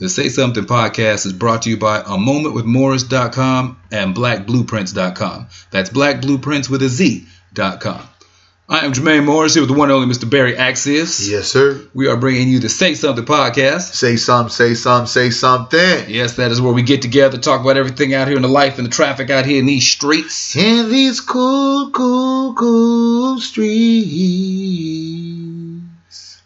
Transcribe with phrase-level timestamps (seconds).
[0.00, 5.48] The Say Something podcast is brought to you by a momentwithmorris.com and blackblueprints.com.
[5.70, 8.00] That's blackblueprints with a Z.com.
[8.66, 10.30] I am Jermaine Morris here with the one and only Mr.
[10.30, 11.28] Barry Axius.
[11.30, 11.82] Yes, sir.
[11.92, 13.92] We are bringing you the Say Something podcast.
[13.92, 16.08] Say something, say something, say something.
[16.08, 18.78] Yes, that is where we get together, talk about everything out here in the life
[18.78, 20.56] and the traffic out here in these streets.
[20.56, 25.09] In these cool, cool, cool streets.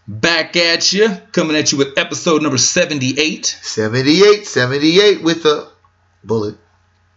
[0.06, 3.46] Back at you, coming at you with episode number 78.
[3.46, 5.68] 78, 78 with a
[6.22, 6.56] bullet.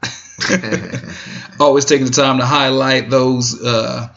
[1.59, 4.07] Always taking the time to highlight those uh,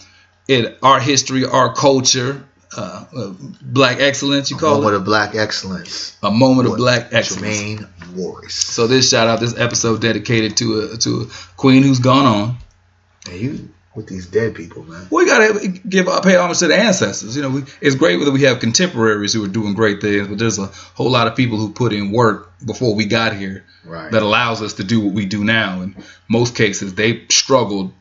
[0.46, 2.44] in our history, our culture,
[2.76, 4.78] uh, uh, black excellence, you call it?
[4.78, 4.96] A moment it?
[4.98, 6.16] of black excellence.
[6.22, 7.80] A moment of black excellence.
[7.80, 8.54] Jermaine Morris.
[8.54, 12.56] So this shout out, this episode dedicated to a, to a queen who's gone on.
[13.28, 13.68] And you
[14.00, 15.06] with these dead people, man.
[15.10, 17.36] We gotta give pay homage to the ancestors.
[17.36, 20.38] You know, we, it's great that we have contemporaries who are doing great things, but
[20.38, 24.12] there's a whole lot of people who put in work before we got here Right.
[24.12, 25.80] that allows us to do what we do now.
[25.80, 25.96] In
[26.28, 27.92] most cases, they struggled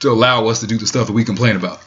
[0.00, 1.80] to allow us to do the stuff that we complain about.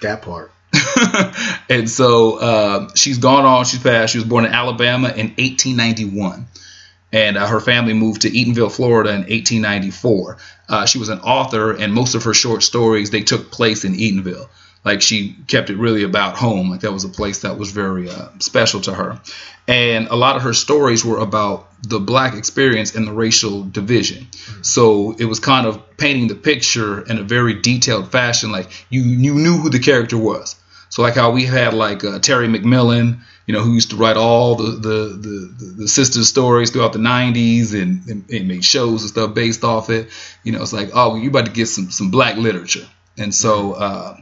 [0.00, 0.50] That part.
[1.68, 3.64] and so uh, she's gone on.
[3.66, 4.12] She's passed.
[4.12, 6.46] She was born in Alabama in 1891,
[7.16, 10.36] and uh, her family moved to Eatonville, Florida, in 1894.
[10.68, 13.94] Uh, she was an author, and most of her short stories they took place in
[13.94, 14.50] Eatonville.
[14.84, 16.70] Like she kept it really about home.
[16.70, 19.18] Like that was a place that was very uh, special to her.
[19.66, 24.28] And a lot of her stories were about the black experience and the racial division.
[24.60, 28.52] So it was kind of painting the picture in a very detailed fashion.
[28.52, 30.54] Like you, you knew who the character was.
[30.90, 34.16] So like how we had like uh, Terry McMillan, you know, who used to write
[34.16, 39.02] all the the the, the, sisters stories throughout the '90s and, and, and made shows
[39.02, 40.08] and stuff based off it.
[40.42, 42.86] You know, it's like, oh, you about to get some some black literature.
[43.16, 44.16] And so uh,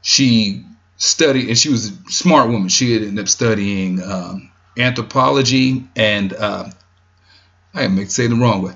[0.00, 0.64] she
[0.96, 2.68] studied, and she was a smart woman.
[2.68, 6.70] She had ended up studying um, anthropology and uh,
[7.74, 8.74] I am saying the wrong way,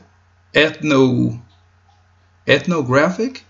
[0.55, 1.41] ethno
[2.47, 3.45] ethnographic.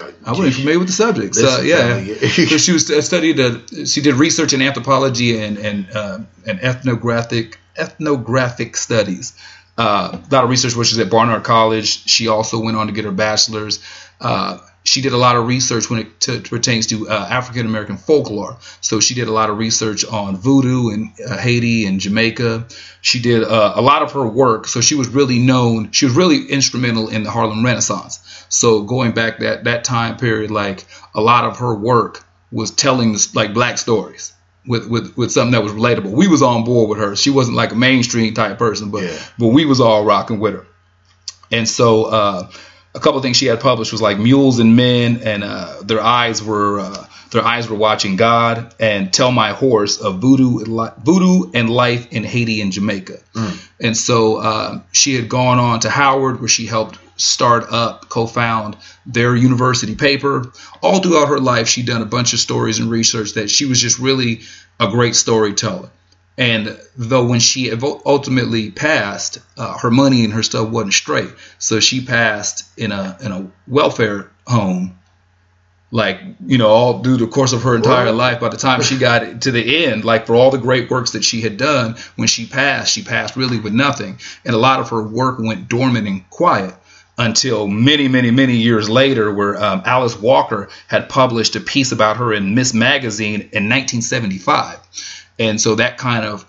[0.00, 1.36] I wasn't familiar with the subject.
[1.36, 3.38] So yeah, so she was uh, studied.
[3.38, 9.36] Uh, she did research in anthropology and and uh, and ethnographic ethnographic studies.
[9.76, 12.08] Uh, a lot of research where she's at Barnard College.
[12.08, 13.82] She also went on to get her bachelor's.
[14.20, 17.96] Uh, she did a lot of research when it t- pertains to uh, African American
[17.96, 18.58] folklore.
[18.82, 22.66] So she did a lot of research on voodoo in uh, Haiti and Jamaica.
[23.00, 24.66] She did uh, a lot of her work.
[24.68, 25.90] So she was really known.
[25.92, 28.20] She was really instrumental in the Harlem Renaissance.
[28.50, 30.84] So going back that that time period, like
[31.14, 32.22] a lot of her work
[32.52, 34.32] was telling like black stories
[34.66, 36.10] with, with, with something that was relatable.
[36.12, 37.16] We was on board with her.
[37.16, 39.18] She wasn't like a mainstream type person, but Yeah.
[39.38, 40.66] but we was all rocking with her.
[41.50, 42.50] And so uh,
[42.94, 46.00] a couple of things she had published was like Mules and Men, and uh, their
[46.00, 50.68] eyes were uh, their eyes were watching God, and Tell My Horse of Voodoo and
[50.76, 53.18] Li- Voodoo and Life in Haiti and Jamaica.
[53.80, 58.76] And so uh, she had gone on to Howard, where she helped start up, co-found
[59.06, 60.52] their university paper.
[60.80, 63.80] All throughout her life, she'd done a bunch of stories and research that she was
[63.80, 64.42] just really
[64.78, 65.90] a great storyteller.
[66.36, 71.78] And though when she ultimately passed, uh, her money and her stuff wasn't straight, so
[71.78, 74.98] she passed in a in a welfare home.
[75.92, 78.40] Like you know, all through the course of her entire life.
[78.40, 81.22] By the time she got to the end, like for all the great works that
[81.22, 84.90] she had done, when she passed, she passed really with nothing, and a lot of
[84.90, 86.74] her work went dormant and quiet
[87.16, 92.16] until many, many, many years later, where um, Alice Walker had published a piece about
[92.16, 92.74] her in Ms.
[92.74, 94.80] Magazine in 1975.
[95.38, 96.46] And so that kind of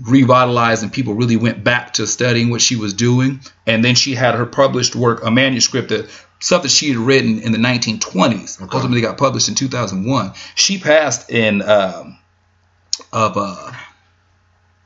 [0.00, 3.40] revitalized, and people really went back to studying what she was doing.
[3.66, 6.08] And then she had her published work, a manuscript that
[6.38, 8.76] stuff that she had written in the 1920s, Okay.
[8.76, 10.32] ultimately got published in 2001.
[10.54, 12.18] She passed in um,
[13.12, 13.72] of uh,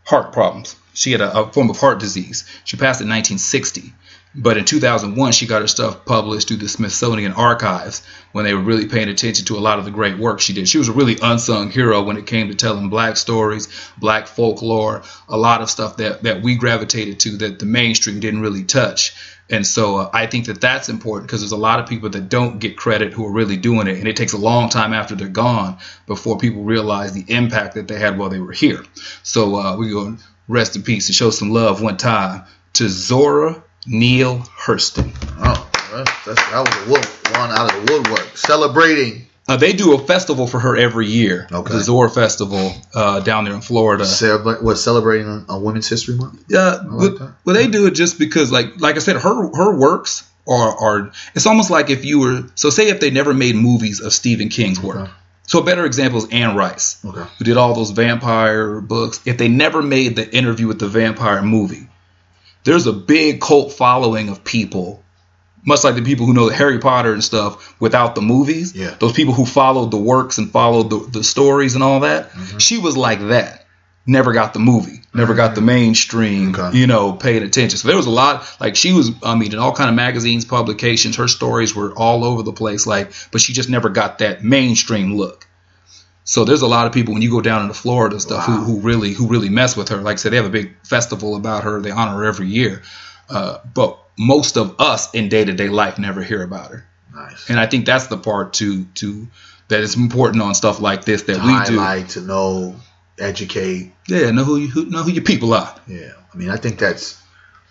[0.05, 0.77] heart problems.
[0.95, 2.45] She had a, a form of heart disease.
[2.65, 3.93] She passed in 1960.
[4.37, 8.03] But in 2001, she got her stuff published through the Smithsonian Archives
[8.33, 10.69] when they were really paying attention to a lot of the great work she did.
[10.69, 15.03] She was a really unsung hero when it came to telling black stories, black folklore,
[15.29, 19.15] a lot of stuff that, that we gravitated to that the mainstream didn't really touch.
[19.51, 22.29] And so uh, I think that that's important because there's a lot of people that
[22.29, 23.99] don't get credit who are really doing it.
[23.99, 27.87] And it takes a long time after they're gone before people realize the impact that
[27.87, 28.83] they had while they were here.
[29.23, 32.45] So uh, we're going to rest in peace and show some love one time
[32.75, 35.13] to Zora Neale Hurston.
[35.39, 37.05] Oh, that's, that's, that was a wood,
[37.39, 38.37] one out of the woodwork.
[38.37, 39.27] Celebrating.
[39.47, 41.75] Uh, they do a festival for her every year, Okay.
[41.75, 44.05] the Zora Festival uh, down there in Florida.
[44.05, 46.43] Celebra- what, celebrating a, a Women's History Month?
[46.49, 47.35] Yeah, like but, that.
[47.45, 51.13] well, they do it just because, like, like I said, her her works are are.
[51.35, 54.49] It's almost like if you were so say if they never made movies of Stephen
[54.49, 55.11] King's work, Okay.
[55.47, 57.29] So a better example is Anne Rice, Okay.
[57.37, 59.21] who did all those vampire books.
[59.27, 61.87] If they never made the interview with the vampire movie,
[62.65, 65.03] there's a big cult following of people,
[65.65, 68.75] much like the people who know Harry Potter and stuff without the movies.
[68.75, 68.95] Yeah.
[68.99, 72.31] Those people who followed the works and followed the, the stories and all that.
[72.31, 72.59] Mm-hmm.
[72.59, 73.65] She was like that.
[74.07, 75.01] Never got the movie.
[75.15, 76.53] Never got the mainstream.
[76.53, 76.61] Mm-hmm.
[76.61, 76.79] Okay.
[76.79, 77.79] You know, paid attention.
[77.79, 78.57] So there was a lot.
[78.61, 79.13] Like she was.
[79.23, 81.17] I mean, in all kind of magazines, publications.
[81.17, 82.87] Her stories were all over the place.
[82.87, 85.47] Like, but she just never got that mainstream look.
[86.25, 88.57] So there's a lot of people when you go down into Florida and stuff Wow.
[88.57, 89.99] who, who really who really mess with her.
[89.99, 91.81] Like I said, they have a big festival about her.
[91.81, 92.83] They honor her every year.
[93.29, 96.87] Uh, but most of us in day to day life never hear about her.
[97.15, 97.51] Nice.
[97.51, 99.29] And I think that's the part to to
[99.69, 102.77] that is important on stuff like this that to we highlight, to know,
[103.19, 103.93] educate.
[104.09, 105.75] Yeah, know who you who, know who your people are.
[105.87, 106.13] Yeah.
[106.33, 107.21] I mean, I think that's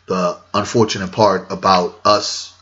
[0.06, 2.54] the unfortunate part about us,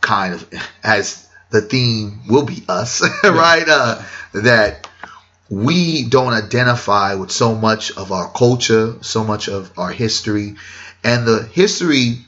[0.00, 0.48] kind of,
[0.82, 3.64] as the theme will be us, right?
[3.68, 4.02] Uh,
[4.34, 4.85] that
[5.48, 10.56] we don't identify with so much of our culture, so much of our history,
[11.04, 12.18] and the history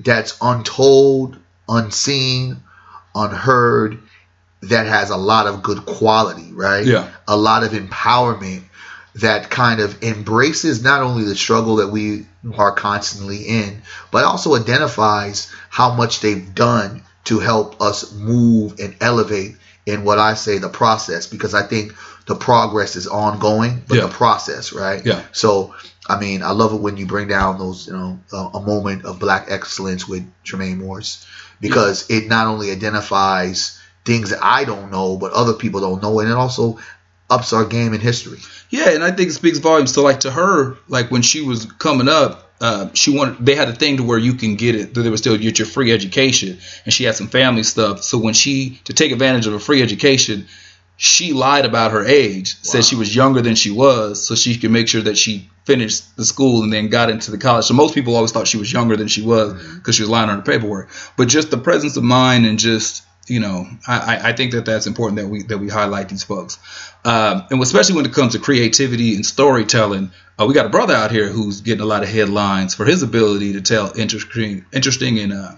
[0.00, 2.62] that's untold, unseen,
[3.14, 3.98] unheard,
[4.62, 6.86] that has a lot of good quality, right?
[6.86, 7.10] Yeah.
[7.28, 8.62] A lot of empowerment
[9.16, 12.26] that kind of embraces not only the struggle that we
[12.56, 18.96] are constantly in, but also identifies how much they've done to help us move and
[19.00, 21.94] elevate in what I say the process, because I think
[22.26, 24.06] the progress is ongoing, but Yeah.
[24.06, 25.04] the process, right?
[25.04, 25.22] Yeah.
[25.32, 25.74] So,
[26.08, 29.04] I mean, I love it when you bring down those, you know, a, a moment
[29.04, 31.26] of black excellence with Tremaine Morris,
[31.60, 36.20] because it not only identifies things that I don't know, but other people don't know,
[36.20, 36.78] and it also
[37.30, 38.38] ups our game in history.
[38.70, 39.92] Yeah, and I think it speaks volumes.
[39.94, 43.68] So like to her, like when she was coming up, uh, she wanted they had
[43.68, 44.94] a thing to where you can get it.
[44.94, 48.02] they was still get your free education, and she had some family stuff.
[48.02, 50.46] So when she to take advantage of a free education,
[50.96, 54.70] she lied about her age, said she was younger than she was, so she could
[54.70, 57.64] make sure that she finished the school and then got into the college.
[57.64, 60.30] So most people always thought she was younger than she was because she was lying
[60.30, 60.90] on her paperwork.
[61.16, 64.66] But just the presence of mind and just you know, I, I- I think that
[64.66, 66.58] that's important that we that we highlight these folks,
[67.04, 70.10] um, and especially when it comes to creativity and storytelling.
[70.38, 73.02] Uh, we got a brother out here who's getting a lot of headlines for his
[73.02, 75.52] ability to tell interesting, interesting and uh,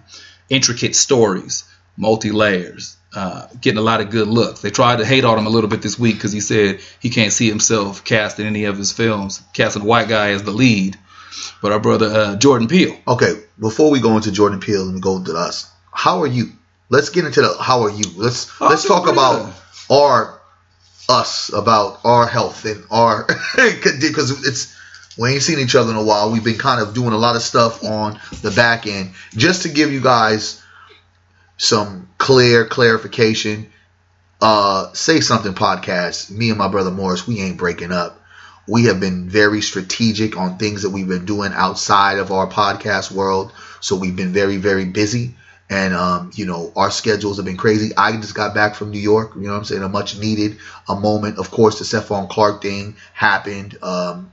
[0.50, 1.64] intricate stories,
[1.96, 4.60] multi layers, uh, getting a lot of good looks.
[4.60, 7.10] They tried to hate on him a little bit this week because he said he
[7.10, 10.50] can't see himself cast in any of his films, casting a white guy as the
[10.50, 10.98] lead.
[11.62, 12.98] But our brother uh, Jordan Peele.
[13.06, 16.52] Okay, before we go into Jordan Peele and go to us, how are you?
[16.88, 18.04] Let's get into the how are you?
[18.16, 19.52] Let's Oh, let's talk about
[19.90, 20.35] our
[21.08, 23.26] us, about our health and our
[23.56, 24.76] because it's
[25.18, 26.30] we ain't seen each other in a while.
[26.30, 29.68] We've been kind of doing a lot of stuff on the back end just to
[29.68, 30.62] give you guys
[31.56, 33.70] some clear clarification.
[34.40, 36.30] Uh, say something podcast.
[36.30, 38.20] Me and my brother Morris, we ain't breaking up.
[38.68, 43.10] We have been very strategic on things that we've been doing outside of our podcast
[43.10, 43.52] world.
[43.80, 45.34] So we've been very, very busy.
[45.68, 47.90] And, um, you know, our schedules have been crazy.
[47.96, 49.82] I just got back from New York, you know I'm saying?
[49.82, 50.58] A much needed
[50.88, 51.38] a moment.
[51.38, 53.76] Of course, the Stephon Clark thing happened.
[53.82, 54.32] Um,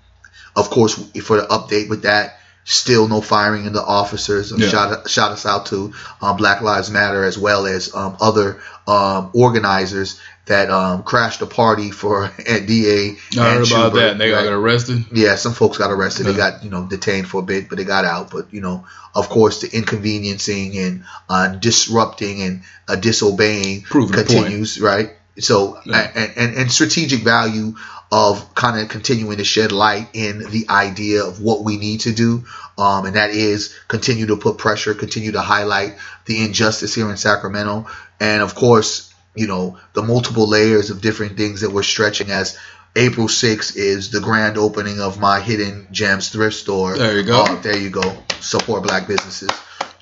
[0.55, 4.53] of course, for the update with that, still no firing in the officers.
[4.55, 4.67] Yeah.
[4.69, 9.31] Shout, shout us out to um, Black Lives Matter as well as um, other um,
[9.33, 13.15] organizers that um, crashed a party for DA.
[13.37, 14.11] I heard and about that.
[14.11, 14.43] And they right?
[14.43, 15.05] got arrested.
[15.13, 16.25] Yeah, some folks got arrested.
[16.25, 18.29] They got you know detained for a bit, but they got out.
[18.31, 18.85] But you know,
[19.15, 24.29] of course, the inconveniencing and uh, disrupting and uh, disobeying Proving a point.
[24.29, 25.11] continues, right?
[25.39, 26.11] So Yeah.
[26.13, 27.75] and, and and strategic value
[28.13, 32.13] of kind of continuing to shed light in the idea of what we need to
[32.13, 32.45] do,
[32.77, 35.95] um, and that is continue to put pressure, continue to highlight
[36.27, 37.87] the injustice here in Sacramento,
[38.19, 42.55] and of course, you know, the multiple layers of different things that we're stretching as.
[42.95, 46.95] April 6th is the grand opening of my Hidden Gems thrift store.
[46.95, 47.41] There you go.
[47.41, 48.15] Uh, there you go.
[48.39, 49.49] Support black businesses.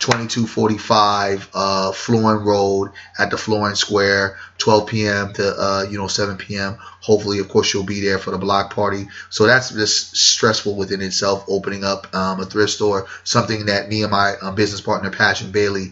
[0.01, 5.34] 2245 uh, Florin Road at the Florin Square, 12 p.m.
[5.34, 6.77] to uh, you know 7 p.m.
[7.01, 9.08] Hopefully, of course, you'll be there for the block party.
[9.29, 11.46] So that's just stressful within itself.
[11.48, 15.51] Opening up um, a thrift store, something that me and my uh, business partner Passion
[15.51, 15.91] Bailey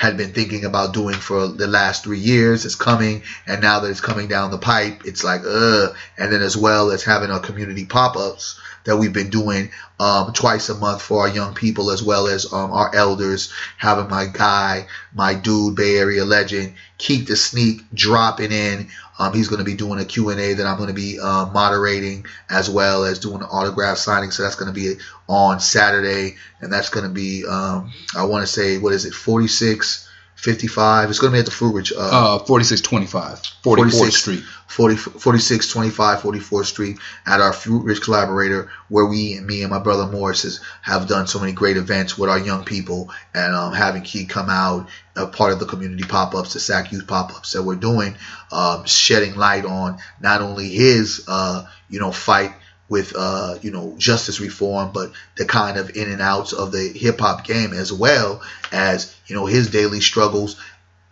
[0.00, 2.64] had been thinking about doing for the last three years.
[2.64, 5.94] It's coming, and now that it's coming down the pipe, it's like, ugh.
[6.16, 10.70] And then as well as having our community pop-ups that we've been doing um, twice
[10.70, 13.52] a month for our young people as well as um, our elders.
[13.76, 18.88] Having my guy, my dude, Bay Area legend, Keak da Sneak dropping in.
[19.20, 22.24] Um, he's going to be doing a Q&A that I'm going to be uh, moderating
[22.48, 24.30] as well as doing an autograph signing.
[24.30, 24.94] So that's going to be
[25.28, 29.12] on Saturday, and that's going to be um, I want to say what is it
[29.12, 30.09] 46
[30.40, 31.10] 55.
[31.10, 31.92] It's going to be at the Fruit Ridge.
[31.92, 34.42] Uh, uh 4625, 44th Street.
[34.70, 39.80] 40, 4625 44th Street at our Fruit Ridge Collaborator, where we, and me and my
[39.80, 43.72] brother Morris, has, have done so many great events with our young people and um,
[43.72, 47.34] having Keak come out, a part of the community pop ups, the SAC Youth pop
[47.34, 48.14] ups that we're doing,
[48.52, 52.52] um, shedding light on not only his, uh, you know, fight
[52.90, 56.88] with uh, you know justice reform, but the kind of in and outs of the
[56.88, 58.42] hip hop game as well
[58.72, 60.60] as you know his daily struggles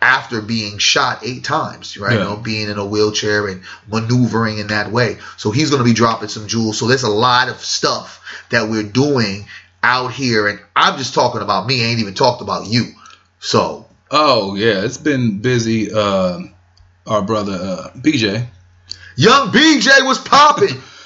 [0.03, 2.13] after being shot eight times, right?
[2.13, 2.19] Yeah.
[2.19, 5.19] You know, being in a wheelchair and maneuvering in that way.
[5.37, 6.79] So he's going to be dropping some jewels.
[6.79, 9.47] So there's a lot of stuff that we're doing
[9.83, 11.83] out here, and I'm just talking about me.
[11.83, 12.93] I ain't even talked about you.
[13.41, 13.87] So.
[14.11, 15.93] Oh yeah, it's been busy.
[15.93, 16.41] Uh,
[17.07, 18.47] our brother uh, BJ.
[19.17, 20.81] Young BJ was popping.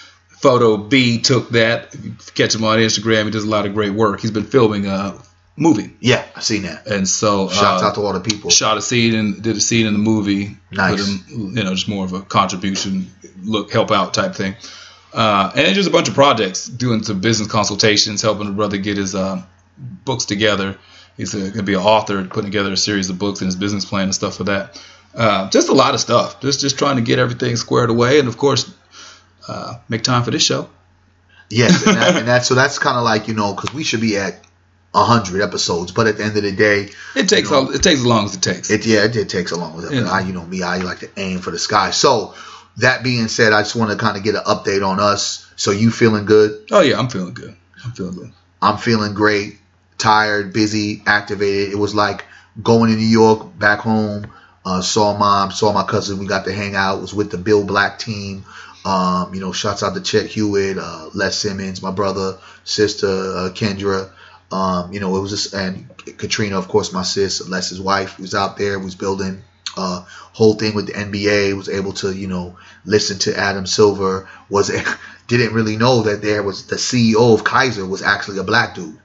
[0.42, 1.94] Photo B took that.
[2.34, 4.20] Catch him on Instagram, he does a lot of great work.
[4.20, 5.16] He's been filming a
[5.56, 5.90] movie.
[6.00, 6.86] Yeah, I've seen that.
[6.86, 8.50] And so shouts uh, out to all the people.
[8.50, 10.56] Shot a scene and did a scene in the movie.
[10.70, 11.06] Nice.
[11.06, 13.10] Him, you know, just more of a contribution,
[13.42, 14.56] look, help out type thing.
[15.12, 18.96] Uh, and just a bunch of projects, doing some business consultations, helping the brother get
[18.96, 19.42] his uh,
[20.04, 20.78] books together.
[21.16, 23.84] He's going to be an author, putting together a series of books and his business
[23.84, 24.82] plan and stuff for that.
[25.14, 26.40] Uh, just a lot of stuff.
[26.40, 28.74] Just just trying to get everything squared away, and of course,
[29.48, 30.68] uh, make time for this show.
[31.50, 34.00] Yes, and, that, and that's so that's kind of like you know because we should
[34.00, 34.40] be at
[34.94, 37.82] hundred episodes, but at the end of the day, it takes you know, all, it
[37.82, 38.70] takes as long as it takes.
[38.70, 39.94] It yeah, it, it takes as long as it.
[39.94, 40.10] Yeah.
[40.10, 41.90] I you know me, I like to aim for the sky.
[41.90, 42.34] So
[42.78, 45.50] that being said, I just want to kind of get an update on us.
[45.56, 46.68] So you feeling good?
[46.70, 47.56] Oh yeah, I'm feeling good.
[47.84, 48.32] I'm feeling good.
[48.60, 49.58] I'm feeling great.
[49.98, 51.72] Tired, busy, activated.
[51.72, 52.24] It was like
[52.60, 54.30] going to New York, back home.
[54.64, 56.18] Uh, saw mom, saw my cousin.
[56.18, 57.00] We got to hang out.
[57.00, 58.44] Was with the Build Black team.
[58.84, 63.50] Um, you know, shouts out to Chet Hewitt, uh, Les Simmons, my brother, sister, uh,
[63.54, 64.10] Kendra.
[64.50, 68.34] Um, you know, it was just, and Katrina, of course, my sis, Les's wife, was
[68.34, 69.42] out there, was building
[69.76, 74.28] uh, whole thing with the NBA, was able to, you know, listen to Adam Silver,
[74.48, 74.70] was
[75.26, 78.98] didn't really know that there was the CEO of Kaiser was actually a black dude.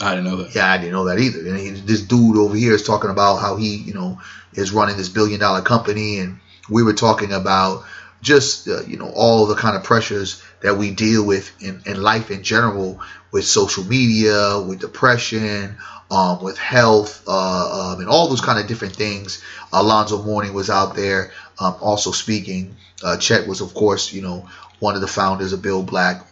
[0.00, 0.54] I didn't know that.
[0.54, 1.46] Yeah, I didn't know that either.
[1.48, 4.20] And he, this dude over here is talking about how he, you know,
[4.52, 7.84] is running this billion dollar company, and we were talking about
[8.24, 12.02] just uh, you know all the kind of pressures that we deal with in, in
[12.02, 13.00] life in general
[13.30, 15.76] with social media with depression
[16.10, 19.42] um, with health uh, um, and all those kind of different things.
[19.72, 22.76] Alonzo mourning was out there um, also speaking.
[23.02, 24.48] Uh, chet was of course you know
[24.80, 26.26] one of the founders of build black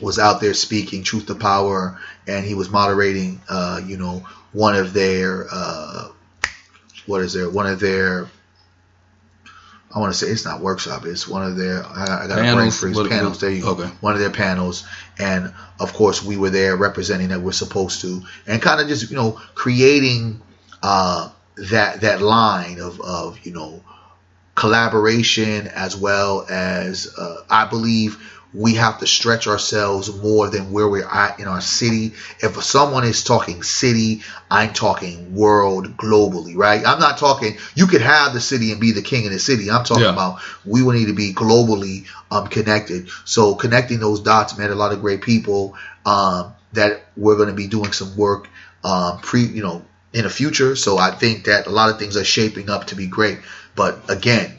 [0.00, 4.74] was out there speaking truth to power and he was moderating uh, you know one
[4.74, 6.08] of their uh,
[7.06, 8.28] what is there one of their
[9.94, 11.04] I want to say it's not workshop.
[11.06, 13.38] It's one of their I, I got a brain freeze what, panels.
[13.38, 13.70] There you go.
[13.70, 13.88] Okay.
[14.00, 14.84] One of their panels,
[15.18, 19.08] and of course we were there representing that we're supposed to, and kind of just
[19.08, 20.42] you know creating
[20.82, 21.30] uh,
[21.70, 23.84] that that line of of you know
[24.56, 30.88] collaboration as well as uh, I believe we have to stretch ourselves more than where
[30.88, 32.12] we're at in our city.
[32.38, 36.86] If someone is talking city, I'm talking world globally, right?
[36.86, 39.70] I'm not talking, you could have the city and be the king of the city.
[39.70, 40.12] I'm talking yeah.
[40.12, 43.08] about we will need to be globally um, connected.
[43.24, 47.54] So connecting those dots, man, a lot of great people um, that we're going to
[47.54, 48.48] be doing some work
[48.84, 50.76] um, pre, you know, in the future.
[50.76, 53.40] So I think that a lot of things are shaping up to be great.
[53.74, 54.52] But again,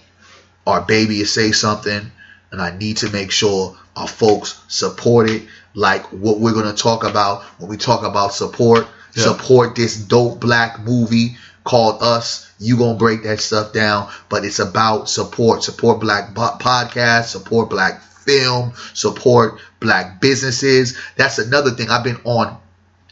[0.67, 2.11] our baby is say something,
[2.51, 5.43] and I need to make sure our folks support it.
[5.73, 8.87] Like what we're gonna talk about when we talk about support.
[9.13, 9.23] Yeah.
[9.23, 12.51] Support this dope black movie called Us.
[12.59, 15.63] You gonna break that stuff down, but it's about support.
[15.63, 17.25] Support black podcast.
[17.25, 18.73] Support black film.
[18.93, 20.97] Support black businesses.
[21.17, 22.57] That's another thing I've been on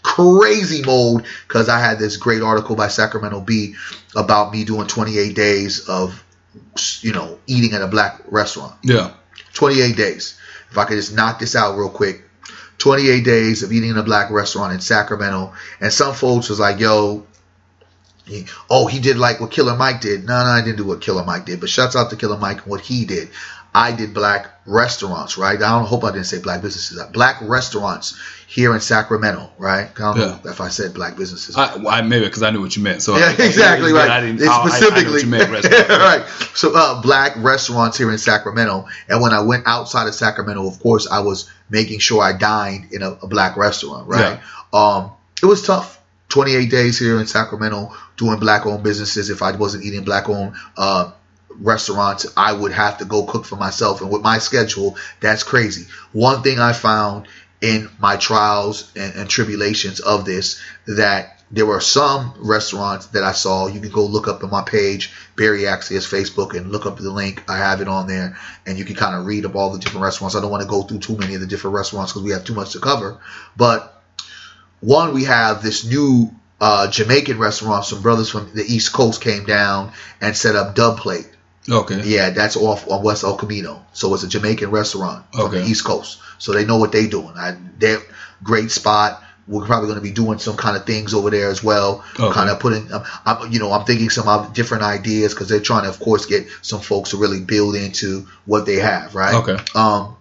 [0.04, 3.76] crazy mode because I had this great article by Sacramento Bee
[4.16, 6.24] about me doing 28 days of
[7.02, 8.76] you know eating at a black restaurant.
[8.84, 9.12] Yeah.
[9.54, 10.40] 28 days.
[10.72, 12.24] If I could just knock this out real quick.
[12.80, 15.54] 28 days of eating in a black restaurant in Sacramento.
[15.80, 17.26] And some folks was like, yo,
[18.26, 20.26] he, oh, he did like what Killer Mike did.
[20.26, 21.60] No, no, I didn't do what Killer Mike did.
[21.60, 23.30] But shouts out to Killer Mike and what he did.
[23.76, 25.58] I did black restaurants, right?
[25.58, 27.04] I don't hope I didn't say black businesses.
[27.12, 29.90] Black restaurants here in Sacramento, right?
[30.00, 30.40] I yeah.
[30.46, 31.58] if I said black businesses.
[31.58, 33.02] I, I maybe because I knew what you meant.
[33.02, 34.10] So yeah, I, exactly right.
[34.10, 35.50] I didn't, it's specifically meant,
[35.90, 36.24] right.
[36.54, 40.80] So uh, black restaurants here in Sacramento, and when I went outside of Sacramento, of
[40.80, 44.40] course, I was making sure I dined in a, a black restaurant, right?
[44.40, 44.42] Yeah.
[44.72, 45.12] Um,
[45.42, 46.00] it was tough.
[46.30, 49.30] 28 days here in Sacramento doing black owned businesses.
[49.30, 51.12] If I wasn't eating black owned uh,
[51.60, 54.02] restaurants, I would have to go cook for myself.
[54.02, 55.88] And with my schedule, that's crazy.
[56.12, 57.28] One thing I found
[57.62, 63.32] in my trials and, and tribulations of this that there were some restaurants that I
[63.32, 63.68] saw.
[63.68, 67.12] You can go look up on my page, Barry Axius Facebook, and look up the
[67.12, 67.44] link.
[67.48, 70.04] I have it on there, and you can kind of read up all the different
[70.04, 70.36] restaurants.
[70.36, 72.44] I don't want to go through too many of the different restaurants because we have
[72.44, 73.20] too much to cover.
[73.56, 74.02] But
[74.80, 77.86] one, we have this new uh, Jamaican restaurant.
[77.86, 79.92] Some brothers from the East Coast came down
[80.22, 81.30] and set up Dub Plate.
[81.70, 82.02] Okay.
[82.04, 83.86] Yeah, that's off on West El Camino.
[83.94, 85.60] So it's a Jamaican restaurant Okay.
[85.60, 86.20] the East Coast.
[86.38, 87.34] So they know what they're doing.
[87.36, 88.00] I, they're
[88.44, 89.24] great spot.
[89.48, 92.04] We're probably going to be doing some kind of things over there as well.
[92.18, 92.34] Okay.
[92.34, 95.60] Kind of putting, um, I'm, you know, I'm thinking some of different ideas because they're
[95.60, 99.36] trying to, of course, get some folks to really build into what they have, right?
[99.36, 99.58] Okay.
[99.76, 100.16] Um,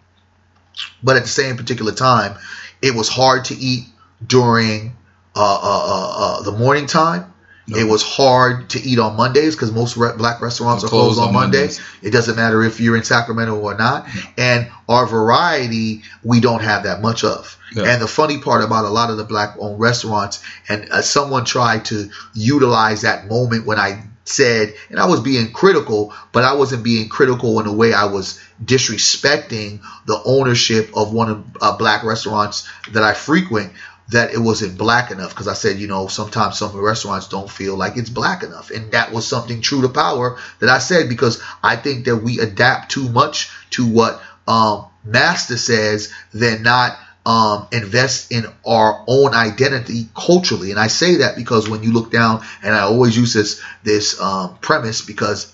[1.03, 2.37] but at the same particular time,
[2.81, 3.85] it was hard to eat
[4.27, 4.97] during
[5.37, 7.32] uh, uh, uh, uh, the morning time.
[7.69, 11.33] It was hard to eat on Mondays because most re- black restaurants are closed, on,
[11.33, 11.81] Mondays.
[12.03, 14.09] It doesn't matter if you're in Sacramento or not.
[14.37, 17.57] And our variety, we don't have that much of.
[17.87, 21.45] And the funny part about a lot of the black owned restaurants, and uh, someone
[21.45, 26.55] tried to utilize that moment when I said, and I was being critical, but I
[26.55, 31.77] wasn't being critical in a way I was disrespecting the ownership of one of uh,
[31.77, 33.73] black restaurants that I frequent.
[34.13, 37.77] That it wasn't black enough because I said, you know, sometimes some restaurants don't feel
[37.77, 41.43] like it's black enough, and that was something true to power that I said because
[41.63, 47.69] I think that we adapt too much to what um, Master says than not um,
[47.73, 50.71] invest in our own identity culturally.
[50.71, 54.21] And I say that because when you look down, and I always use this this
[54.21, 55.53] um, premise because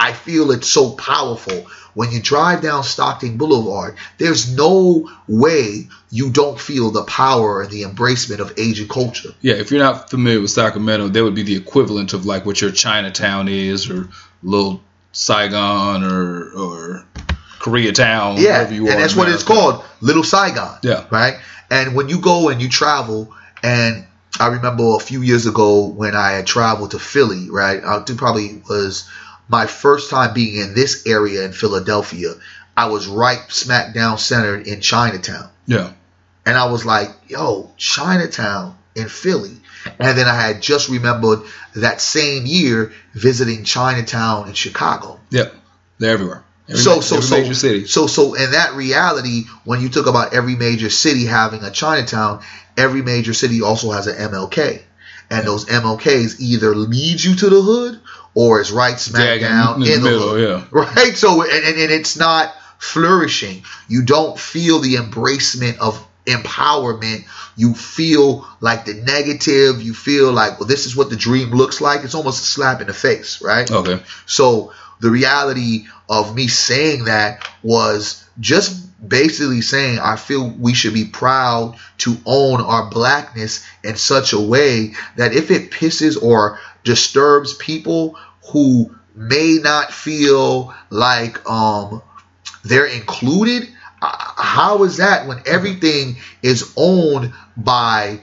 [0.00, 1.66] I feel it's so powerful.
[1.92, 7.70] When you drive down Stockton Boulevard, there's no way you don't feel the power and
[7.70, 9.30] the embracement of Asian culture.
[9.42, 12.60] Yeah, if you're not familiar with Sacramento, that would be the equivalent of like what
[12.62, 14.08] your Chinatown is, or
[14.42, 14.80] little
[15.12, 17.06] Saigon, or or
[17.58, 20.78] Koreatown, Yeah, wherever you and that's what it's called, Little Saigon.
[20.82, 21.04] Yeah.
[21.10, 21.34] Right.
[21.70, 24.06] And when you go and you travel, and
[24.38, 27.50] I remember a few years ago when I had traveled to Philly.
[27.50, 27.84] Right.
[27.84, 29.08] I probably was
[29.50, 32.34] my first time being in this area in Philadelphia.
[32.76, 35.50] I was right smack down centered in Chinatown.
[35.66, 35.92] Yeah.
[36.46, 39.56] And I was like, yo, Chinatown in Philly.
[39.98, 41.40] And then I had just remembered
[41.74, 45.20] that same year visiting Chinatown in Chicago.
[45.30, 45.54] Yep.
[45.98, 46.44] They're everywhere.
[46.68, 47.86] Every, so ma- so so major city.
[47.86, 52.42] so so in that reality, when you talk about every major city having a Chinatown,
[52.76, 54.82] every major city also has an MLK.
[55.30, 58.00] And those MLKs either lead you to the hood
[58.34, 60.64] or it's right smack down in in, the middle, yeah.
[60.70, 61.16] Right?
[61.16, 63.64] So and, and, and it's not flourishing.
[63.88, 67.24] You don't feel the embracement of empowerment.
[67.56, 69.82] You feel like the negative.
[69.82, 72.04] You feel like, well, this is what the dream looks like.
[72.04, 73.70] It's almost a slap in the face, right?
[73.70, 74.00] Okay.
[74.26, 80.94] So the reality of me saying that was just basically saying I feel we should
[80.94, 86.58] be proud to own our blackness in such a way that if it pisses or
[86.84, 88.16] disturbs people
[88.52, 92.02] who may not feel like um
[92.64, 93.68] they're included
[94.02, 98.20] uh, how is that when everything is owned by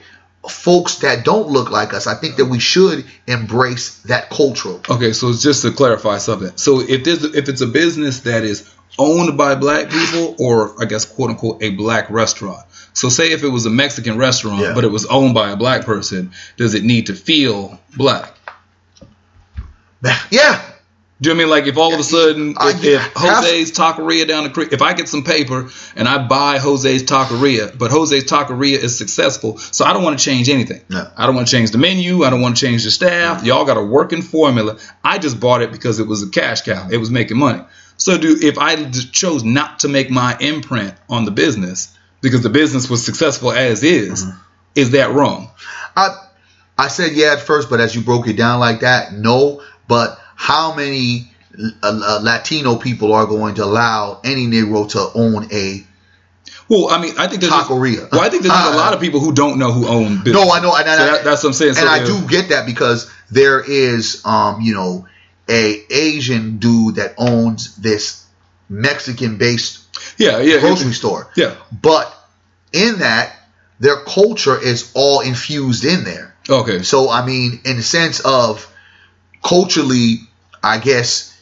[0.48, 5.12] folks that don't look like us i think that we should embrace that cultural Okay,
[5.12, 6.56] so it's just to clarify something.
[6.56, 8.68] So if there's if it's a business that is
[8.98, 12.64] owned by black people, or I guess quote unquote a black restaurant.
[12.94, 14.74] So say if it was a Mexican restaurant, Yeah.
[14.74, 18.34] but it was owned by a black person, does it need to feel black?
[20.30, 20.62] Yeah
[21.20, 23.04] Do you know what I mean like if all of a sudden Uh, if, yeah,
[23.06, 27.02] if Jose's Taqueria down the creek, if I get some paper and I buy Jose's
[27.02, 30.80] Taqueria, but Jose's Taqueria is successful, so I don't want to change anything.
[30.88, 31.10] No.
[31.16, 32.22] I don't want to change the menu.
[32.22, 33.42] I don't want to change the staff.
[33.44, 34.78] Y'all got a working formula.
[35.02, 36.88] I just bought it because it was a cash cow.
[36.90, 37.62] It was making money.
[37.96, 42.50] So do if I chose not to make my imprint on the business because the
[42.50, 44.38] business was successful as is, Mm-hmm.
[44.76, 45.50] is that wrong?
[45.96, 46.16] I
[46.78, 49.62] I said yeah at first, but as you broke it down like that, no.
[49.88, 55.48] But how many uh, uh, Latino people are going to allow any Negro to own
[55.52, 55.84] a
[56.68, 58.10] Well, I mean, I think there's just- Taqueria?
[58.12, 60.34] well, I think there's just a lot of people who don't know who own business.
[60.34, 61.74] No, I know, and, So I- that, that's what I'm saying.
[61.74, 65.06] So and I do get that because there is, um, you know,
[65.48, 68.24] a Asian dude that owns this
[68.68, 69.80] Mexican-based
[70.18, 71.28] Yeah, yeah, grocery store.
[71.36, 71.54] Yeah.
[71.72, 72.14] But
[72.72, 73.34] in that,
[73.80, 76.34] their culture is all infused in there.
[76.48, 76.82] Okay.
[76.82, 78.66] So I mean, in the sense of
[79.42, 80.20] culturally,
[80.62, 81.36] I guess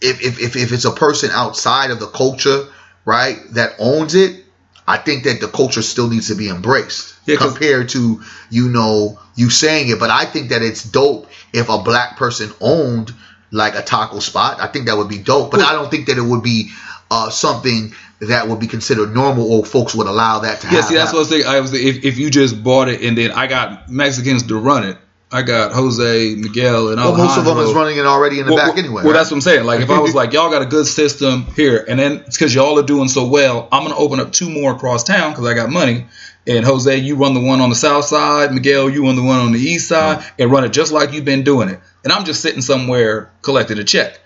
[0.00, 2.66] if if if, if it's a person outside of the culture,
[3.04, 4.44] right, that owns it,
[4.86, 9.18] I think that the culture still needs to be embraced Yeah, compared to you know
[9.34, 9.98] you saying it.
[9.98, 13.12] But I think that it's dope if a black person owned
[13.50, 14.60] like a taco spot.
[14.60, 15.50] I think that would be dope.
[15.50, 16.70] But I don't think that it would be
[17.10, 20.82] uh, something that would be considered normal or folks would allow that to Yeah, happen.
[20.82, 21.44] Yeah, see, that's what I was saying.
[21.46, 24.84] I was if, if you just bought it and then I got Mexicans to run
[24.84, 24.98] it,
[25.32, 28.52] I got Jose, Miguel, and Well, most of them is running it already in the
[28.52, 28.94] Well, back well, anyway.
[29.02, 29.12] Well, right?
[29.12, 29.64] that's what I'm saying.
[29.64, 32.52] Like, if I was like, y'all got a good system here, and then it's because
[32.52, 35.54] y'all are doing so well, I'm gonna open up two more across town because I
[35.54, 36.06] got money.
[36.46, 38.52] And Jose, you run the one on the south side.
[38.52, 41.24] Miguel, you run the one on the east side, and run it just like you've
[41.24, 41.80] been doing it.
[42.02, 44.18] And I'm just sitting somewhere collecting a check.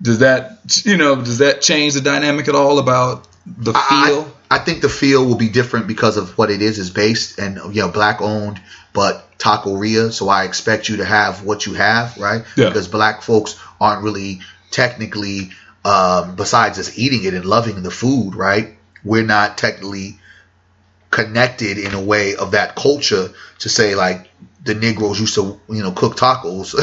[0.00, 4.34] Does that, you know, does that change the dynamic at all about the I, feel?
[4.50, 7.38] I, I think the feel will be different because of what it is is based
[7.38, 8.60] and you know black owned,
[8.92, 10.12] but taqueria.
[10.12, 12.44] So I expect you to have what you have, right?
[12.56, 12.68] Yeah.
[12.68, 15.50] Because black folks aren't really technically,
[15.84, 18.76] um, besides just eating it and loving the food, right?
[19.04, 20.18] We're not technically
[21.10, 24.30] connected in a way of that culture to say like
[24.62, 26.74] the Negroes used to you know cook tacos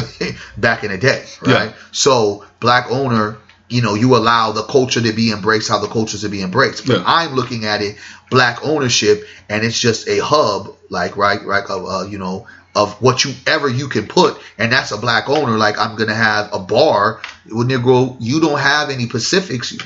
[0.56, 1.70] back in the day, right?
[1.70, 1.72] Yeah.
[1.92, 6.16] So black owner, you know, you allow the culture to be embraced how the culture
[6.16, 6.86] is to be embraced.
[6.86, 7.04] But Yeah.
[7.06, 7.96] I'm looking at it
[8.30, 12.46] black ownership, and it's just a hub, like right, right, of uh, you know.
[12.74, 15.56] Of what you ever you can put, and that's a black owner.
[15.58, 18.16] Like I'm gonna have a bar with Negro.
[18.20, 19.76] You don't have any Pacifics.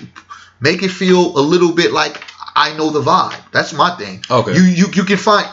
[0.60, 2.22] Make it feel a little bit like
[2.54, 3.40] I know the vibe.
[3.50, 4.22] That's my thing.
[4.30, 4.54] Okay.
[4.54, 5.48] You you you can find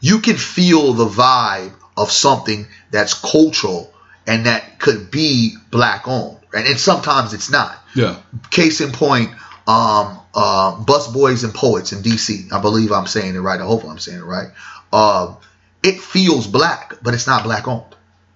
[0.00, 3.92] you can feel the vibe of something that's cultural
[4.26, 6.38] and that could be black owned.
[6.52, 7.76] And, and sometimes it's not.
[7.94, 8.16] Yeah.
[8.50, 9.30] Case in point,
[9.66, 12.52] um, uh, Busboys and Poets in DC.
[12.52, 13.60] I believe I'm saying it right.
[13.60, 14.48] I hope I'm saying it right.
[14.92, 15.36] Um,
[15.82, 17.84] it feels black, but it's not black owned.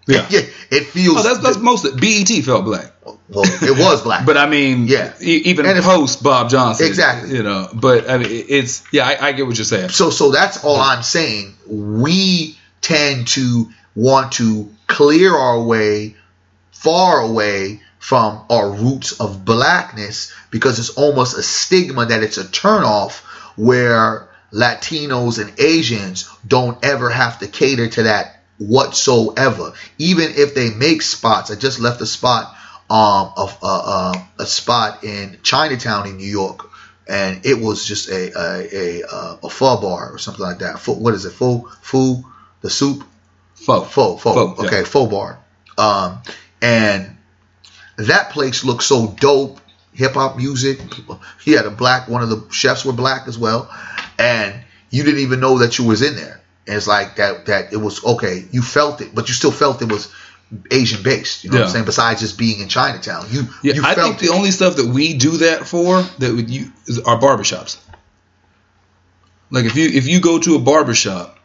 [0.06, 0.26] Yeah.
[0.30, 1.16] Yeah, it feels.
[1.18, 2.92] Oh, that's that's most of BET felt black.
[3.04, 4.26] well, it was black.
[4.26, 5.14] But I mean, Yeah.
[5.20, 7.34] e- even And post Bob Johnson, Exactly.
[7.34, 9.88] You know, but I mean, it's yeah, I, I get what you're saying.
[9.88, 11.54] so so that's all I'm saying.
[11.66, 16.16] We tend to want to clear our way
[16.72, 22.44] far away from our roots of blackness because it's almost a stigma that it's a
[22.44, 23.20] turnoff
[23.56, 29.72] where Latinos and Asians don't ever have to cater to that whatsoever.
[29.96, 32.54] Even if they make spots, I just left a spot
[32.90, 36.68] um of uh, uh, a spot in Chinatown in New York,
[37.08, 40.78] and it was just a a a, uh, a pho bar or something like that.
[40.78, 41.30] Pho, what is it?
[41.30, 42.22] Pho, pho,
[42.60, 43.02] the soup.
[43.54, 44.22] Faux, faux.
[44.22, 44.66] Faux, yeah.
[44.66, 45.38] okay, pho bar.
[45.78, 46.20] Um,
[46.60, 47.13] and
[47.96, 49.60] that place looked so dope.
[49.92, 50.80] Hip hop music.
[51.44, 52.08] He had a black.
[52.08, 53.70] One of the chefs were black as well,
[54.18, 54.52] and
[54.90, 56.40] you didn't even know that you was in there.
[56.66, 57.46] And it's like that.
[57.46, 58.44] That it was okay.
[58.50, 60.12] You felt it, but you still felt it was
[60.72, 61.44] Asian based.
[61.44, 61.84] You know what I'm saying?
[61.84, 64.36] Besides just being in Chinatown, you Yeah, you I felt think the it.
[64.36, 66.72] only stuff that we do that for that would you
[67.06, 67.78] are barbershops.
[69.50, 71.38] Like if you if you go to a barbershop,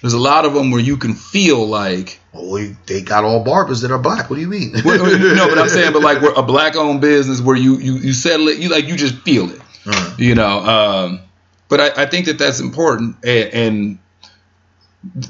[0.00, 3.42] there's a lot of them where you can feel like Oh, we- they got all
[3.44, 4.30] barbers that are black.
[4.30, 4.72] What do you mean?
[4.84, 7.94] Well, no, but I'm saying, but like we're a black owned business where you you
[7.94, 10.58] you settle it, you like you just feel it, Uh, you know.
[10.60, 11.20] Um,
[11.68, 13.98] but I, I think that that's important, and, and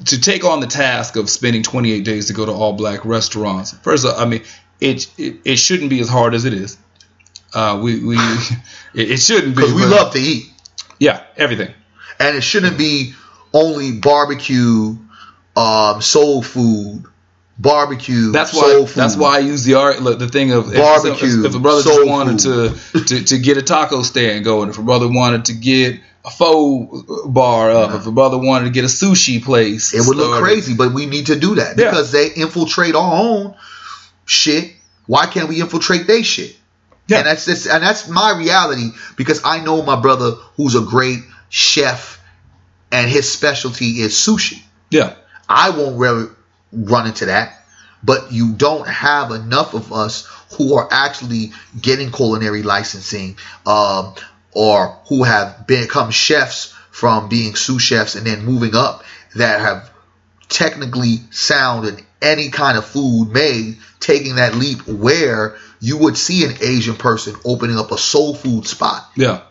[0.07, 3.73] to take on the task of spending 28 days to go to all black restaurants.
[3.79, 4.43] First, of all, I mean,
[4.81, 6.77] it, it it shouldn't be as hard as it is.
[7.55, 8.17] Uh, we we
[8.95, 10.45] it, it shouldn't be Because we love to eat.
[10.99, 11.73] yeah everything
[12.19, 13.15] and it shouldn't be
[13.53, 14.97] only barbecue,
[15.57, 17.05] um, soul food,
[17.59, 18.33] barbecue.
[18.33, 18.61] That's why.
[18.61, 18.97] soul food.
[18.97, 21.83] That's why I use the art, look, the thing of Barbecue, If, if a brother
[21.83, 25.55] just wanted to, to to get a taco stand going, if a brother wanted to
[25.55, 30.07] get a pho bar up, if a brother wanted to get a sushi place, It
[30.07, 31.91] would look crazy, but we need to do that Yeah.
[31.91, 33.55] because they infiltrate our own
[34.27, 34.73] shit.
[35.07, 36.57] Why can't we infiltrate their shit?
[37.09, 37.19] Yeah.
[37.19, 41.21] And that's just, and that's my reality because I know my brother who's a great
[41.49, 42.20] chef,
[42.93, 44.63] and his specialty is sushi.
[44.91, 45.15] Yeah,
[45.49, 46.29] I won't really
[46.73, 47.57] run into that.
[48.03, 50.27] But you don't have enough of us
[50.57, 54.15] who are actually getting culinary licensing, um,
[54.53, 59.05] or who have become chefs from being sous chefs and then moving up
[59.37, 59.91] that have
[60.49, 66.45] technically sound in any kind of food made, taking that leap where you would see
[66.45, 69.43] an Asian person opening up a soul food spot yeah.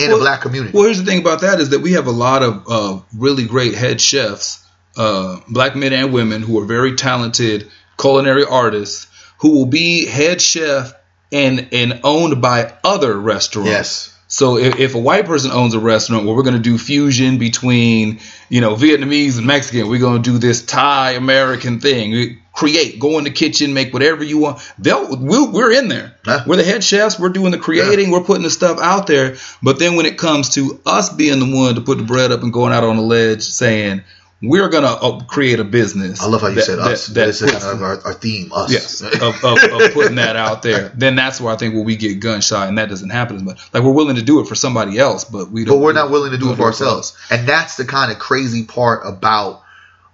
[0.00, 0.72] In Well- a black community.
[0.72, 3.44] Well, here's the thing about that is that we have a lot of uh, really
[3.44, 4.58] great head chefs,
[4.96, 9.06] uh, black men and women, who are very talented culinary artists
[9.38, 10.92] who will be head chef
[11.32, 13.70] and and owned by other restaurants.
[13.70, 14.08] yes.
[14.28, 17.36] So if, if a white person owns a restaurant where we're going to do fusion
[17.36, 22.38] between, you know, Vietnamese and Mexican, we're going to do this Thai American thing.
[22.52, 24.60] Create, go in the kitchen, make whatever you want.
[24.78, 26.14] They'll, we'll, we're in there.
[26.26, 26.44] Yeah.
[26.46, 27.18] We're the head chefs.
[27.18, 28.10] We're doing the creating.
[28.10, 29.36] We're putting the stuff out there.
[29.62, 32.42] But then when it comes to us being the one to put the bread up
[32.42, 34.02] and going out on the ledge saying,
[34.44, 36.20] we're gonna uh, create a business.
[36.20, 37.06] I love how you that- said that- us.
[37.06, 38.72] that this is puts- our, our theme, us.
[38.72, 40.88] Yes, of, of, of putting that out there.
[40.96, 43.42] Then that's where I think where we get gun shy, and that doesn't happen as
[43.44, 43.60] much.
[43.72, 45.76] Like we're willing to do it for somebody else, but we don't.
[45.76, 47.16] but we're not willing to do we it for don't ourselves.
[47.30, 49.61] And that's the kind of crazy part about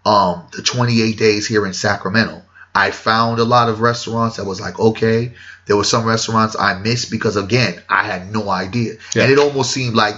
[0.09, 2.43] um, the 28 days here in Sacramento.
[2.75, 5.35] I found a lot of restaurants that was like, okay,
[5.67, 8.95] there were some restaurants I missed because again, I had no idea.
[9.15, 9.25] Yeah.
[9.25, 10.15] And it almost seemed like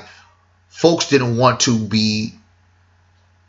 [0.68, 2.35] folks didn't want to be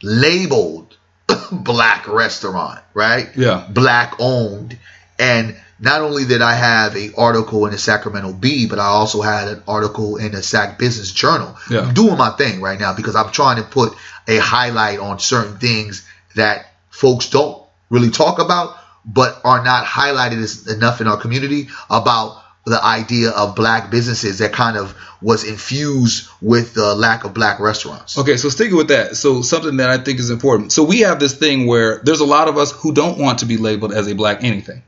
[0.02, 0.98] labeled
[1.52, 3.30] black restaurant, right?
[3.36, 3.68] Yeah.
[3.70, 4.80] black owned
[5.20, 9.22] and not only did I have a article in the Sacramento Bee, but I also
[9.22, 11.56] had an article in the Sac Business Journal.
[11.70, 11.82] Yeah.
[11.82, 13.94] I'm doing my thing right now because I'm trying to put
[14.28, 20.74] a highlight on certain things that folks don't really talk about, but are not highlighted
[20.76, 26.30] enough in our community about the idea of black businesses that kind of was infused
[26.42, 28.20] with the lack of black restaurants.
[28.20, 30.72] Okay, so sticking with that, so something that I think is important.
[30.72, 33.46] So we have this thing where there's a lot of us who don't want to
[33.48, 34.84] be labeled as a black anything,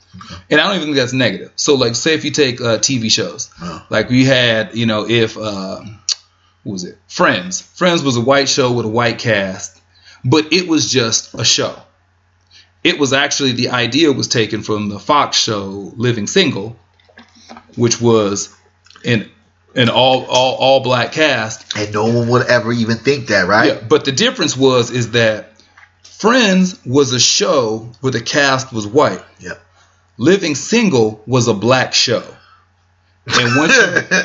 [0.52, 1.52] and I don't even think that's negative.
[1.56, 3.84] So like, say if you take uh, TV shows, Oh.
[3.90, 5.82] like we had, you know, if uh,
[6.64, 7.62] what was it, Friends?
[7.62, 9.82] Friends was a white show with a white cast,
[10.24, 11.76] but it was just a show.
[12.84, 16.78] It was actually the idea was taken from the Fox show Living Single,
[17.76, 18.56] which was
[19.06, 19.30] an
[19.76, 23.68] an all all all black cast And no one would ever even think that, right?
[23.70, 25.54] yeah, but the difference was is that
[26.24, 29.22] Friends was a show where the cast was white.
[29.40, 29.62] Yep.
[30.18, 32.24] Living Single was a black show.
[33.28, 34.20] And once you,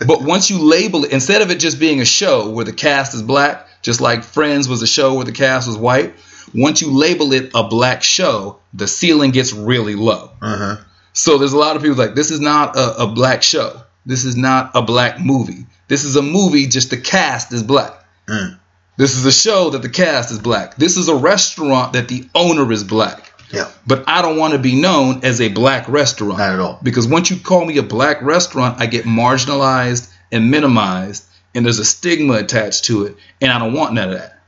[0.06, 3.14] but once you label it instead of it just being a show where the cast
[3.14, 6.14] is black, just like Friends was a show where the cast was white,
[6.54, 10.30] once you label it a black show, the ceiling gets really low.
[10.40, 10.76] uh-huh.
[11.12, 13.82] So there's a lot of people like this is not a, a black show.
[14.06, 15.66] This is not a black movie.
[15.88, 17.92] This is a movie just the cast is black.
[18.26, 18.58] Mm.
[18.96, 20.76] This is a show that the cast is black.
[20.76, 23.32] This is a restaurant that the owner is black.
[23.52, 23.68] Yeah.
[23.86, 26.38] But I don't want to be known as a black restaurant.
[26.38, 26.78] Not at all.
[26.82, 31.78] Because once you call me a black restaurant, I get marginalized and minimized, and there's
[31.78, 34.38] a stigma attached to it, and I don't want none of that.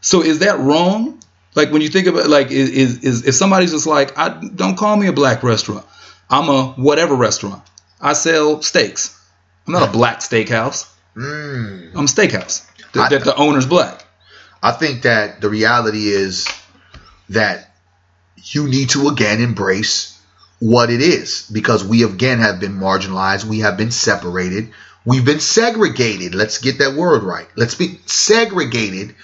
[0.00, 1.20] So is that wrong?
[1.54, 4.76] Like when you think about like is is, is if somebody's just like I don't
[4.76, 5.86] call me a black restaurant.
[6.28, 7.62] I'm a whatever restaurant.
[8.00, 9.18] I sell steaks.
[9.66, 10.90] I'm not a black steakhouse.
[11.16, 11.92] Mm.
[11.94, 12.66] I'm a steakhouse.
[12.66, 14.04] I- That, that the owner's black.
[14.62, 16.48] I think that the reality is
[17.30, 17.70] that
[18.42, 20.18] you need to again embrace
[20.60, 24.70] what it is because we again have been marginalized, we have been separated,
[25.04, 26.34] we've been segregated.
[26.34, 27.46] Let's get that word right.
[27.56, 29.14] Let's be segregated.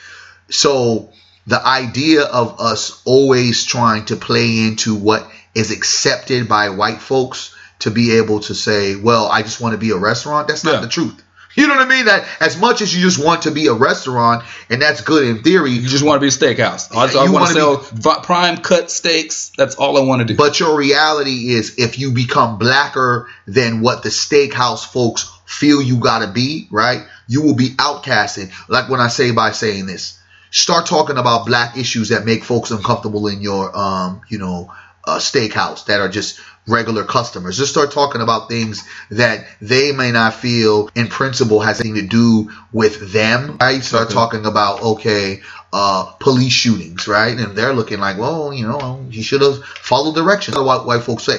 [0.51, 1.13] So
[1.47, 7.55] the idea of us always trying to play into what is accepted by white folks
[7.81, 10.75] to be able to say, well, I just want to be a restaurant, that's not
[10.75, 10.81] Yeah.
[10.81, 11.23] the truth.
[11.57, 12.05] You know what I mean?
[12.05, 15.43] That as much as you just want to be a restaurant, and that's good in
[15.43, 16.95] theory, You just want to be a steakhouse.
[16.95, 19.51] I, I want to sell vi- prime cut steaks.
[19.57, 20.37] That's all I want to do.
[20.37, 25.97] But your reality is if you become blacker than what the steakhouse folks feel you
[25.99, 27.03] gotta be, right?
[27.27, 28.53] You will be outcasted.
[28.69, 30.19] Like when I say by saying this,
[30.53, 34.73] start talking about black issues that make folks uncomfortable in your, um, you know,
[35.05, 37.59] uh, steakhouse that are just regular customers.
[37.59, 42.07] Just start talking about things that they may not feel in principle has anything to
[42.09, 43.83] do with them, right?
[43.83, 44.15] Start Okay.
[44.15, 45.41] talking about, okay,
[45.73, 47.37] uh, police shootings, right?
[47.37, 50.55] And they're looking like, well, you know, he should have followed directions.
[50.55, 51.39] That's what white folks say.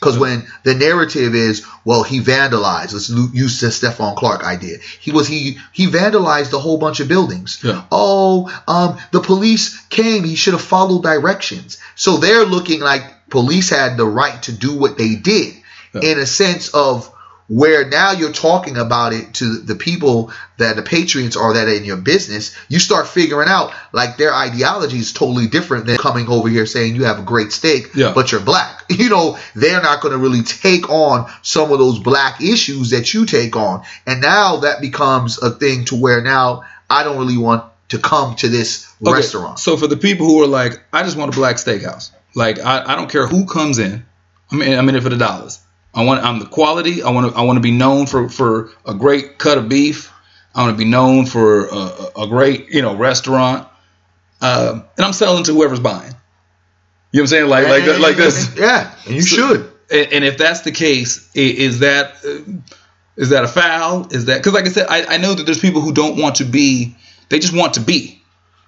[0.00, 2.92] Because when the narrative is, well, he vandalized.
[2.92, 4.78] Let's use the Stephon Clark idea.
[5.00, 7.60] He was he he vandalized a whole bunch of buildings.
[7.62, 7.84] Yeah.
[7.90, 10.24] Oh, um, the police came.
[10.24, 11.78] He should have followed directions.
[11.94, 15.54] So they're looking like police had the right to do what they did,
[15.94, 16.12] Yeah.
[16.12, 17.10] in a sense of
[17.48, 21.72] where now you're talking about it to the people that the patriots are that are
[21.74, 26.28] in your business, you start figuring out like their ideology is totally different than coming
[26.28, 28.12] over here saying you have a great steak, Yeah.
[28.14, 28.84] but you're black.
[28.98, 33.14] You know, they're not going to really take on some of those black issues that
[33.14, 33.84] you take on.
[34.06, 38.34] And now that becomes a thing to where now I don't really want to come
[38.36, 39.58] to this Okay, restaurant.
[39.60, 42.10] So for the people who are like, I just want a black steakhouse.
[42.34, 44.04] Like I, I don't care who comes in.
[44.50, 45.60] I mean, I'm in it for the dollars.
[45.98, 47.02] I want I'm the quality.
[47.02, 50.12] I want to I want to be known for for a great cut of beef.
[50.54, 53.66] I want to be known for a, a- great you know restaurant.
[54.40, 56.14] Um, and I'm selling to whoever's buying.
[57.10, 57.48] You know what I'm saying?
[57.48, 58.56] Like like like this.
[58.56, 59.72] Yeah, you So- should.
[59.90, 62.52] And, and if that's the case, is that uh,
[63.30, 64.06] that a foul?
[64.12, 66.36] Is that because like I said, I, I know that there's people who don't want
[66.36, 66.94] to be.
[67.30, 68.17] They just want to be.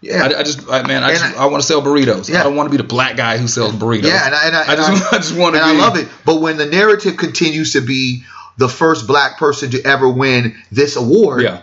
[0.03, 0.23] Yeah.
[0.25, 2.29] I, I just, I, man, I just, I- I, want to sell burritos.
[2.29, 2.41] Yeah.
[2.41, 4.05] I don't want to be the black guy who sells burritos.
[4.05, 5.61] Yeah, and I, and I, I just, I, just want to.
[5.63, 6.09] I love it.
[6.25, 8.25] But when the narrative continues to be
[8.57, 11.63] the first black person to ever win this award, Yeah,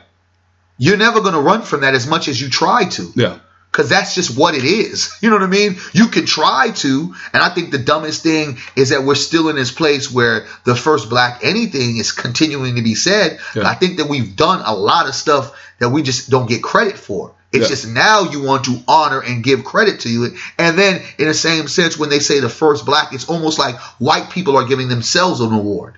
[0.77, 3.11] you're never going to run from that as much as you try to.
[3.15, 3.39] yeah,
[3.71, 5.11] because that's just what it is.
[5.21, 5.77] You know what I mean?
[5.93, 9.55] You can try to, and I think the dumbest thing is that we're still in
[9.55, 13.39] this place where the first black anything is continuing to be said.
[13.55, 13.67] Yeah.
[13.67, 16.97] I think that we've done a lot of stuff that we just don't get credit
[16.97, 17.33] for.
[17.51, 17.67] It's Yeah.
[17.69, 20.33] just now you want to honor and give credit to it.
[20.57, 23.75] And then, in the same sense, when they say the first black, it's almost like
[23.99, 25.95] white people are giving themselves an award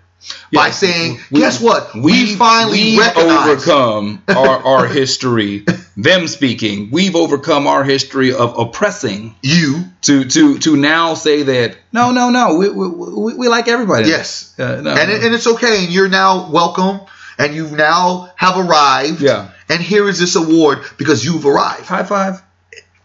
[0.54, 1.96] by saying, We- guess what?
[1.96, 5.66] We, finally we've overcome our, our history.
[5.98, 9.86] them speaking, we've overcome our history of oppressing you.
[10.04, 14.08] to to to now say that no, no, no, we we, we, we like everybody.
[14.08, 14.54] Yes.
[14.60, 15.84] Uh, no, and, it, and it's okay.
[15.86, 17.02] And you're now welcome.
[17.38, 19.22] And you now have arrived.
[19.22, 19.50] Yeah.
[19.70, 21.86] And here is this award because you've arrived.
[21.86, 22.42] high five.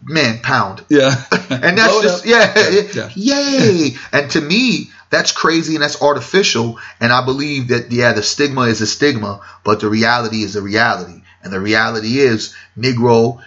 [0.03, 0.85] Man, pound.
[0.90, 1.14] Yeah,
[1.50, 2.31] And that's Blow just up.
[2.31, 3.11] yeah, Yeah.
[3.14, 3.96] yay.
[4.12, 6.79] and to me, that's crazy and that's artificial.
[7.00, 10.62] And I believe that yeah, the stigma is a stigma, but the reality is a
[10.62, 11.22] reality.
[11.42, 13.42] And the reality is, Negro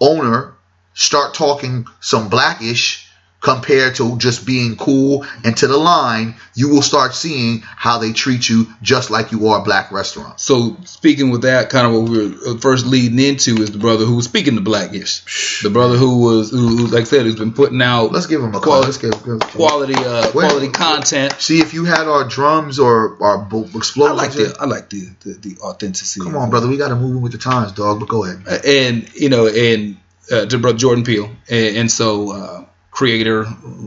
[0.00, 0.54] owner
[0.94, 3.07] start talking some blackish
[3.40, 8.12] compared to just being cool and to the line, you will start seeing how they
[8.12, 10.40] treat you just like you are a black restaurant.
[10.40, 14.04] So speaking with that, kind of what we were first leading into is the brother
[14.04, 17.52] who was speaking to Blackish, the brother who was who, like I said, who's been
[17.52, 18.82] putting out Let's give him a call.
[18.82, 20.48] Quality- Let's give, give, quality uh, Wait.
[20.48, 21.34] quality content.
[21.40, 25.08] See if you had our drums or our bo- I like the I like the
[25.20, 26.24] the, the authenticity.
[26.24, 26.66] Come on, brother.
[26.68, 28.00] We got to move in with the times, dog.
[28.00, 28.64] But go ahead.
[28.64, 29.96] and you know, and
[30.32, 32.64] uh, to brother Jordan Peele, and, and so uh,
[32.98, 33.46] creator,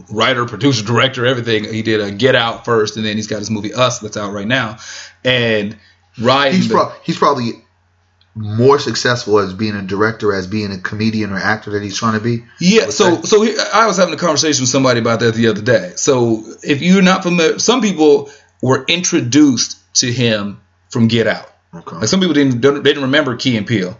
[0.09, 1.65] writer, producer, director, everything.
[1.65, 4.31] He did a Get Out first, and then he's got his movie Us that's out
[4.31, 4.77] right now,
[5.25, 5.77] and
[6.17, 6.55] riding.
[6.55, 7.65] He's, the- pro- he's probably
[8.33, 12.13] more successful as being a director, as being a comedian or actor that he's trying
[12.13, 12.45] to be.
[12.61, 13.27] Yeah, so that?
[13.27, 15.91] so he, I was having a conversation with somebody about that the other day.
[15.97, 18.29] So if you're not familiar, some people
[18.61, 21.51] were introduced to him from Get Out.
[21.73, 21.97] Okay.
[21.97, 23.99] Like some people didn't they didn't remember Key and Peele,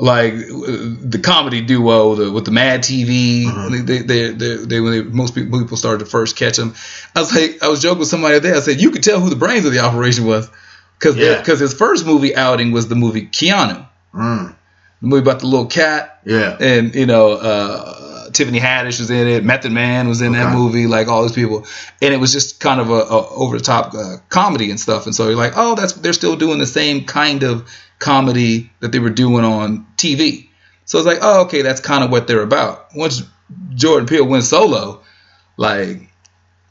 [0.00, 3.46] like the comedy duo the, with the Mad TV.
[3.46, 3.68] Uh-huh.
[3.70, 6.74] They, they, they, they, when they, most people, people started to first catch them.
[7.14, 8.56] I was like, I was joking with somebody there.
[8.56, 10.48] I said you could tell who the brains of the operation was
[10.98, 11.38] because Yeah.
[11.38, 14.54] because his first movie outing was the movie Keanu, Mm,
[15.02, 16.56] the movie about the little cat yeah.
[16.58, 20.86] and you know uh, Tiffany Haddish was in it, Method Man was in that movie,
[20.86, 21.66] like all these people,
[22.00, 25.06] and it was just kind of a, a over the top uh, comedy and stuff.
[25.06, 27.68] And so you're like, oh, that's they're still doing the same kind of
[28.00, 30.48] comedy that they were doing on TV.
[30.84, 32.88] So it's like, oh, okay, that's kind of what they're about.
[32.96, 33.22] Once
[33.74, 35.02] Jordan Peele went solo,
[35.56, 36.08] like.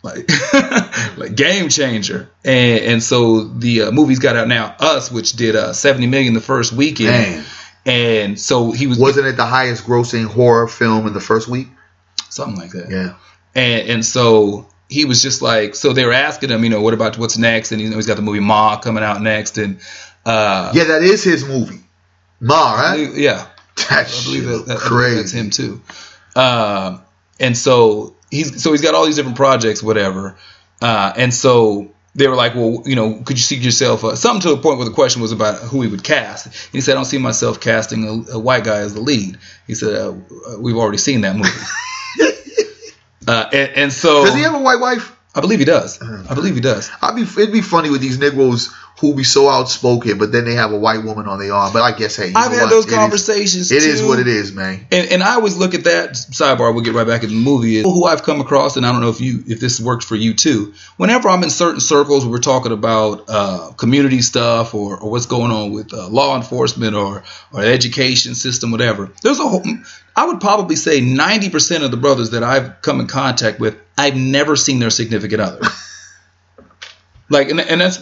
[0.02, 0.30] Like,
[1.18, 4.74] like game changer, and and so the uh, movie's got out now.
[4.80, 7.46] Us, which did uh, seventy million the first weekend,
[7.86, 11.68] and so he was Wasn't it the highest grossing horror film in the first week?
[12.30, 12.90] something like that.
[12.90, 13.16] Yeah.
[13.56, 16.94] And and so he was just like, so they were asking him, you know, what
[16.94, 17.72] about what's next?
[17.72, 19.80] And you know, he's got the movie Ma coming out next, and
[20.26, 21.80] uh, Yeah, that is his movie.
[22.40, 22.96] Ma, right?
[22.98, 23.48] believe- yeah,
[23.90, 25.16] That I believe that, that- I crazy.
[25.18, 25.82] that's him too.
[26.36, 27.02] Um,
[27.40, 30.38] and so he's so he's got all these different projects, whatever.
[30.82, 34.42] Uh, and so they were like, well, you know, could you see yourself uh, something
[34.50, 36.46] to the point where the question was about who he would cast?
[36.48, 39.38] And he said, I don't see myself casting a, a white guy as the lead.
[39.68, 40.14] He said, uh,
[40.60, 41.50] we've already seen that movie.
[43.28, 45.16] uh, and, and so Does he have a white wife?
[45.36, 46.02] I believe he does.
[46.02, 46.90] I believe he does.
[47.02, 50.56] I'd be it'd be funny with these Negroes who be so outspoken, but then they
[50.56, 51.72] have a white woman on their arm.
[51.74, 52.70] But I guess hey, you I've know had what?
[52.72, 53.72] those It is- conversations.
[53.72, 54.08] It is too.
[54.08, 54.86] what it is, man.
[54.92, 56.74] And, and I always look at that sidebar.
[56.74, 57.78] We'll get right back in the movie.
[57.78, 60.16] Is who I've come across, and I don't know if you if this works for
[60.16, 60.74] you too.
[60.98, 65.26] Whenever I'm in certain circles, where we're talking about uh, community stuff or, or what's
[65.28, 69.12] going on with uh, law enforcement or or education system, whatever.
[69.24, 69.64] There's a whole.
[70.16, 74.18] I would probably say 90% of the brothers that I've come in contact with, I've
[74.18, 75.62] never seen their significant other.
[77.30, 77.98] like, and, and that's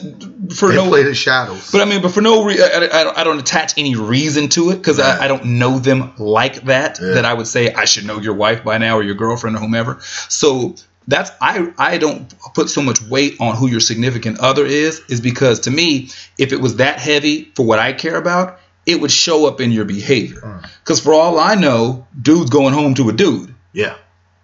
[0.58, 1.72] for They no play the shadows.
[1.72, 4.50] but I mean, but for no reason, I, I, don't, I don't attach any reason
[4.50, 5.20] to it because Right.
[5.22, 7.00] I, I don't know them like that.
[7.02, 7.16] Yeah.
[7.16, 9.60] That I would say I should know your wife by now or your girlfriend or
[9.60, 10.00] whomever.
[10.30, 10.76] So
[11.08, 15.22] that's I I don't put so much weight on who your significant other is, is
[15.22, 19.12] because to me, if it was that heavy for what I care about, it would
[19.12, 20.40] show up in your behavior.
[20.42, 20.70] Mm.
[20.80, 23.96] Because for all I know, dude's going home to a dude, yeah.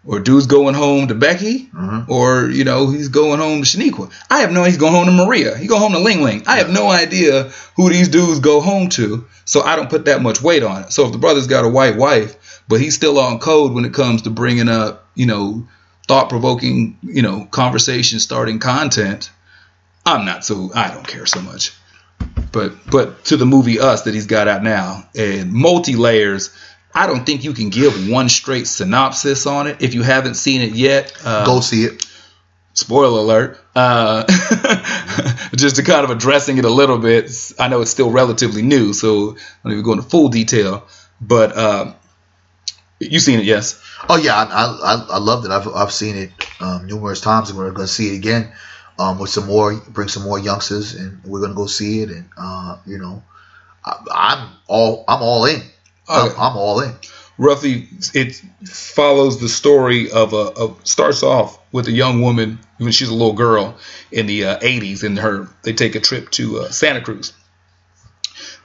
[0.05, 2.09] Or dude's going home to Becky, Mhm.
[2.09, 4.09] or you know he's going home to Shaniqua.
[4.29, 5.57] I have no idea he's going home to Maria.
[5.57, 6.43] He go home to Ling Ling.
[6.45, 10.21] I have no idea who these dudes go home to, so I don't put that
[10.21, 10.93] much weight on it.
[10.93, 12.35] So if the brother's got a white wife,
[12.67, 15.65] but he's still on code when it comes to bringing up you know
[16.07, 19.29] thought provoking you know conversation starting content,
[20.05, 21.71] I'm not so I don't care so much.
[22.51, 26.49] But but to the movie Us that he's got out now and multi layers.
[26.93, 30.61] I don't think you can give one straight synopsis on it if you haven't seen
[30.61, 31.13] it yet.
[31.25, 32.05] Uh, Go see it.
[32.73, 33.59] spoiler alert.
[33.75, 34.23] Uh,
[35.55, 37.31] just to kind of addressing it a little bit.
[37.59, 40.87] I know it's still relatively new, so I don't even go into full detail.
[41.19, 41.93] But uh,
[42.99, 43.45] You seen it?
[43.45, 43.81] Yes.
[44.09, 45.51] Oh yeah, I I, I loved it.
[45.51, 48.51] I've I've seen it um, numerous times, and we're going to see it again
[48.99, 52.09] um, with some more, bring some more youngsters, and we're going to go see it.
[52.09, 53.23] And uh, you know,
[53.85, 55.61] I, am all I'm all in.
[56.07, 56.93] I'm, I'm, all in.
[57.37, 62.91] Roughly, it follows the story of a of, starts off with a young woman when
[62.91, 63.77] she's a little girl
[64.11, 67.33] in the uh, 80s, and her they take a trip to uh, Santa Cruz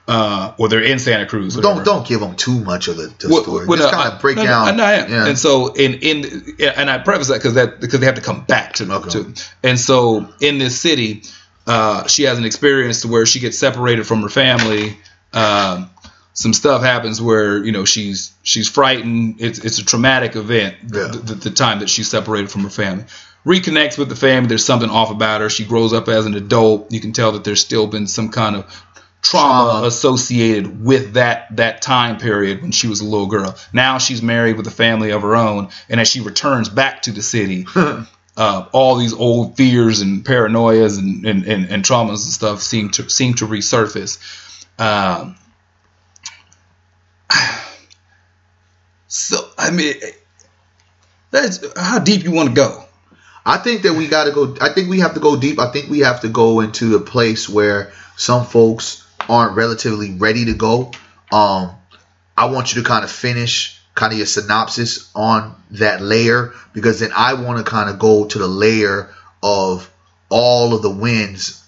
[0.09, 1.55] uh, or they're in Santa Cruz.
[1.55, 3.67] Don't don't give them too much of the, the well, story.
[3.67, 4.75] Well, Just kind of break no, down.
[4.75, 5.27] No, yeah.
[5.27, 8.43] And so in in and I preface that because that because they have to come
[8.43, 9.09] back to, okay.
[9.11, 11.21] to and so in this city,
[11.67, 14.97] uh, she has an experience to where she gets separated from her family.
[15.31, 15.91] Um,
[16.39, 19.41] some stuff happens where you know she's she's frightened.
[19.41, 20.77] It's it's a traumatic event.
[20.83, 21.07] Yeah.
[21.07, 23.03] The, the time that she's separated from her family
[23.45, 24.47] reconnects with the family.
[24.47, 25.49] There's something off about her.
[25.49, 26.93] She grows up as an adult.
[26.93, 28.85] You can tell that there's still been some kind of
[29.21, 33.57] trauma, trauma, associated with that that time period when she was a little girl.
[33.73, 37.11] Now she's married with a family of her own, and as she returns back to
[37.11, 42.33] the city, uh, all these old fears and paranoias and, and, and, and, traumas and
[42.33, 44.19] stuff seem to seem to resurface.
[44.79, 45.35] Um,
[49.07, 49.95] so I mean,
[51.31, 52.85] that's how deep you want to go.
[53.45, 54.55] I think that we got to go.
[54.61, 55.59] I think we have to go deep.
[55.59, 60.45] I think we have to go into a place where some folks aren't relatively ready
[60.45, 60.91] to go,
[61.31, 61.75] um,
[62.37, 66.99] I want you to kind of finish kind of your synopsis on that layer because
[66.99, 69.13] then I want to kind of go to the layer
[69.43, 69.91] of
[70.29, 71.63] all of the wins.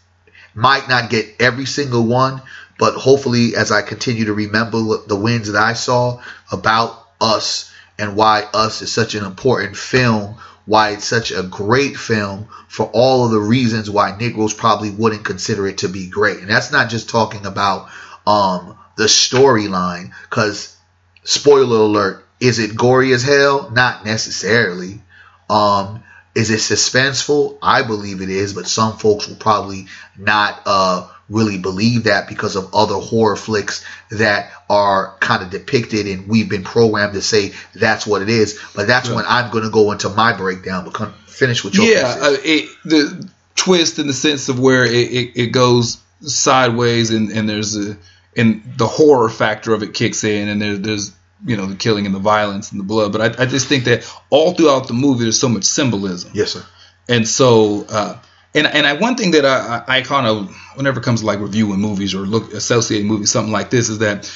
[0.54, 2.42] Might not get every single one,
[2.82, 6.20] but hopefully, as I continue to remember the wins that I saw
[6.52, 11.96] about us and why us is such an important film why it's such a great
[11.96, 16.40] film for all of the reasons why Negroes probably wouldn't consider it to be great.
[16.40, 17.90] And that's not just talking about
[18.26, 20.76] um, the storyline, because
[21.24, 23.70] spoiler alert, is it gory as hell?
[23.70, 25.02] Not necessarily.
[25.50, 26.04] Um,
[26.34, 27.58] is it suspenseful?
[27.62, 32.56] I believe it is, but some folks will probably not uh, really believe that because
[32.56, 37.54] of other horror flicks that are kind of depicted and we've been programmed to say
[37.74, 38.60] that's what it is.
[38.76, 39.16] But that's yeah.
[39.16, 40.84] when I'm going to go into my breakdown.
[40.84, 44.84] But come, finish with your yeah, uh, it, the twist in the sense of where
[44.84, 47.98] it, it, it goes sideways and, and there's a
[48.36, 51.14] and the horror factor of it kicks in and there, there's
[51.46, 53.14] you know the killing and the violence and the blood.
[53.14, 56.32] But I, I just think that all throughout the movie there's so much symbolism.
[56.34, 56.66] Yes, sir.
[57.08, 57.86] And so.
[57.88, 58.18] Uh,
[58.54, 61.40] and and I, one thing that I, I kind of whenever it comes to like
[61.40, 64.32] reviewing movies or look associating movies something like this is that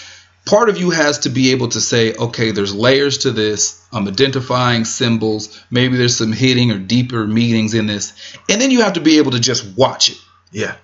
[0.46, 3.86] part of you has to be able to say okay there's layers to this.
[3.92, 5.62] I'm identifying symbols.
[5.70, 8.14] Maybe there's some hitting or deeper meanings in this.
[8.50, 10.18] And then you have to be able to just watch it.
[10.52, 10.76] Yeah.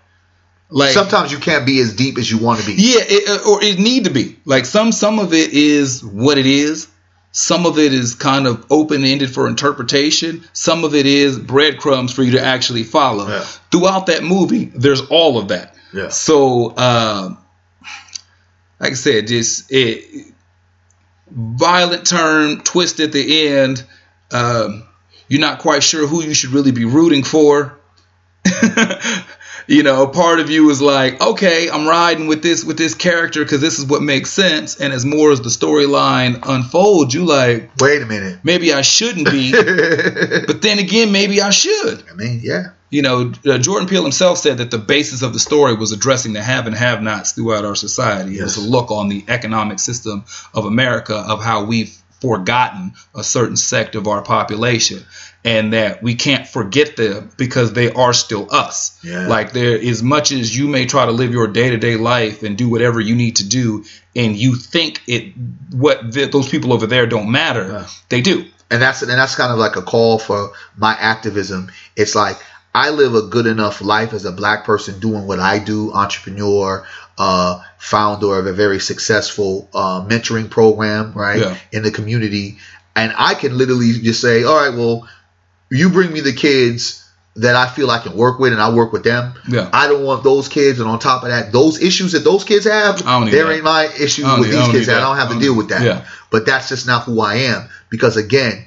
[0.69, 2.73] Like sometimes you can't be as deep as you want to be.
[2.73, 4.37] Yeah it, uh, or it need to be.
[4.45, 6.87] Like some some of it is what it is
[7.31, 10.43] some of it is kind of open ended for interpretation.
[10.51, 13.27] Some of it is breadcrumbs for you to actually follow.
[13.27, 13.39] Yeah.
[13.71, 15.75] Throughout that movie, there's all of that.
[15.93, 16.09] Yeah.
[16.09, 17.35] So, uh,
[18.79, 20.33] like I said, just it,
[21.29, 23.83] violent turn, twist at the end.
[24.31, 24.87] Um,
[25.29, 27.77] you're not quite sure who you should really be rooting for.
[29.67, 33.43] you know, part of you is like, okay, I'm riding with this with this character
[33.43, 34.79] because this is what makes sense.
[34.79, 39.29] And as more as the storyline unfolds, you like, wait a minute, maybe I shouldn't
[39.29, 39.51] be,
[40.47, 42.03] but then again, maybe I should.
[42.09, 42.71] I mean, yeah.
[42.89, 46.33] You know, uh, Jordan Peele himself said that the basis of the story was addressing
[46.33, 48.33] the have and have-nots throughout our society.
[48.33, 48.39] Yes.
[48.39, 53.23] It was a look on the economic system of America, of how we've forgotten a
[53.23, 55.03] certain sect of our population
[55.43, 58.99] and that we can't forget them because they are still us.
[59.03, 59.27] Yeah.
[59.27, 62.43] Like there, as much as you may try to live your day to day life
[62.43, 63.85] and do whatever you need to do,
[64.15, 65.33] and you think it,
[65.71, 67.87] what the, those people over there don't matter, yeah.
[68.09, 68.45] they do.
[68.69, 71.71] And that's and that's kind of like a call for my activism.
[71.95, 72.37] It's like
[72.73, 76.85] I live a good enough life as a black person doing what I do, entrepreneur,
[77.17, 81.57] uh, founder of a very successful uh, mentoring program, right, yeah.
[81.71, 82.59] in the community.
[82.95, 85.07] And I can literally just say, all right, well,
[85.71, 86.97] you bring me the kids
[87.37, 89.33] that I feel I can work with and I work with them.
[89.47, 89.69] Yeah.
[89.71, 90.81] I don't want those kids.
[90.81, 93.53] And on top of that, those issues that those kids have, there that.
[93.53, 94.89] ain't my issues with need, these kids.
[94.89, 95.81] I don't have to deal with that.
[95.81, 96.05] Yeah.
[96.29, 97.69] But that's just not who I am.
[97.89, 98.65] Because again,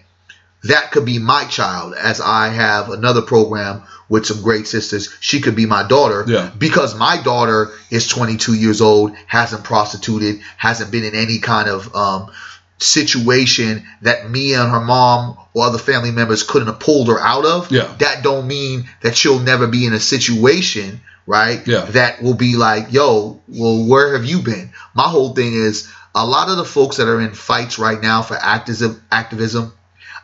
[0.64, 5.14] that could be my child as I have another program with some great sisters.
[5.20, 6.50] She could be my daughter yeah.
[6.56, 11.94] because my daughter is 22 years old, hasn't prostituted, hasn't been in any kind of,
[11.94, 12.32] um,
[12.78, 17.44] situation that me and her mom or other family members couldn't have pulled her out
[17.44, 17.94] of, yeah.
[17.98, 21.66] that don't mean that she'll never be in a situation, right?
[21.66, 21.84] Yeah.
[21.86, 24.70] That will be like, yo, well, where have you been?
[24.94, 28.22] My whole thing is a lot of the folks that are in fights right now
[28.22, 29.72] for activism, activism,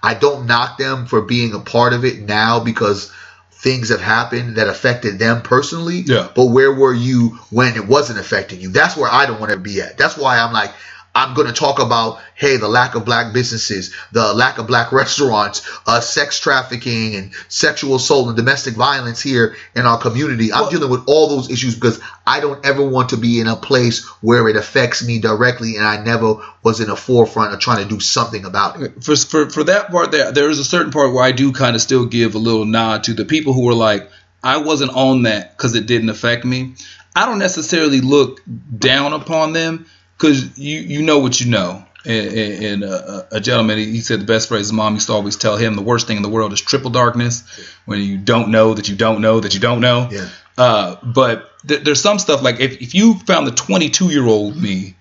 [0.02, 3.12] I don't knock them for being a part of it now because
[3.52, 6.02] things have happened that affected them personally.
[6.06, 6.28] Yeah.
[6.34, 8.70] But where were you when it wasn't affecting you?
[8.70, 9.98] That's where I don't want to be at.
[9.98, 10.72] That's why I'm like,
[11.14, 14.92] I'm going to talk about, hey, the lack of black businesses, the lack of black
[15.00, 20.52] restaurants, uh, sex trafficking and sexual assault and domestic violence here in our community.
[20.52, 23.48] I'm Well- dealing with all those issues because I don't ever want to be in
[23.48, 27.58] a place where it affects me directly and I never was in the forefront of
[27.58, 29.02] trying to do something about it.
[29.02, 31.74] for, for for that part there there is a certain part where I do kind
[31.74, 34.08] of still give a little nod to the people who were like
[34.44, 36.74] I wasn't on that because it didn't affect me.
[37.16, 38.40] I don't necessarily look
[38.78, 39.86] down upon them
[40.20, 41.84] because you you know what you know.
[42.02, 45.12] And, and and, uh, a gentleman, he said the best phrase his mom used to
[45.12, 47.42] always tell him: the worst thing in the world is triple darkness,
[47.84, 50.08] when you don't know that you don't know that you don't know.
[50.10, 50.28] Yeah.
[50.56, 54.56] Uh, but th- there's some stuff like if, if you found the 22 year old
[54.56, 54.96] me,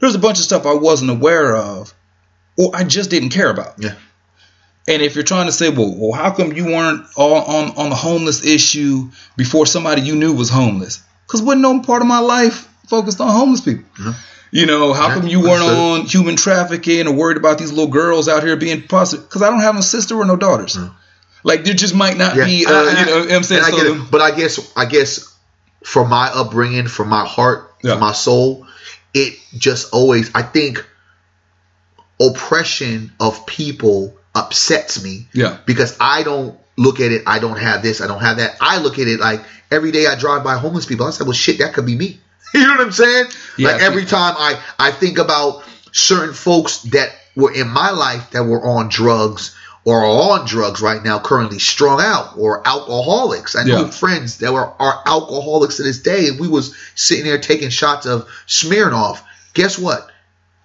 [0.00, 1.94] there's a bunch of stuff I wasn't aware of,
[2.58, 3.76] or I just didn't care about.
[3.78, 3.94] Yeah.
[4.86, 7.88] And if you're trying to say, well, well, how come you weren't all on on
[7.88, 11.02] the homeless issue before somebody you knew was homeless?
[11.26, 13.84] Because wasn't no part of my life focused on homeless people.
[14.54, 18.28] You know, how come you weren't on human trafficking or worried about these little girls
[18.28, 19.26] out here being prostitutes?
[19.26, 20.78] Because I don't have a sister or no daughters.
[21.42, 22.44] Like there just might not Yeah.
[22.44, 23.64] be, uh, I- you know, I- what I'm saying.
[23.64, 24.10] and I get the- it.
[24.12, 25.26] But I guess I guess
[25.82, 27.92] from my upbringing, from my heart, Yeah.
[27.94, 28.64] from my soul,
[29.12, 30.84] it just always I think
[32.20, 37.22] oppression of people upsets me yeah, because I don't look at it.
[37.26, 38.00] I don't have this.
[38.00, 38.56] I don't have that.
[38.60, 39.42] I look at it like
[39.72, 41.06] every day I drive by homeless people.
[41.06, 42.20] I say, well, shit, that could be me.
[42.60, 43.26] you know what I'm saying?
[43.58, 48.30] Yeah, like every time I I think about certain folks that were in my life
[48.30, 53.54] that were on drugs or are on drugs right now, currently strung out or alcoholics.
[53.54, 53.90] I know Yeah.
[53.90, 58.06] friends that were are alcoholics to this day, and we was sitting there taking shots
[58.06, 59.18] of Smirnoff.
[59.52, 60.08] Guess what?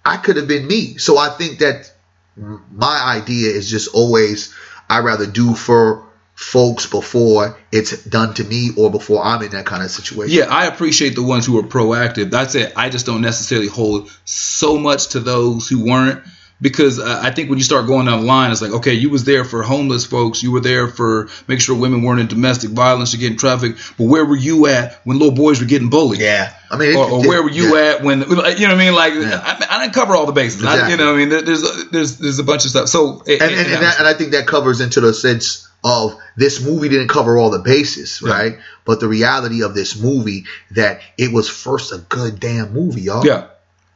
[0.04, 0.96] I could have been me.
[0.98, 1.90] So I think that
[2.36, 4.54] my idea is just always
[4.88, 6.04] I rather do for
[6.40, 10.34] folks before it's done to me or before I'm in that kind of situation.
[10.34, 10.46] yeah.
[10.46, 12.30] I appreciate the ones who are proactive.
[12.30, 12.72] That's it.
[12.76, 16.24] I just don't necessarily hold so much to those who weren't.
[16.62, 19.08] Because uh, I think when you start going down the line, it's like, okay, you
[19.08, 22.70] was there for homeless folks, you were there for make sure women weren't in domestic
[22.70, 26.20] violence or getting trafficked, but where were you at when little boys were getting bullied?
[26.20, 26.52] Yeah.
[26.70, 27.94] I mean, or, or where were you yeah.
[27.94, 28.94] at when you know what I mean?
[28.94, 29.40] Like Yeah.
[29.42, 30.62] I, I didn't cover all the bases.
[30.62, 30.90] I, Exactly.
[30.92, 31.44] you know what I mean?
[31.46, 32.88] There's there's there's a bunch of stuff.
[32.88, 36.62] So and, and, and, that, and I think that covers into the sense of this
[36.62, 38.32] movie didn't cover all the bases, Yeah.
[38.32, 38.58] right?
[38.84, 43.24] But the reality of this movie that it was first a good damn movie, y'all.
[43.26, 43.46] yeah,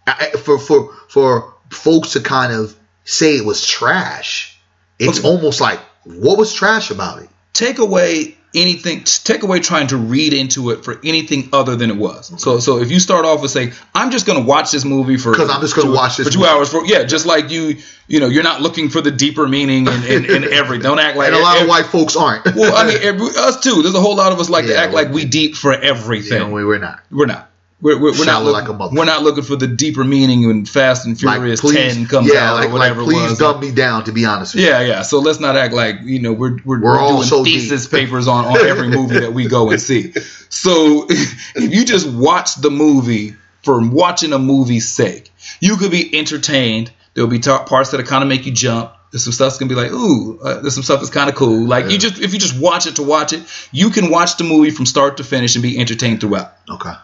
[0.06, 4.58] I- I- for for for folks to kind of say it was trash,
[4.98, 5.28] it's Okay.
[5.28, 7.28] almost like what was trash about it?
[7.52, 9.04] take away anything.
[9.04, 12.32] Take away trying to read into it for anything other than it was.
[12.42, 15.16] So so if you start off with saying I'm just going to watch this movie
[15.16, 16.50] for because I'm just gonna two- watch this for two movie.
[16.50, 16.70] hours.
[16.70, 17.76] For, yeah, just like you
[18.08, 20.78] you know you're not looking for the deeper meaning in, in, in every.
[20.78, 22.44] Don't act like And a lot every- of white folks aren't.
[22.56, 23.82] Well, I mean, every, us too.
[23.82, 26.38] There's a whole lot of us like to act like we deep for everything.
[26.40, 27.00] know, we- we're not.
[27.10, 27.50] We're not.
[27.84, 31.04] We're, we're, we're not looking, like we're not looking for the deeper meaning when Fast
[31.04, 33.38] and Furious please, 10 comes yeah, out like, or whatever like, it please was.
[33.38, 34.04] dumb me down.
[34.04, 34.70] To be honest, with you.
[34.70, 35.02] Yeah, yeah.
[35.02, 37.90] So let's not act like you know we're we're, We're all doing so thesis deep.
[37.90, 40.14] papers on, on every movie that we go and see.
[40.48, 45.30] So if you just watch the movie for watching a movie's sake,
[45.60, 46.90] you could be entertained.
[47.12, 48.92] There'll be ta- parts that kind of make you jump.
[49.10, 51.66] There's some stuff's gonna be like, ooh, uh, there's some stuff that's kind of cool.
[51.66, 54.44] Like you just if you just watch it to watch it, you can watch the
[54.44, 56.52] movie from start to finish and be entertained throughout.
[56.70, 56.94] Okay.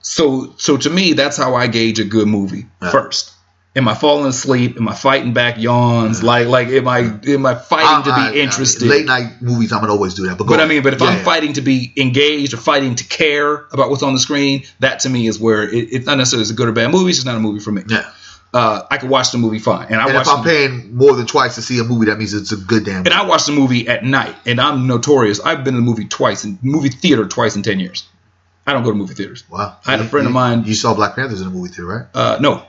[0.00, 2.90] So so to me, that's how I gauge a good movie Yeah.
[2.90, 3.32] first.
[3.76, 4.76] Am I falling asleep?
[4.76, 6.22] Am I fighting back yawns?
[6.22, 8.88] Like like am I am I fighting to be I- I- interested?
[8.88, 10.38] late night movies, I'm gonna always do that.
[10.38, 13.04] But, but I mean, but if Yeah, I'm fighting to be engaged or fighting to
[13.04, 16.48] care about what's on the screen, that to me is where it, it's not necessarily
[16.48, 17.10] a good or bad movie.
[17.10, 17.82] It's just not a movie for me.
[17.88, 18.04] yeah.
[18.52, 21.14] Uh, I can watch the movie fine, and I And watch if I'm paying more
[21.14, 23.00] than twice to see a movie, that means it's a good damn.
[23.04, 25.38] and I watch the movie at night, and I'm notorious.
[25.38, 28.04] I've been in the movie twice in movie theater twice in ten years.
[28.68, 29.44] I don't go to movie theaters.
[29.48, 29.76] Wow.
[29.86, 31.86] I had a You- friend of mine- You saw Black Panthers in a movie theater,
[31.86, 32.04] right?
[32.14, 32.62] Uh, no,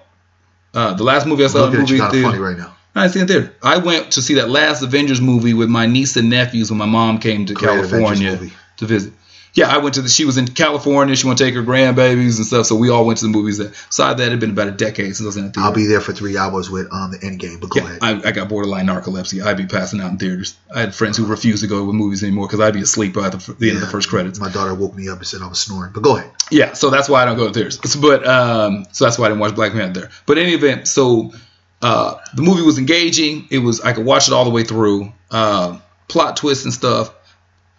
[0.74, 2.28] uh, the last movie I saw in a you movie kind of theater.
[2.30, 2.74] funny right now.
[2.96, 3.52] I didn't see it there.
[3.62, 6.86] I went to see that last Avengers movie with my niece and nephews when my
[6.86, 8.40] mom came to Great California
[8.78, 9.14] to visit.
[9.54, 10.10] Yeah, I went to the.
[10.10, 11.16] She was in California.
[11.16, 13.58] She wanted to take her grandbabies and stuff, so we all went to the movies.
[13.58, 13.70] There.
[13.70, 15.62] Besides that, it had been about a decade since I was in a theater.
[15.62, 17.60] I'll be there for three hours with um the Endgame.
[17.60, 18.00] But go yeah, ahead.
[18.02, 19.44] I, I got borderline narcolepsy.
[19.44, 20.58] I'd be passing out in theaters.
[20.74, 23.30] I had friends who refused to go with movies anymore because I'd be asleep by
[23.30, 24.40] the, the end of the first credits.
[24.40, 25.92] My daughter woke me up and said I was snoring.
[25.94, 26.32] But go ahead.
[26.52, 27.80] Yeah, so that's why I don't go to theaters.
[27.96, 30.10] But um, so that's why I didn't watch Black Panther.
[30.26, 31.34] But in any event, so
[31.82, 33.48] uh, the movie was engaging.
[33.50, 35.12] It was I could watch it all the way through.
[35.32, 37.14] Uh, plot twists and stuff.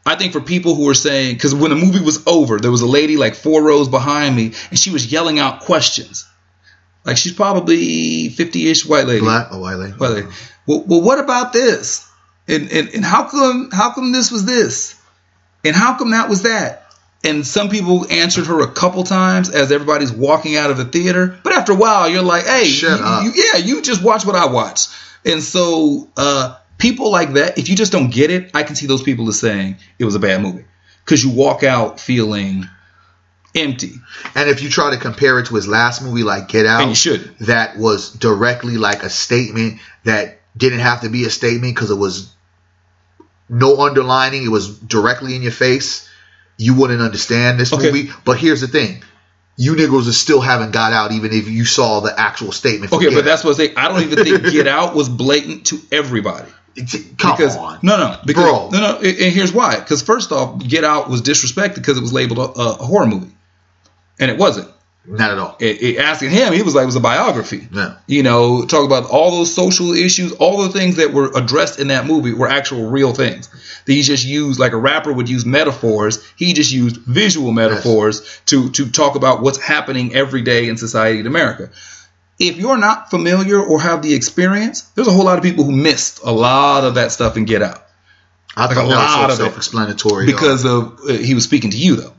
[0.07, 2.81] I think for people who were saying because when the movie was over, there was
[2.83, 6.27] a lady like four rows behind me, and she was yelling out questions.
[7.05, 9.21] Like she's probably 50-ish white lady.
[9.21, 9.93] Black or white lady?
[9.93, 10.29] White lady.
[10.67, 12.07] Well, well, what about this?
[12.49, 15.01] And, and and how come how come this was this?
[15.65, 16.87] And how come that was that?
[17.23, 21.39] And some people answered her a couple times as everybody's walking out of the theater.
[21.45, 23.25] But after a while, you're like, hey, Shut you- up.
[23.25, 24.87] you- yeah, you just watch what I watch.
[25.25, 28.87] And so uh, people like that, if you just don't get it, I can see
[28.87, 30.65] those people as saying it was a bad movie
[31.05, 32.69] because you walk out feeling
[33.55, 33.95] empty,
[34.37, 36.91] And if you try to compare it to his last movie, like Get Out, and
[36.91, 37.37] you should.
[37.41, 41.97] that was directly like a statement that didn't have to be a statement because it
[41.99, 42.33] was
[43.49, 44.45] no underlining.
[44.45, 46.09] It was directly in your face.
[46.59, 47.91] You wouldn't understand this Okay.
[47.91, 48.11] movie.
[48.25, 49.03] But here's the thing.
[49.57, 52.93] You are still haven't got out even if you saw the actual statement.
[52.93, 53.25] Okay, but Out.
[53.25, 53.75] that's what I say.
[53.75, 56.51] I don't even think Get Out was blatant to everybody.
[56.77, 57.81] Come because on.
[57.83, 58.71] no, no, because Bro.
[58.71, 59.79] no, no, and here's why.
[59.79, 63.33] Because first off, Get Out was disrespected because it was labeled a, a horror movie,
[64.19, 64.71] and it wasn't.
[65.07, 65.57] Not at all.
[65.59, 67.67] It, it, asking him, he was like it was a biography.
[67.73, 67.97] No.
[68.07, 71.89] You know, talk about all those social issues, all the things that were addressed in
[71.89, 73.49] that movie were actual real things.
[73.87, 76.23] That he just used like a rapper would use metaphors.
[76.37, 81.21] He just used visual metaphors to to talk about what's happening every day in society
[81.21, 81.71] in America.
[82.41, 85.73] If you're not familiar or have the experience, there's a whole lot of people who
[85.73, 87.83] missed a lot of that stuff and Get Out
[88.57, 90.27] I Like thought a lot was of self-explanatory.
[90.27, 92.13] because of uh, he was speaking to you though.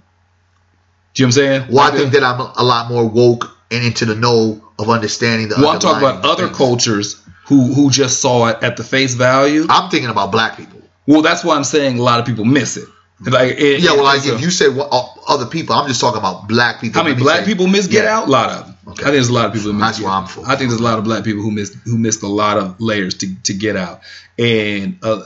[1.13, 1.61] Do you know what I'm saying?
[1.71, 4.89] well, I Like, think that I'm a lot more woke and into the know of
[4.89, 5.55] understanding the.
[5.57, 6.57] Well, I'm talking about other things.
[6.57, 9.65] cultures who who just saw it at the face value.
[9.69, 10.81] I'm thinking about black people.
[11.07, 12.87] Well, that's why I'm saying a lot of people miss it.
[13.19, 16.17] Like, it, Yeah, well, like if you say what, uh, other people, I'm just talking
[16.19, 17.01] about black people.
[17.01, 18.17] how many black say- people miss Get Yeah.
[18.19, 18.27] Out?
[18.27, 18.70] A lot of them.
[18.87, 19.01] Okay.
[19.01, 19.87] I think there's a lot of people who miss.
[19.87, 20.45] That's where I'm for.
[20.45, 22.81] I think there's a lot of black people who missed who missed a lot of
[22.81, 24.01] layers to to Get Out,
[24.39, 25.23] and uh,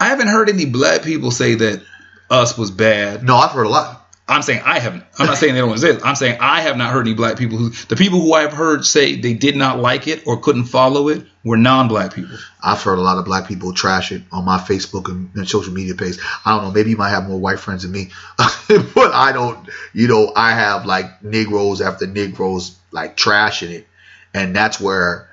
[0.00, 1.82] I haven't heard any black people say that
[2.30, 3.22] Us was bad.
[3.22, 3.97] No, I've heard a lot.
[4.28, 5.04] I'm saying I haven't.
[5.18, 6.04] I'm not saying they don't exist.
[6.04, 8.84] I'm saying I have not heard any black people who the people who I've heard
[8.84, 12.36] say they did not like it or couldn't follow it were non-black people.
[12.62, 15.72] I've heard a lot of black people trash it on my Facebook and, and social
[15.72, 16.18] media page.
[16.44, 16.70] I don't know.
[16.72, 19.66] Maybe you might have more white friends than me, but I don't.
[19.94, 23.88] You know, I have like Negroes after Negroes like trashing it,
[24.34, 25.30] and that's where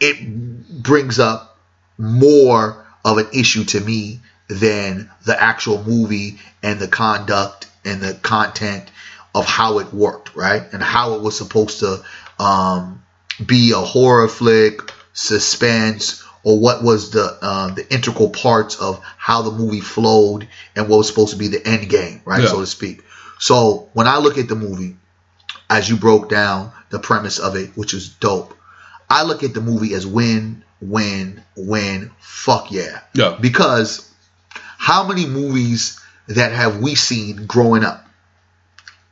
[0.00, 1.58] it brings up
[1.96, 8.14] more of an issue to me than the actual movie and the conduct and the
[8.14, 8.90] content
[9.34, 10.62] of how it worked, right?
[10.72, 12.02] And how it was supposed to
[12.38, 13.02] um,
[13.44, 19.42] be a horror flick, suspense, or what was the uh, the integral parts of how
[19.42, 22.48] the movie flowed and what was supposed to be the end game, right, Yeah.
[22.48, 23.02] so to speak.
[23.38, 24.96] So when I look at the movie,
[25.68, 28.54] as you broke down the premise of it, which is dope,
[29.08, 32.10] I look at the movie as win, win, win.
[32.20, 33.36] Fuck yeah, Yeah.
[33.40, 34.10] because
[34.78, 35.99] how many movies
[36.30, 38.06] that have we seen growing up?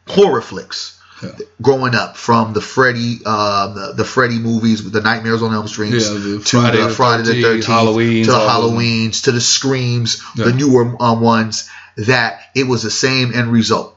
[0.07, 1.01] Horror flicks.
[1.23, 1.31] Yeah.
[1.61, 5.93] Growing up, from the Freddy, uh, the, the Freddy movies, the Nightmares on Elm Street,
[5.95, 8.79] Yeah, to Friday the Friday the 13th, Thirteenth, Halloweens, to the all of them.
[8.79, 10.45] Halloweens, to the Screams, Yeah.
[10.47, 11.69] the newer um, ones.
[11.97, 13.97] That it was the same end result.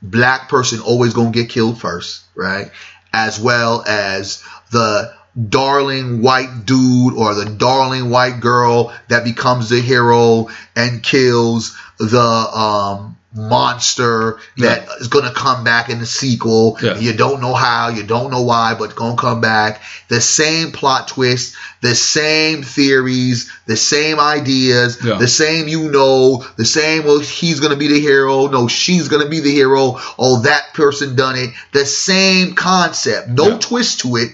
[0.00, 2.70] Black person always gonna get killed first, right?
[3.12, 4.42] As well as
[4.72, 5.12] the
[5.50, 12.20] darling white dude or the darling white girl that becomes the hero and kills the
[12.20, 16.78] um, monster that is going to come back in the sequel.
[16.82, 16.98] Yeah.
[16.98, 19.82] You don't know how, you don't know why, but going to come back.
[20.08, 25.18] The same plot twist, the same theories, the same ideas, Yeah.
[25.18, 28.46] the same you know, the same, well, he's going to be the hero.
[28.46, 29.98] No, she's going to be the hero.
[30.18, 31.50] Oh, that person done it.
[31.72, 33.28] The same concept.
[33.28, 33.58] No Yeah.
[33.58, 34.30] twist to it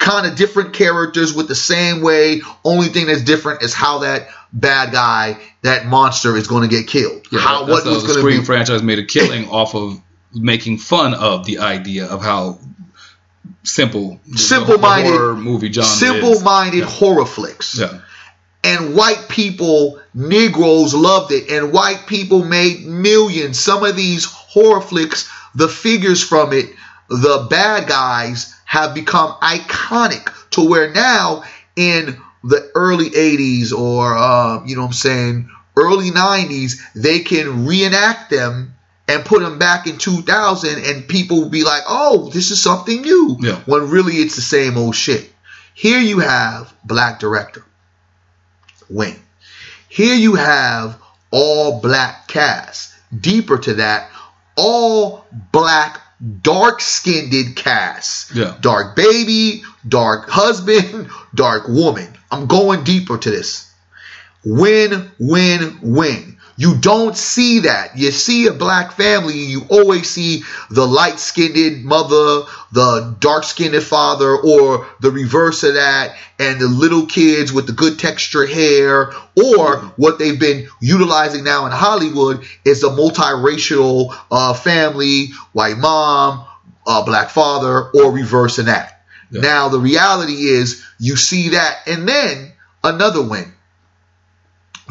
[0.00, 2.40] kind of different characters with the same way.
[2.64, 6.88] Only thing that's different is how that bad guy, that monster, is going to get
[6.88, 7.26] killed.
[7.30, 8.44] Yeah, how what was going to be?
[8.44, 10.00] franchise made a killing off of
[10.34, 12.58] making fun of the idea of how
[13.62, 15.88] simple Simple-minded- horror movie genre.
[15.88, 16.84] Simple-minded Yeah.
[16.86, 17.78] horror flicks.
[17.78, 17.98] Yeah.
[18.62, 23.58] and white people, Negroes loved it, and white people made millions.
[23.58, 26.66] Some of these horror flicks, the figures from it,
[27.08, 31.42] the bad guys have become iconic to where now
[31.74, 37.66] in the early 80s or, uh, you know what I'm saying, early 90s, they can
[37.66, 38.76] reenact them
[39.08, 43.02] and put them back in 2000 and people will be like, oh, this is something
[43.02, 43.38] new.
[43.40, 43.56] Yeah.
[43.66, 45.28] When really it's the same old shit.
[45.74, 47.64] Here you have black director
[48.88, 49.16] win.
[49.88, 50.96] Here you have
[51.32, 52.94] all black cast.
[53.18, 54.12] Deeper to that,
[54.54, 56.00] all black
[56.42, 58.34] dark skinned cast.
[58.34, 58.56] Yeah.
[58.60, 62.08] Dark baby, dark husband, dark woman.
[62.30, 63.72] I'm going deeper to this.
[64.44, 66.36] Win, win, win.
[66.60, 67.96] You don't see that.
[67.96, 73.82] You see a black family, you always see the light skinned mother, the dark skinned
[73.82, 79.10] father, or the reverse of that, and the little kids with the good texture hair,
[79.42, 86.44] or what they've been utilizing now in Hollywood is a multiracial uh, family, white mom,
[86.86, 89.02] uh, black father, or reverse of that.
[89.30, 89.40] Yeah.
[89.40, 92.52] Now, the reality is you see that, and then
[92.84, 93.50] another win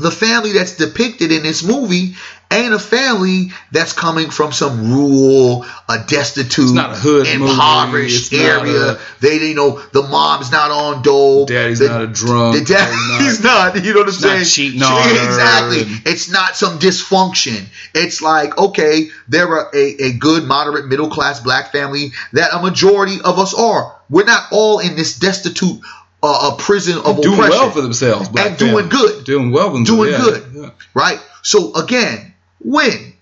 [0.01, 2.15] the family that's depicted in this movie
[2.51, 8.91] ain't a family that's coming from some rural, a destitute, not a impoverished not area.
[8.93, 11.47] a- they, you know, the mom's not on dope.
[11.49, 12.57] Daddy's the, not a drunk.
[12.57, 14.45] The daddy's not, You know what I'm not saying?
[14.45, 15.81] cheating on Exactly.
[15.83, 17.65] and- It's not some dysfunction.
[17.93, 23.17] It's like okay, they're a, a good, moderate, middle class black family that a majority
[23.23, 23.95] of us are.
[24.09, 25.81] We're not all in this destitute
[26.21, 29.13] uh, a prison of doing oppression well for themselves, black and doing families.
[29.13, 30.51] good doing well, for themselves, Doing yeah, good.
[30.53, 30.69] yeah.
[30.93, 31.19] right?
[31.43, 33.13] So again, when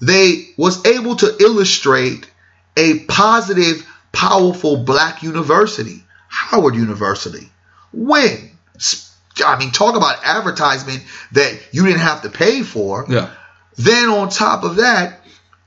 [0.00, 2.30] they was able to illustrate
[2.76, 7.48] a positive, powerful black university, Howard University,
[7.92, 8.50] when
[9.44, 11.02] I mean, talk about advertisement
[11.32, 13.06] that you didn't have to pay for.
[13.08, 13.30] Yeah.
[13.76, 15.20] Then on top of that,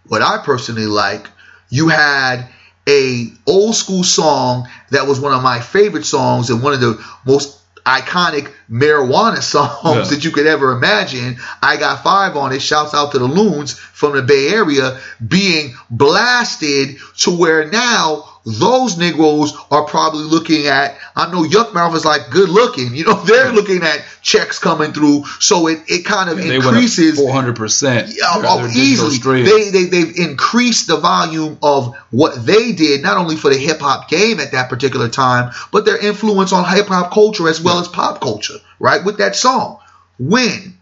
[0.06, 1.28] what I personally like,
[1.70, 2.48] you had
[2.88, 7.04] a old school song that was one of my favorite songs and one of the
[7.26, 10.04] most iconic marijuana songs Yeah.
[10.16, 11.38] that you could ever imagine.
[11.62, 12.62] I got five on it.
[12.62, 18.98] Shouts out to the Luniz from the Bay Area being blasted to where now those
[18.98, 20.98] Negroes are probably looking at.
[21.18, 22.95] I know Yukmouth is like good looking.
[22.95, 25.26] You know, they're looking at checks coming through.
[25.41, 27.20] So it, it kind of increases.
[27.20, 28.16] 400%.
[28.16, 29.43] Yeah, Their- oh, digital easily.
[29.43, 33.82] They, they they've increased the volume of what they did, not only for the hip
[33.82, 37.80] hop game at that particular time, but their influence on hip hop culture as well
[37.80, 39.04] as pop culture, right?
[39.04, 39.80] With that song.
[40.18, 40.78] When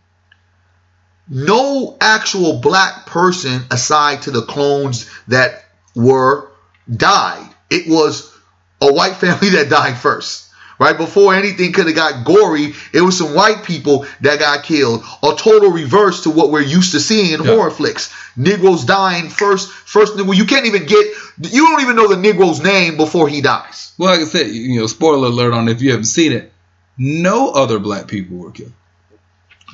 [1.28, 6.52] no actual black person aside to the clones that were
[6.96, 7.50] died.
[7.70, 8.32] It was
[8.82, 10.44] a white family that died first.
[10.78, 15.06] Right before anything could have got gory, it was some white people that got killed.
[15.24, 17.56] A total reverse to what we're used to seeing in Yeah.
[17.56, 18.14] horror flicks.
[18.36, 19.72] Negroes dying first.
[19.72, 21.16] First, well, you can't even get.
[21.40, 23.94] You don't even know the Negro's name before he dies.
[23.98, 26.52] Well, like I said, you know, spoiler alert on if you haven't seen it,
[26.98, 28.74] no other black people were killed.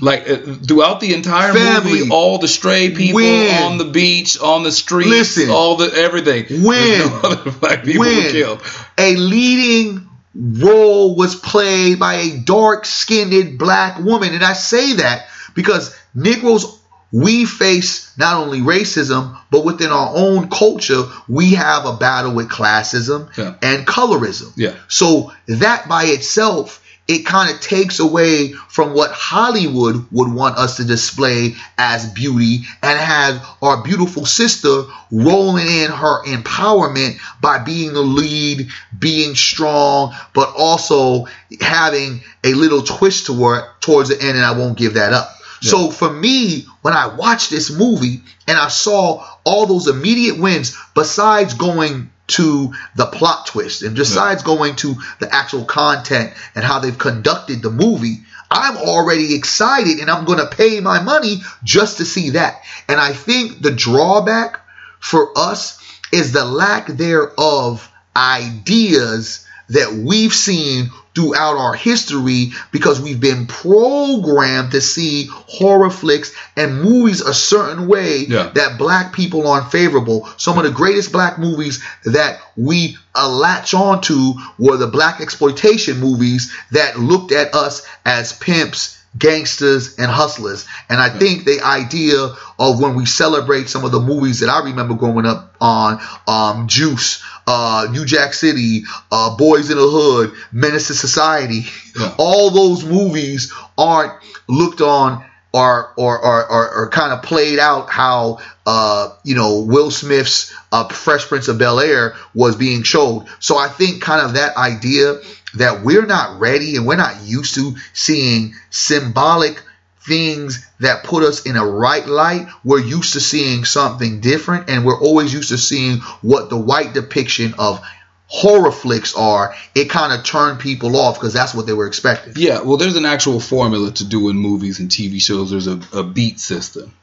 [0.01, 0.37] Like uh,
[0.67, 1.99] throughout the entire Family.
[1.99, 5.49] movie, all the stray people on the beach, on the streets, Listen.
[5.51, 6.63] all the everything.
[6.63, 6.99] When?
[6.99, 8.31] no other black people were When?
[8.31, 8.61] killed.
[8.97, 14.33] a leading role was played by a dark skinned black woman.
[14.33, 16.79] And I say that because Negroes,
[17.11, 22.47] we face not only racism, but within our own culture, we have a battle with
[22.49, 23.55] classism Yeah.
[23.61, 24.53] and colorism.
[24.55, 24.75] Yeah.
[24.87, 26.80] So that by itself,
[27.11, 32.61] it kind of takes away from what Hollywood would want us to display as beauty
[32.81, 40.13] and has our beautiful sister rolling in her empowerment by being the lead, being strong,
[40.33, 41.25] but also
[41.59, 45.35] having a little twist toward towards the end, and I won't give that up.
[45.63, 50.75] So for me, when I watched this movie and I saw all those immediate wins,
[50.95, 56.79] besides going to the plot twist and besides going to the actual content and how
[56.79, 58.17] they've conducted the movie,
[58.49, 62.61] I'm already excited and I'm going to pay my money just to see that.
[62.87, 64.59] And I think the drawback
[64.99, 73.19] for us is the lack thereof ideas that we've seen throughout our history because we've
[73.19, 78.49] been programmed to see horror flicks and movies a certain way Yeah.
[78.55, 80.29] that black people aren't favorable.
[80.37, 85.99] Some of the greatest black movies that we uh, latch onto were the black exploitation
[85.99, 90.65] movies that looked at us as pimps, gangsters, and hustlers.
[90.89, 94.65] And I think the idea of when we celebrate some of the movies that I
[94.65, 100.33] remember growing up on, um, Juice, uh, New Jack City, uh, Boys in the Hood,
[100.51, 101.65] Menace to Society,
[101.97, 102.13] Yeah.
[102.17, 104.13] all those movies aren't
[104.49, 109.61] looked on or or or, or, or kind of played out how uh, you know
[109.61, 113.25] Will Smith's uh, Fresh Prince of Bel Air was being showed.
[113.39, 115.15] So I think kind of that idea
[115.55, 119.61] that we're not ready and we're not used to seeing symbolic
[119.99, 122.47] things that put us in a right light.
[122.63, 126.93] We're used to seeing something different, and we're always used to seeing what the white
[126.93, 127.85] depiction of
[128.33, 129.53] horror flicks are.
[129.75, 132.33] It kind of turned people off because that's what they were expecting.
[132.37, 135.51] Yeah, well, there's an actual formula to do in movies and TV shows.
[135.51, 136.93] There's a, a beat system,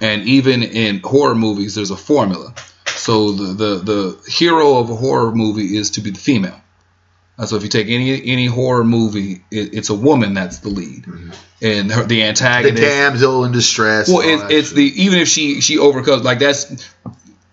[0.00, 2.54] and even in horror movies, there's a formula.
[2.86, 6.60] So the, the the hero of a horror movie is to be the female,
[7.38, 10.68] Uh, so if you take any any horror movie, it, it's a woman that's the
[10.70, 11.04] lead,
[11.60, 12.06] and her, the Mm-hmm.
[12.08, 12.82] The antagonist.
[12.82, 14.08] damsel in distress.
[14.08, 16.64] well, it's, it's the even if she she overcomes like that's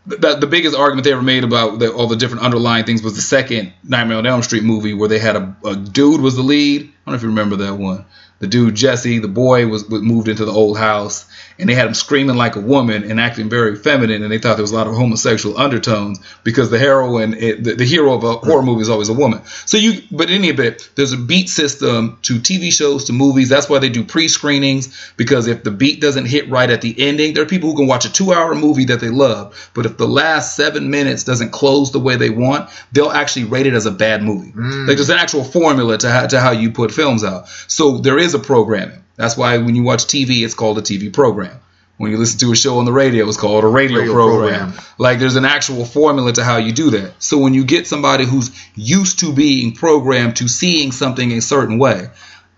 [0.05, 3.15] the, the biggest argument they ever made about the, all the different underlying things was
[3.15, 6.41] the second Nightmare on Elm Street movie where they had a, a dude was the
[6.41, 6.81] lead.
[6.81, 8.05] I don't know if you remember that one.
[8.39, 11.25] The dude Jesse, the boy, was, was moved into the old house,
[11.59, 14.55] and they had him screaming like a woman and acting very feminine, and they thought
[14.55, 18.23] there was a lot of homosexual undertones because the heroine, it, the, the hero of
[18.23, 19.41] a horror movie is always a woman.
[19.65, 23.49] So you, but in any event, there's a beat system to TV shows to movies.
[23.49, 27.33] That's why they do pre-screenings because if the beat doesn't hit right at the ending,
[27.33, 30.07] there are people who can watch a two-hour movie that they love, but if the
[30.07, 33.91] last seven minutes doesn't close the way they want, they'll actually rate it as a
[33.91, 34.51] bad movie.
[34.51, 34.87] Mm.
[34.87, 37.47] Like there's an actual formula to how, to how you put films out.
[37.67, 39.03] So there is a programming.
[39.15, 41.59] That's why when you watch TV, it's called a TV program.
[41.97, 44.71] When you listen to a show on the radio, it's called a radio, Radio program.
[44.71, 44.85] program.
[44.97, 47.13] Like there's an actual formula to how you do that.
[47.21, 51.77] So when you get somebody who's used to being programmed to seeing something a certain
[51.77, 52.09] way,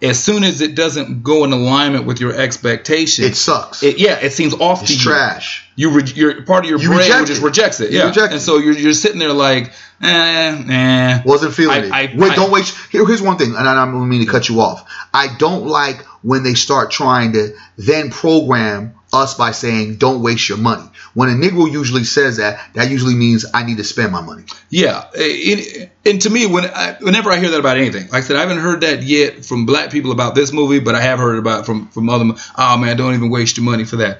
[0.01, 3.83] as soon as it doesn't go in alignment with your expectations, It sucks.
[3.83, 5.03] It, yeah, it seems off it's to you.
[5.03, 5.64] trash.
[5.77, 7.45] You re- your part of your You brain reject just it.
[7.45, 7.91] rejects it.
[7.91, 9.71] You yeah, reject and so you're you're sitting there like,
[10.01, 11.21] eh, eh.
[11.25, 12.13] Wasn't feeling I- it.
[12.13, 12.75] I- Wait, I- don't waste.
[12.91, 14.85] Here, here's one thing, and I don't mean to cut you off.
[15.13, 20.47] I don't like when they start trying to then program us by saying, "Don't waste
[20.49, 24.11] your money." When a Negro usually says that, that usually means I need to spend
[24.11, 24.43] my money.
[24.69, 28.21] Yeah, it, and to me, when I, whenever I hear that about anything, like I
[28.21, 31.19] said, I haven't heard that yet from black people about this movie, but I have
[31.19, 32.25] heard about it from from other.
[32.57, 34.19] Oh man, don't even waste your money for that.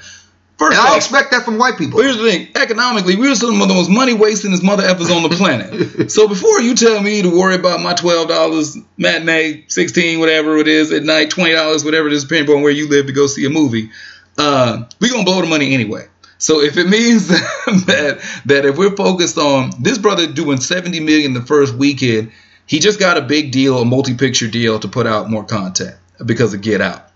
[0.58, 2.02] First And I expect that from white people.
[2.02, 2.48] Here's the thing.
[2.56, 6.12] Economically, we're some of the most money wasting as mother effers on the planet.
[6.12, 10.70] so before you tell me to worry about my twelve dollars matinee, sixteen, whatever it
[10.70, 13.28] is at night, twenty dollars, whatever it is, depending on where you live to go
[13.28, 13.90] see a movie,
[14.38, 16.08] uh, we're gonna blow the money anyway.
[16.38, 21.34] So if it means that that if we're focused on this brother doing seventy million
[21.34, 22.32] the first weekend,
[22.66, 26.54] he just got a big deal, a multi-picture deal to put out more content because
[26.54, 27.12] of Get Out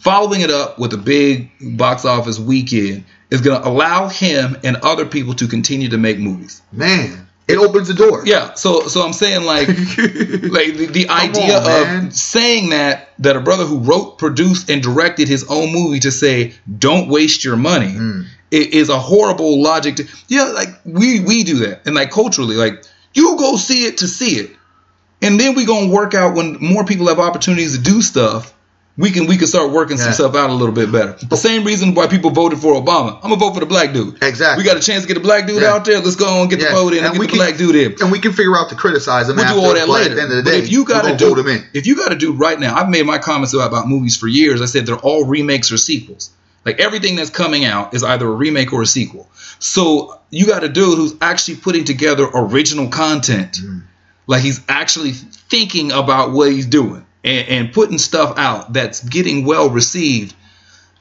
[0.00, 4.76] following it up with a big box office weekend is going to allow him and
[4.78, 6.62] other people to continue to make movies.
[6.72, 8.22] Man, it opens the door.
[8.24, 12.06] Yeah, so so I'm saying like like the, the idea on, man.
[12.08, 16.10] of saying that that a brother who wrote, produced, and directed his own movie to
[16.10, 18.26] say don't waste your money Mm.
[18.50, 19.96] is a horrible logic.
[19.96, 22.84] To, yeah, like we we do that, and like culturally, like
[23.14, 24.50] you go see it to see it,
[25.22, 28.54] and then we gonna work out when more people have opportunities to do stuff.
[28.96, 31.12] We can we can start working some stuff out a little bit better.
[31.26, 33.14] The same reason why people voted for Obama.
[33.16, 34.22] I'm gonna vote for the black dude.
[34.22, 34.62] Exactly.
[34.62, 35.72] We got a chance to get a black dude Yeah.
[35.74, 36.00] out there.
[36.00, 36.72] Let's go and get the Yeah.
[36.74, 37.96] vote in and, And get we the can- black dude in.
[38.02, 40.10] and we can figure out to criticize him We'll do all that later.
[40.10, 41.38] at the end of the but day, if you got we're to gonna do vote
[41.38, 41.64] him in.
[41.72, 44.26] if you got to do right now, I've made my comments about, about movies for
[44.28, 44.60] years.
[44.60, 46.30] I said they're all remakes or sequels.
[46.66, 49.30] Like everything that's coming out is either a remake or a sequel.
[49.60, 53.52] So you got a dude who's actually putting together original content.
[53.64, 53.82] Mm.
[54.26, 59.44] Like he's actually thinking about what he's doing and, and putting stuff out that's getting
[59.44, 60.34] well received.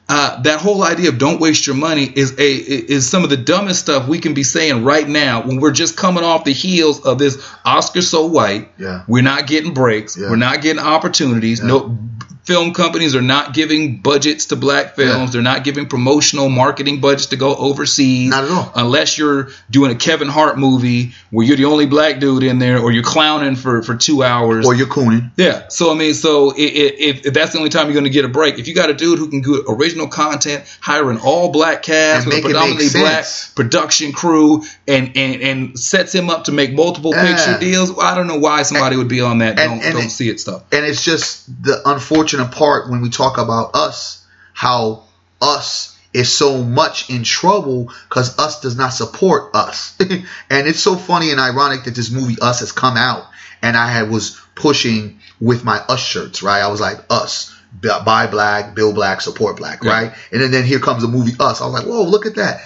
[0.09, 3.37] Uh, that whole idea of don't waste your money is a is some of the
[3.37, 7.05] dumbest stuff we can be saying right now when we're just coming off the heels
[7.05, 8.69] of this Oscar so white.
[8.79, 9.03] Yeah.
[9.07, 10.17] We're not getting breaks.
[10.17, 10.29] Yeah.
[10.31, 11.59] We're not getting opportunities.
[11.61, 11.67] Yeah.
[11.67, 11.99] No
[12.43, 15.33] film companies are not giving budgets to black films.
[15.33, 18.31] They're not giving promotional marketing budgets to go overseas.
[18.31, 18.71] Not at all.
[18.73, 22.79] Unless you're doing a Kevin Hart movie where you're the only black dude in there
[22.79, 24.65] or you're clowning for, for two hours.
[24.65, 25.31] Or you're cooning.
[25.37, 25.67] Yeah.
[25.67, 28.09] So I mean, so i- i- if, if that's the only time you're going to
[28.09, 31.17] get a break, if you got a dude who can do original content, hire an
[31.17, 33.25] all black cast with a make it make predominantly black
[33.55, 37.35] production crew, and, and and sets him up to make multiple Yeah.
[37.35, 39.59] picture deals, well, I don't know why somebody would be on that.
[39.59, 40.63] and- don't and don't it- see it stuff.
[40.71, 44.23] And it's just the unfortunate part when we talk about us,
[44.53, 45.03] how
[45.41, 49.95] us is so much in trouble because us does not support us.
[49.99, 53.25] and it's so funny and ironic that this movie Us has come out
[53.61, 56.61] and I had was pushing with my Us shirts, right?
[56.61, 57.53] I was like Us.
[57.81, 59.91] Buy black, build black, support black, Yeah.
[59.91, 60.13] right?
[60.31, 61.61] And then, then here comes the movie Us.
[61.61, 62.61] I was like, whoa, look at that.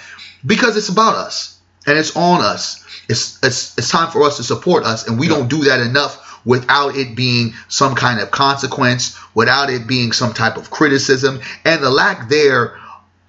[0.45, 2.83] Because it's about us and it's on us.
[3.09, 6.41] It's it's it's time for us to support us, and we don't do that enough
[6.45, 11.83] without it being some kind of consequence, without it being some type of criticism, and
[11.83, 12.77] the lack there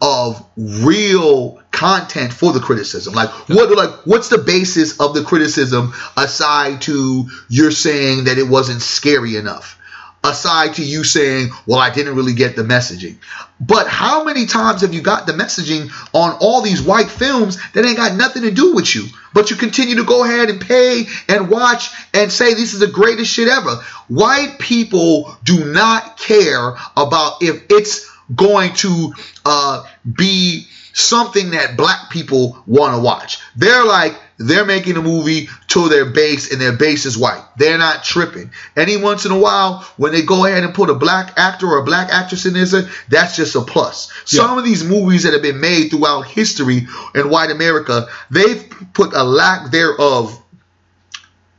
[0.01, 3.15] of real content for the criticism.
[3.15, 8.49] Like what like what's the basis of the criticism aside to you're saying that it
[8.49, 9.79] wasn't scary enough?
[10.25, 13.17] Aside to you saying, well, I didn't really get the messaging.
[13.61, 17.85] But how many times have you got the messaging on all these white films that
[17.85, 19.05] ain't got nothing to do with you?
[19.35, 22.87] But you continue to go ahead and pay and watch and say this is the
[22.87, 23.77] greatest shit ever.
[24.09, 29.13] White people do not care about if it's going to
[29.45, 33.39] uh, be something that black people want to watch.
[33.57, 37.43] They're like, they're making a movie to their base and their base is white.
[37.57, 38.51] They're not tripping.
[38.77, 41.79] Any once in a while, when they go ahead and put a black actor or
[41.79, 44.11] a black actress in there, that's just a plus.
[44.33, 44.41] Yeah.
[44.43, 49.15] Some of these movies that have been made throughout history in white America, they've put
[49.15, 50.41] a lack thereof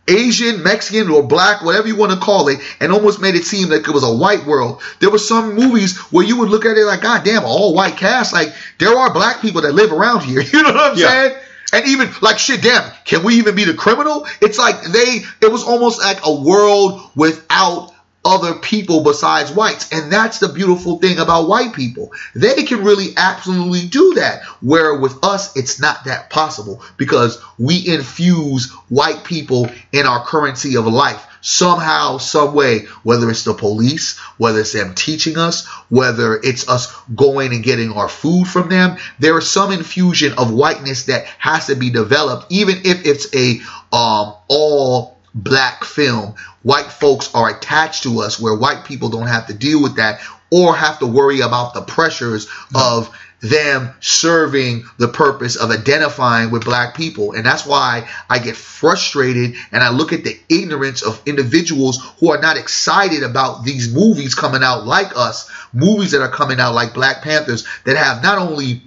[0.07, 3.69] Asian, Mexican, or black, whatever you want to call it, and almost made it seem
[3.69, 4.79] like it was a white world.
[4.99, 7.97] There were some movies where you would look at it like, God damn, all white
[7.97, 8.31] cast.
[8.31, 10.41] Like, there are black people that live around here.
[10.53, 11.07] You know what I'm Yeah.
[11.07, 11.37] saying?
[11.73, 14.27] And even like shit, damn, can we even be the criminal?
[14.41, 17.91] It's like they, it was almost like a world without
[18.25, 19.91] other people besides whites.
[19.91, 22.11] And that's the beautiful thing about white people.
[22.33, 24.43] They can really absolutely do that.
[24.61, 30.75] Where with us, it's not that possible because we infuse white people in our currency
[30.75, 36.39] of life somehow, some way, whether it's the police, whether it's them teaching us, whether
[36.41, 41.05] it's us going and getting our food from them, there is some infusion of whiteness
[41.05, 43.59] that has to be developed, even if it's a
[43.95, 46.33] um, all black film.
[46.63, 50.21] White folks are attached to us where white people don't have to deal with that
[50.49, 53.15] or have to worry about the pressures of
[53.49, 57.33] them serving the purpose of identifying with black people.
[57.33, 62.31] And that's why I get frustrated and I look at the ignorance of individuals who
[62.31, 66.73] are not excited about these movies coming out like us, movies that are coming out
[66.73, 68.81] like Black Panthers that have not only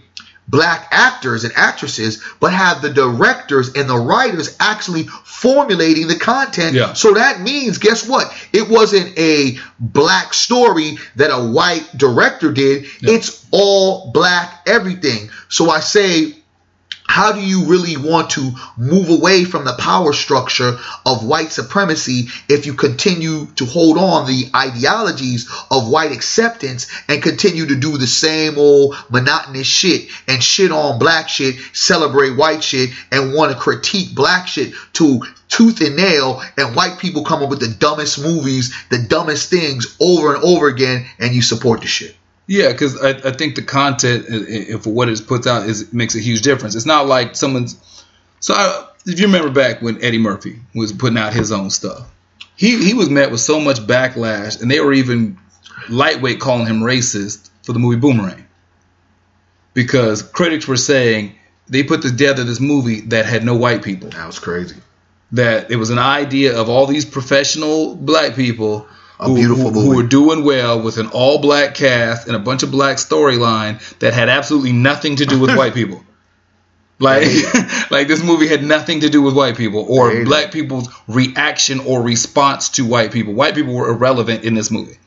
[0.49, 6.74] black actors and actresses, but have the directors and the writers actually formulating the content.
[6.74, 6.94] Yeah.
[6.94, 8.32] So that means, guess what?
[8.53, 12.86] It wasn't a black story that a white director did.
[13.01, 15.30] It's all black everything.
[15.49, 16.38] So I say,
[17.09, 22.28] how do you really want to move away from the power structure of white supremacy
[22.48, 27.96] if you continue to hold on the ideologies of white acceptance and continue to do
[27.96, 33.50] the same old monotonous shit and shit on black shit, celebrate white shit, and want
[33.50, 37.68] to critique black shit to tooth and nail, and white people come up with the
[37.68, 42.14] dumbest movies, the dumbest things over and over again, and you support the shit.
[42.49, 46.18] Yeah, because I, I think the content for what it puts out is makes a
[46.18, 46.74] huge difference.
[46.74, 47.76] It's not like someone's.
[48.40, 52.11] So I, if you remember back when Eddie Murphy was putting out his own stuff,
[52.57, 55.38] he he was met with so much backlash, and they were even
[55.90, 58.46] lightweight calling him racist for the movie Boomerang,
[59.74, 61.34] because critics were saying
[61.68, 64.76] they put together this movie that had no white people That was crazy.
[65.32, 68.86] that it was an idea of all these professional black people
[69.21, 72.39] A who, beautiful who, who were doing well with an all black cast and a
[72.39, 76.05] bunch of black storyline that had absolutely nothing to do with white people.
[77.01, 77.27] Like,
[77.91, 80.25] like this movie had nothing to do with white people or it.
[80.25, 83.35] black people's reaction or response to white people.
[83.35, 84.99] White people were irrelevant in this movie.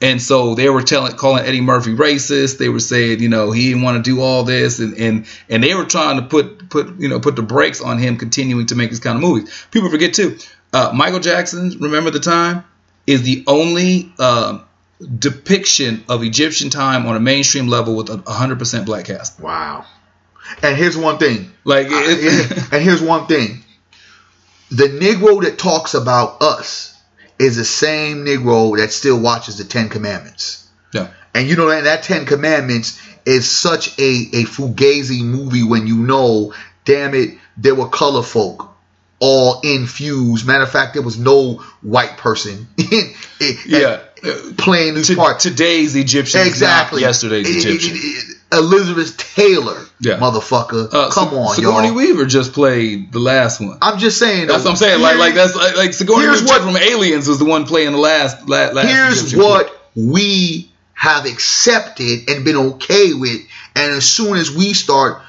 [0.00, 2.58] And so they were telling, calling Eddie Murphy racist.
[2.58, 5.62] They were saying, you know, he didn't want to do all this, and and and
[5.62, 8.76] they were trying to put put you know put the brakes on him continuing to
[8.76, 9.66] make this kind of movies.
[9.72, 10.38] People forget too.
[10.72, 12.62] Uh, Michael Jackson, remember the time,
[13.08, 14.60] is the only uh,
[15.18, 19.40] depiction of Egyptian time on a mainstream level with a 100% black cast.
[19.40, 19.86] Wow.
[20.62, 21.50] And here's one thing.
[21.64, 23.64] Like, I- and here's one thing.
[24.70, 26.94] The Negro that talks about us
[27.38, 30.68] is the same Negro that still watches the Ten Commandments.
[30.92, 34.02] yeah, And you know that that Ten Commandments is such a,
[34.32, 36.52] a fugazi movie when you know,
[36.84, 38.67] damn it, there were color folk
[39.20, 40.46] all infused.
[40.46, 42.68] Matter of fact, there was no white person
[43.66, 44.00] yeah.
[44.56, 45.42] playing these To, parts.
[45.42, 47.00] today's Egyptian Exactly.
[47.02, 47.96] yesterday's It- Egyptian.
[47.96, 50.16] it- it- Elizabeth Taylor, Yeah.
[50.16, 50.88] motherfucker.
[50.90, 51.96] Uh, Come on, Sigourney y'all.
[51.96, 53.76] Weaver just played the last one.
[53.82, 54.46] I'm just saying.
[54.46, 55.02] That's though, what I'm saying.
[55.02, 57.92] Like, like that's like, like Sigourney here's Weaver what- from Aliens was the one playing
[57.92, 58.48] the last.
[58.48, 63.42] last, last here's Egyptian what we have accepted and been okay with.
[63.76, 65.20] And as soon as we start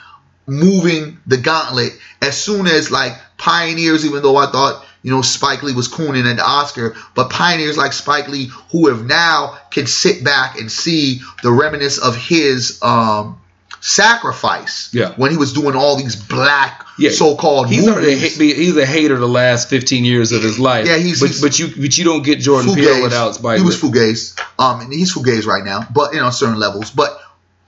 [0.48, 5.64] moving the gauntlet, as soon as like pioneers, even though I thought you know Spike
[5.64, 10.24] Lee was cooning the Oscar, but pioneers like Spike Lee who have now can sit
[10.24, 13.40] back and see the remnants of his um
[13.82, 15.14] sacrifice Yeah.
[15.16, 17.12] when he was doing all these black Yeah.
[17.12, 18.36] so-called He's movies.
[18.38, 20.86] ha- he's a hater the last 15 years of his life.
[20.86, 23.60] Yeah, he's- but, he's- but you but you don't get Jordan Peele without Spike.
[23.60, 23.90] He was Lee.
[23.90, 24.38] fugazi.
[24.58, 26.90] Um, and he's fugazi right now, but you know certain levels.
[26.92, 27.18] But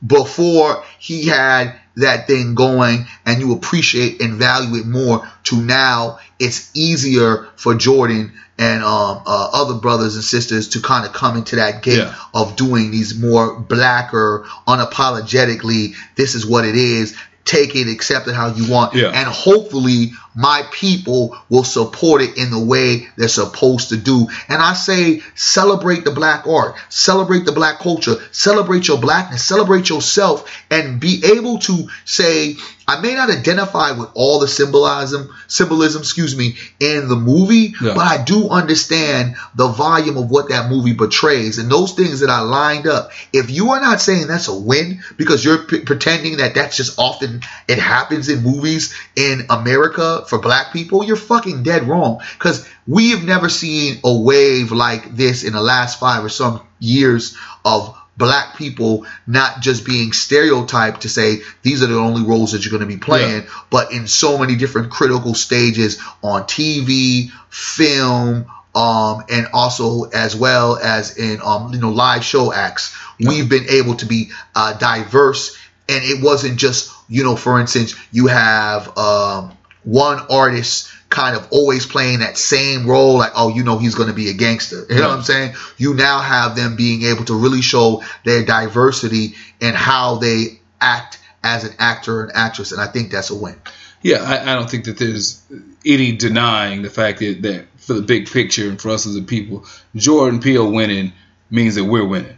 [0.06, 5.28] before he had that thing going, and you appreciate and value it more.
[5.46, 11.06] To now, it's easier for Jordan and um, uh, other brothers and sisters to kind
[11.06, 12.14] of come into that gate Yeah.
[12.34, 15.96] of doing these more blacker, unapologetically.
[16.16, 17.16] This is what it is.
[17.44, 19.08] Take it, accept it how you want, Yeah.
[19.08, 24.28] and hopefully my people will support it in the way they're supposed to do.
[24.48, 29.90] And I say, celebrate the black art, celebrate the black culture, celebrate your blackness, celebrate
[29.90, 32.56] yourself, and be able to say,
[32.88, 37.94] I may not identify with all the symbolism, symbolism, excuse me, in the movie, Yeah.
[37.94, 42.30] but I do understand the volume of what that movie portrays and those things that
[42.30, 43.12] I lined up.
[43.32, 47.00] If you are not saying that's a win because you're p- pretending that that's just
[47.00, 52.22] often it happens in movies in America for black people, you're fucking dead wrong.
[52.34, 56.66] Because we have never seen a wave like this in the last five or some
[56.80, 62.52] years of black people not just being stereotyped to say these are the only roles
[62.52, 67.32] that you're going to be playing, but in so many different critical stages on TV,
[67.50, 68.46] film,
[68.76, 72.96] um, and also as well as in um, you know live show acts.
[73.20, 75.58] We've been able to be uh, diverse,
[75.90, 79.52] and it wasn't just you know, for instance, you have um,
[79.84, 84.10] one artist kind of always playing that same role, like oh, you know, he's going
[84.10, 84.86] to be a gangster.
[84.90, 85.56] You know what I'm saying?
[85.78, 91.20] You now have them being able to really show their diversity and how they act
[91.44, 93.56] as an actor and actress, and I think that's a win.
[94.04, 95.44] Yeah, I, I don't think that there's
[95.86, 99.22] any denying the fact that, that for the big picture and for us as a
[99.22, 99.66] people,
[99.96, 101.14] Jordan Peele winning
[101.50, 102.38] means that we're winning.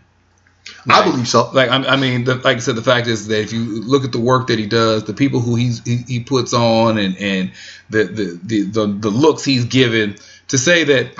[0.87, 1.49] I believe so.
[1.51, 4.03] Like I, I mean, the, like I said, the fact is that if you look
[4.03, 7.17] at the work that he does, the people who he's, he he puts on, and
[7.17, 7.51] and
[7.89, 10.15] the the the the, the looks he's given,
[10.49, 11.13] to say that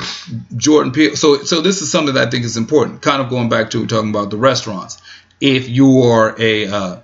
[0.58, 1.16] Jordan Peele.
[1.16, 3.02] So so this is something that I think is important.
[3.02, 5.02] Kind of going back to talking about the restaurants.
[5.40, 7.00] If you are a uh,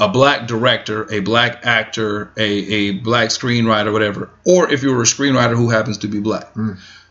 [0.00, 5.04] a black director, a black actor, a, a black screenwriter, whatever, or if you're a
[5.04, 6.48] screenwriter who happens to be black,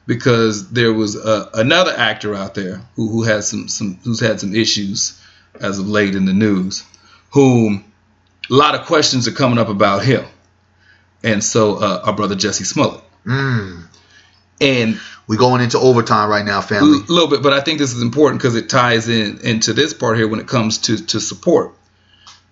[0.08, 4.39] because there was a, another actor out there who, who has some, some who's had
[4.39, 5.22] some issues
[5.60, 6.84] as of late in the news,
[7.32, 7.84] whom
[8.49, 10.26] a lot of questions are coming up about him,
[11.24, 13.84] and so uh, our brother Jesse Smollett, Mm.
[14.60, 16.97] and We're going into overtime right now, family.
[17.08, 19.93] a little bit, but I think this is important because it ties in into this
[19.93, 21.76] part here when it comes to to support.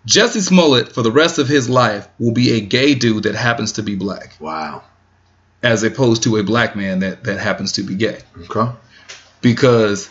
[0.05, 3.73] Jesse Smollett, for the rest of his life, will be a gay dude that happens
[3.73, 4.83] to be black, Wow.
[5.63, 8.71] As opposed to a black man that that happens to be gay, Okay.
[9.41, 10.09] because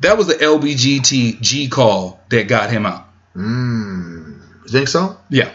[0.00, 3.06] that was the LBGTG call that got him out.
[3.34, 4.40] Mm.
[4.64, 5.16] You think so?
[5.30, 5.50] Yeah.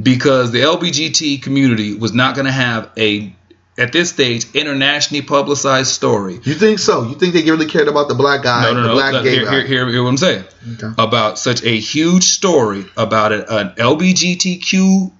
[0.00, 3.34] Because the LBGT community was not going to have a,
[3.78, 6.34] at this stage, internationally publicized story.
[6.42, 7.08] You think so?
[7.08, 8.94] You think they really cared about the black guy, No, no, the no.
[8.94, 9.50] black Look, gay guy?
[9.50, 10.44] here, here, here what I'm saying.
[10.74, 10.88] Okay.
[11.02, 15.12] About such a huge story about a, an LBGTQ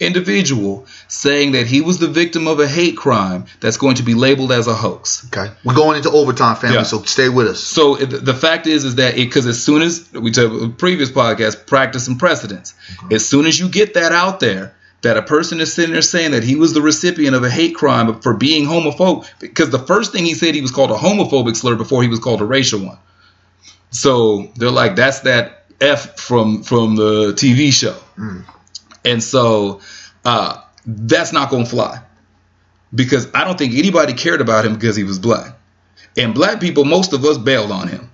[0.00, 4.14] individual saying that he was the victim of a hate crime that's going to be
[4.14, 5.26] labeled as a hoax.
[5.26, 5.52] Okay.
[5.64, 6.82] We're going into overtime, family, Yeah.
[6.84, 7.60] so stay with us.
[7.60, 11.66] So the fact is, is that because as soon as we took a previous podcast,
[11.66, 12.74] practice and precedence,
[13.10, 16.32] as soon as you get that out there, that a person is sitting there saying
[16.32, 20.10] that he was the recipient of a hate crime for being homophobic, because the first
[20.12, 22.80] thing he said he was called a homophobic slur before he was called a racial
[22.84, 22.98] one.
[23.90, 28.44] So they're like, that's that F from from the TV show, mm.
[29.08, 29.80] And so
[30.24, 32.02] uh, that's not gonna fly
[32.94, 35.54] because I don't think anybody cared about him because he was black.
[36.16, 38.10] And black people, most of us bailed on him.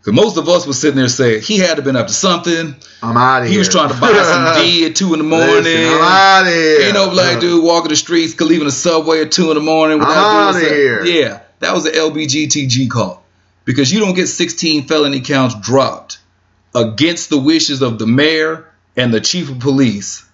[0.00, 2.12] Because most of us was sitting there saying he had to have been up to
[2.12, 2.74] something.
[3.02, 3.52] I'm out of here.
[3.52, 5.62] He was trying to buy some D at two in the morning.
[5.62, 6.80] Listen, I'm out of here.
[6.80, 9.62] Ain't no black dude walking the streets, could leaving the subway at two in the
[9.62, 10.00] morning.
[10.00, 10.74] I'm outta something.
[10.74, 11.04] here.
[11.04, 13.22] Yeah, that was the LBGTG call.
[13.64, 16.18] Because you don't get 16 felony counts dropped
[16.74, 20.24] against the wishes of the mayor and the chief of police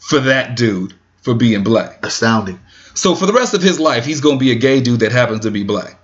[0.00, 2.04] for that dude for being black.
[2.04, 2.58] Astounding.
[2.94, 5.12] So for the rest of his life, he's going to be a gay dude that
[5.12, 5.96] happens to be black.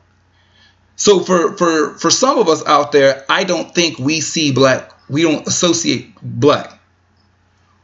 [0.94, 4.92] So for for for some of us out there, I don't think we see black.
[5.09, 6.72] We don't associate black.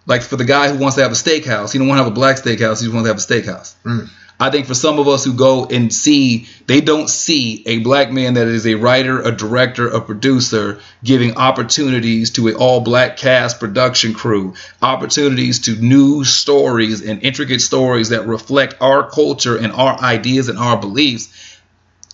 [0.06, 2.12] Like for the guy who wants to have a steakhouse, he don't want to have
[2.12, 2.80] a black steakhouse.
[2.80, 3.74] He just wants to have a steakhouse.
[3.84, 4.08] Mm.
[4.40, 8.10] I think for some of us who go and see, they don't see a black
[8.10, 13.16] man that is a writer, a director, a producer, giving opportunities to an all black
[13.16, 19.72] cast production crew, opportunities to new stories and intricate stories that reflect our culture and
[19.72, 21.60] our ideas and our beliefs.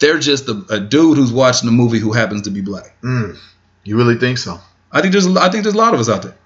[0.00, 2.94] They're just a, a dude who's watching a movie who happens to be black.
[3.02, 3.38] Mm.
[3.84, 4.60] You really think so?
[4.92, 6.36] I think there's a- I think there's a lot of us out there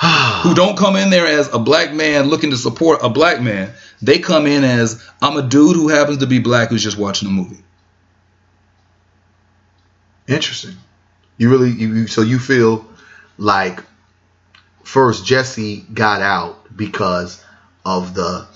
[0.42, 3.72] who don't come in there as a black man looking to support a black man.
[4.02, 7.28] They come in as I'm a dude who happens to be black who's just watching
[7.28, 7.62] a movie.
[10.26, 10.76] Interesting.
[11.38, 12.84] You really you, so you feel
[13.38, 13.80] like
[14.82, 17.42] first Jesse got out because
[17.84, 18.46] of the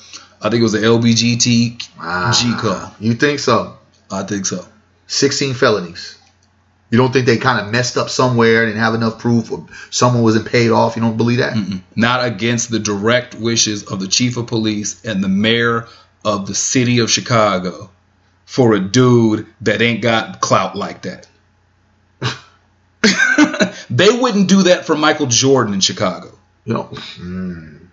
[0.41, 2.95] I think it was the LBGT ah, G call.
[3.01, 3.79] You think so?
[4.11, 4.65] I think so.
[5.07, 6.16] 16 felonies.
[6.91, 9.67] You don't think they kind of messed up somewhere and didn't have enough proof or
[9.91, 10.97] someone wasn't paid off?
[10.97, 11.55] You don't believe that?
[11.55, 11.83] Mm-mm.
[11.97, 15.89] Not against the direct wishes of the chief of police and the mayor
[16.25, 17.91] of the city of Chicago
[18.45, 21.29] for a dude that ain't got clout like that.
[23.91, 26.33] they wouldn't do that for Michael Jordan in Chicago.
[26.65, 27.86] You know, mm,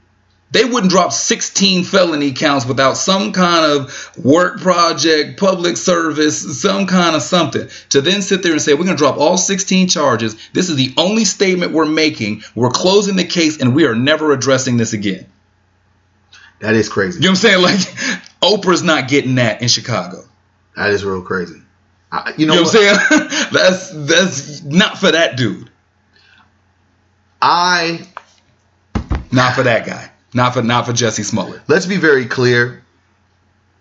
[0.53, 6.85] They wouldn't drop 16 felony counts without some kind of work project, public service, some
[6.85, 7.67] kind of something.
[7.89, 10.35] To then sit there and say, we're going to drop all 16 charges.
[10.53, 12.43] This is the only statement we're making.
[12.53, 15.25] We're closing the case and we are never addressing this again.
[16.59, 17.17] that is crazy.
[17.19, 17.61] You know what I'm saying?
[17.63, 17.79] Like,
[18.43, 20.23] Oprah's not getting that in Chicago.
[20.75, 21.61] That is real crazy.
[22.11, 22.73] I, you know, You know what?
[22.75, 23.47] what I'm saying?
[23.51, 25.71] that's that's not for that dude.
[27.41, 28.07] I
[29.31, 30.11] Not for that guy.
[30.33, 31.61] Not for not for Jesse Smollett.
[31.67, 32.83] let's be very clear.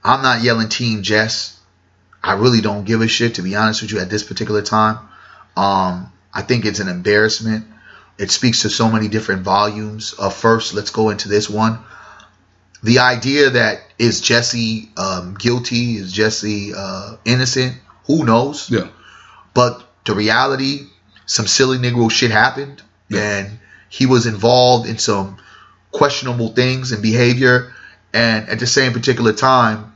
[0.04, 1.58] I'm not yelling Team Jess.
[2.22, 4.98] I really don't give a shit to be honest with you at this particular time.
[5.56, 7.66] Um, I think it's an embarrassment.
[8.18, 10.14] It speaks to so many different volumes.
[10.18, 11.78] Uh, first, let's go into this one.
[12.82, 17.76] The idea that is Jesse um, guilty, is Jesse uh, innocent?
[18.06, 18.68] Who knows?
[18.70, 18.88] Yeah.
[19.54, 20.86] But the reality,
[21.26, 23.20] some silly Negro shit happened, Yeah.
[23.20, 23.58] and
[23.88, 25.38] he was involved in some
[25.92, 27.72] questionable things and behavior.
[28.12, 29.94] And at the same particular time,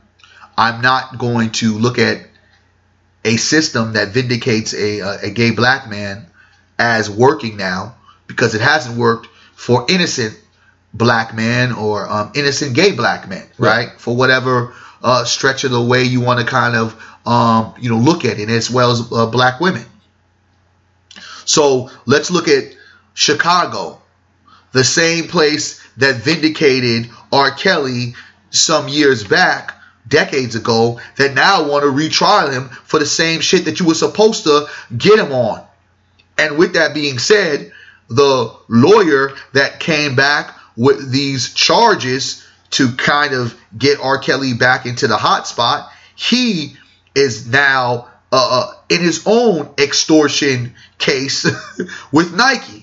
[0.57, 2.21] I'm not going to look at
[3.25, 6.25] a system that vindicates a, a, a gay black man
[6.79, 7.95] as working now
[8.27, 10.39] because it hasn't worked for innocent
[10.93, 13.87] black men or um, innocent gay black men, Right.
[13.89, 13.99] right?
[13.99, 17.97] For whatever uh, stretch of the way you want to kind of um, you know
[17.97, 19.85] look at it, as well as uh, black women.
[21.45, 22.75] So let's look at
[23.13, 24.01] Chicago,
[24.77, 27.49] the same place that vindicated R.
[27.51, 28.13] Kelly
[28.51, 29.73] some years back,
[30.07, 33.95] decades ago, that now want to retrial him for the same shit that you were
[33.95, 35.65] supposed to get him on.
[36.37, 37.71] And with that being said,
[38.07, 44.19] the lawyer that came back with these charges to kind of get R.
[44.19, 46.75] Kelly back into the hot spot, he
[47.15, 51.45] is now uh, uh, in his own extortion case
[52.11, 52.76] with Nike.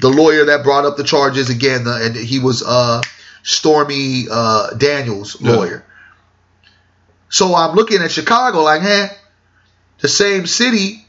[0.00, 3.02] The lawyer that brought up the charges again, the, and he was uh,
[3.42, 5.56] Stormy uh, Daniels' Yeah.
[5.56, 5.84] lawyer.
[7.28, 9.08] So I'm looking at Chicago like, eh,
[10.00, 11.04] the same city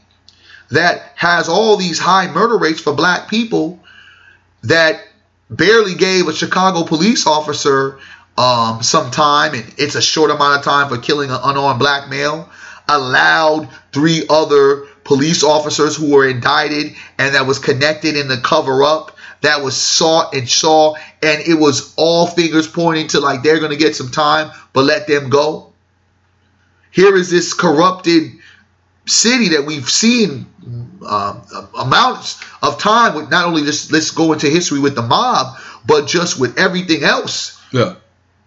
[0.70, 3.80] that has all these high murder rates for black people
[4.62, 5.00] that
[5.50, 7.98] barely gave a Chicago police officer
[8.38, 12.08] um, some time, and it's a short amount of time for killing an unarmed black
[12.08, 12.48] male,
[12.88, 18.82] allowed three other police officers who were indicted and that was connected in the cover
[18.82, 23.58] up that was sought and saw, and it was all fingers pointing to like they're
[23.58, 25.72] going to get some time, but let them go.
[26.90, 28.32] Here is this corrupted
[29.06, 30.46] city that we've seen
[31.08, 31.42] um,
[31.76, 36.06] amounts of time with not only this let's go into history with the mob, but
[36.06, 37.96] just with everything else Yeah.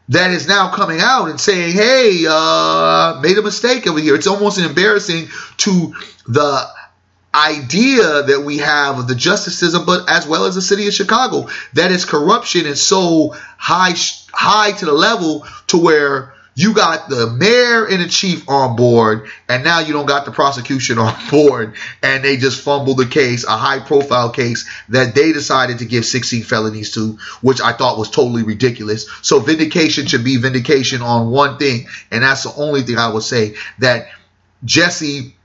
[0.09, 4.27] That is now coming out and saying, "Hey, uh, made a mistake over here." It's
[4.27, 5.93] almost embarrassing to
[6.27, 6.67] the
[7.33, 10.93] idea that we have of the justice system, but as well as the city of
[10.93, 13.93] Chicago, that its corruption is so high,
[14.31, 19.27] high to the level to where you got the mayor and the chief on board,
[19.49, 23.43] and now you don't got the prosecution on board, and they just fumbled the case,
[23.43, 27.99] a high profile case that they decided to give 16 felonies to, which I thought
[27.99, 29.07] was totally ridiculous.
[29.21, 33.23] So vindication should be vindication on one thing, and that's the only thing I would
[33.23, 34.07] say that
[34.63, 35.35] Jesse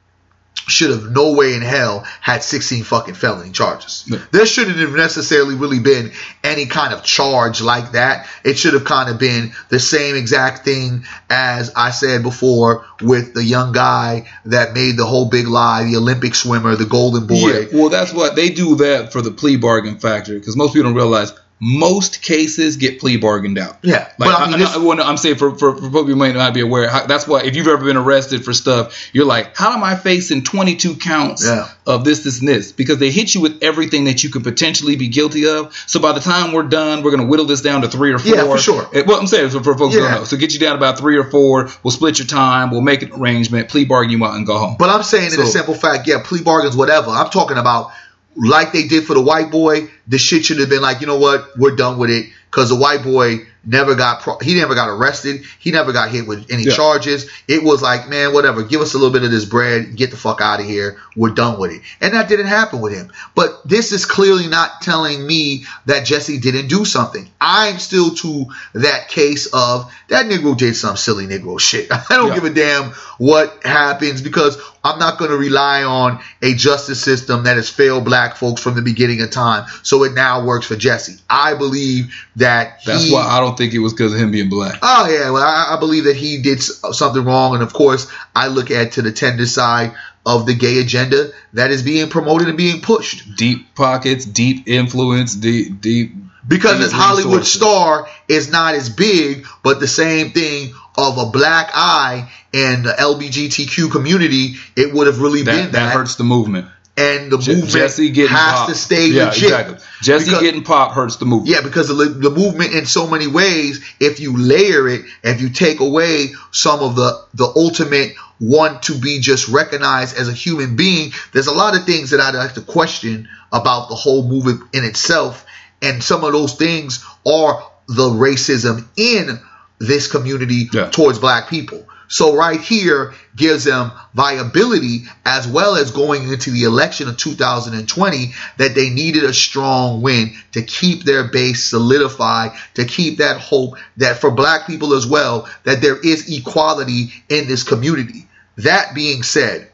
[0.71, 4.05] should have no way in hell had 16 fucking felony charges.
[4.07, 4.19] Yeah.
[4.31, 6.13] There shouldn't have necessarily really been
[6.45, 8.29] any kind of charge like that.
[8.45, 13.35] It should have kind of been the same exact thing as I said before with
[13.35, 17.35] the young guy that made the whole big lie, the Olympic swimmer, the golden boy.
[17.35, 20.91] Yeah, well, that's what they do that for the plea bargain factor because most people
[20.91, 21.33] don't realize
[21.63, 23.77] most cases get plea bargained out.
[23.83, 26.05] Yeah, Like, but I mean, I, I, well, no, I'm saying for, for, for people
[26.05, 29.11] who might not be aware, how, that's why if you've ever been arrested for stuff,
[29.13, 31.69] you're like, how am I facing 22 counts Yeah.
[31.87, 32.73] of this, this, and this?
[32.73, 35.75] Because they hit you with everything that you could potentially be guilty of.
[35.87, 38.19] So by the time we're done, we're going to whittle this down to three or
[38.19, 38.35] four.
[38.35, 38.89] Yeah, for sure.
[38.95, 40.25] Eh, Well, I'm saying for, for folks who don't know.
[40.25, 41.69] So get you down about three or four.
[41.83, 42.71] We'll split your time.
[42.71, 44.77] We'll make an arrangement, plea bargain you out, and go home.
[44.79, 47.11] But I'm saying in a simple fact, yeah, plea bargains, whatever.
[47.11, 47.91] I'm talking about
[48.41, 49.89] like they did for the white boy.
[50.09, 52.77] The shit should have been like, you know what, we're done with it because the
[52.77, 55.43] white boy never got pro- he never got arrested.
[55.59, 56.75] He never got hit with any Yeah.
[56.75, 57.27] charges.
[57.49, 58.63] It was like, man, whatever.
[58.63, 59.97] Give us a little bit of this bread.
[59.97, 60.99] Get the fuck out of here.
[61.17, 61.83] We're done with it.
[62.01, 63.13] And that didn't happen with him.
[63.35, 67.29] But this is clearly not telling me that Jesse didn't do something.
[67.41, 71.89] I'm still to that case of that Negro did some silly Negro shit.
[71.91, 72.35] I don't Yeah.
[72.35, 77.45] give a damn what happens because I'm not going to rely on a justice system
[77.45, 79.67] that has failed black folks from the beginning of time.
[79.83, 81.19] So it now works for Jesse.
[81.29, 84.49] I believe that That's he, why I don't think it was because of him being
[84.49, 84.79] black.
[84.83, 88.49] Oh yeah, well I, I believe that he did something wrong, and of course I
[88.49, 89.95] look at to the tender side
[90.27, 95.35] of the gay agenda that is being promoted and being pushed Deep pockets, deep influence,
[95.35, 96.13] deep, deep.
[96.47, 97.53] because deep his Hollywood resources.
[97.53, 102.93] star is not as big, but the same thing of a black eye and the
[102.93, 106.67] LGBTQ community, it would have really been That, that, that hurts the movement.
[106.97, 108.69] And the Je- movement Jesse getting has pop.
[108.69, 109.43] to stay yeah, legit.
[109.45, 109.77] exactly.
[110.03, 111.49] Jesse Because- getting pop hurts the movement.
[111.51, 115.49] Yeah, because the, the movement in so many ways, if you layer it, if you
[115.51, 120.75] take away some of the the ultimate want to be just recognized as a human
[120.77, 124.63] being, there's a lot of things that I'd like to question about the whole movement
[124.73, 125.45] in itself,
[125.83, 129.39] and some of those things are the racism in
[129.79, 130.89] this community Yeah.
[130.91, 131.87] towards black people.
[132.11, 138.35] So right here gives them viability as well as going into the election of 2020
[138.57, 143.77] that they needed a strong win to keep their base solidified, to keep that hope
[143.99, 148.27] that for black people as well, that there is equality in this community.
[148.57, 149.71] That being said,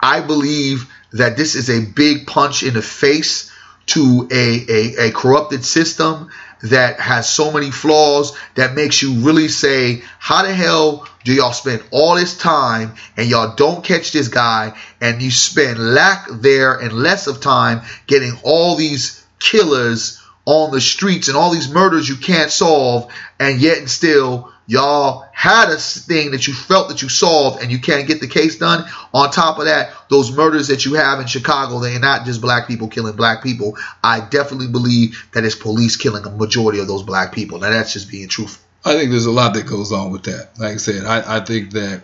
[0.00, 3.50] I believe that this is a big punch in the face
[3.86, 6.30] to a, a, a corrupted system
[6.62, 11.52] that has so many flaws that makes you really say, how the hell do y'all
[11.52, 16.74] spend all this time and y'all don't catch this guy and you spend lack there
[16.74, 22.08] and less of time getting all these killers on the streets and all these murders
[22.08, 27.02] you can't solve and yet and still y'all had a thing that you felt that
[27.02, 28.88] you solved and you can't get the case done?
[29.12, 32.68] On top of that those murders that you have in chicago they're not just black
[32.68, 33.76] people killing black people.
[34.02, 37.58] I definitely believe that it's police killing a majority of those black people.
[37.58, 38.64] Now that's just being truthful.
[38.84, 40.50] I think there's a lot that goes on with that.
[40.58, 42.02] Like I said, I, I think that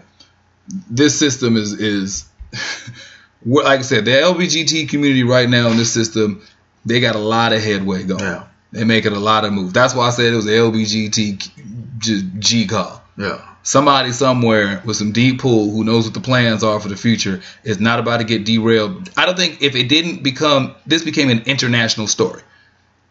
[0.90, 2.24] this system is is
[3.46, 6.42] like I said, the LGBT community right now in this system,
[6.84, 8.20] they got a lot of headway going.
[8.20, 8.44] Yeah.
[8.72, 9.72] They making a lot of moves.
[9.72, 13.02] That's why I said it was a LGBT G, G call.
[13.16, 16.96] yeah Somebody somewhere with some deep pool who knows what the plans are for the
[16.96, 19.08] future is not about to get derailed.
[19.16, 22.42] I don't think if it didn't become this became an international story.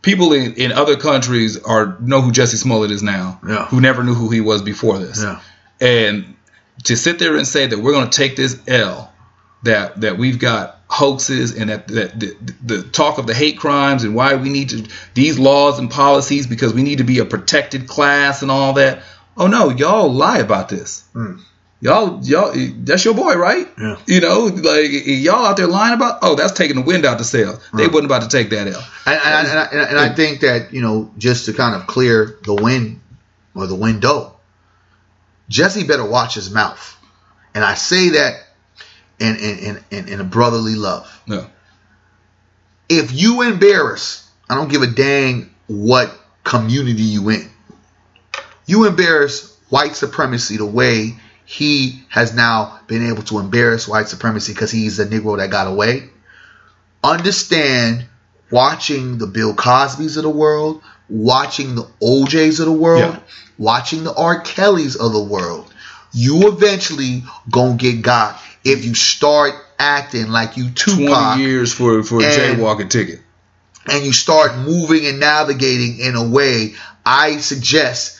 [0.02, 3.65] People in, in other countries are know who Jesse Smollett is now, Yeah.
[3.68, 5.22] who never knew who he was before this.
[5.22, 5.39] yeah
[5.80, 6.35] And
[6.85, 9.14] to sit there and say that we're going to take this L,
[9.64, 14.03] that that we've got hoaxes and that, that the, the talk of the hate crimes
[14.03, 17.26] and why we need to these laws and policies because we need to be a
[17.26, 19.01] protected class and all that.
[19.38, 21.05] Oh no, y'all lie about this.
[21.15, 21.39] Mm.
[21.84, 22.51] Y'all, y'all,
[22.84, 23.68] that's your boy, right?
[23.80, 23.97] Yeah.
[24.05, 26.19] You know, like y'all out there lying about.
[26.22, 27.57] Oh, that's taking the wind out the sails.
[27.73, 27.91] They Right.
[27.91, 28.85] wasn't about to take that L.
[29.07, 32.38] And, and, and, and, and I think that you know, just to kind of clear
[32.43, 32.99] the wind
[33.55, 34.35] or the window,
[35.49, 36.97] Jesse better watch his mouth,
[37.55, 38.35] and I say that
[39.22, 41.22] in, in, in, in a brotherly love.
[41.27, 41.45] No.
[42.89, 46.11] If you embarrass, I don't give a dang what
[46.43, 47.49] community you in.
[48.65, 51.15] You embarrass white supremacy the way
[51.45, 55.68] he has now been able to embarrass white supremacy because he's a Negro that got
[55.68, 56.10] away.
[57.03, 58.06] Understand
[58.52, 63.19] watching the Bill Cosbys of the world, watching the OJs of the world, Yeah.
[63.57, 64.41] watching the R.
[64.41, 65.73] Kellys of the world.
[66.14, 72.04] You eventually gonna get got if you start acting like you Tupac Twenty years for
[72.04, 73.20] for a And- jaywalking ticket.
[73.88, 76.76] and you start moving and navigating in a way,
[77.06, 78.20] I suggest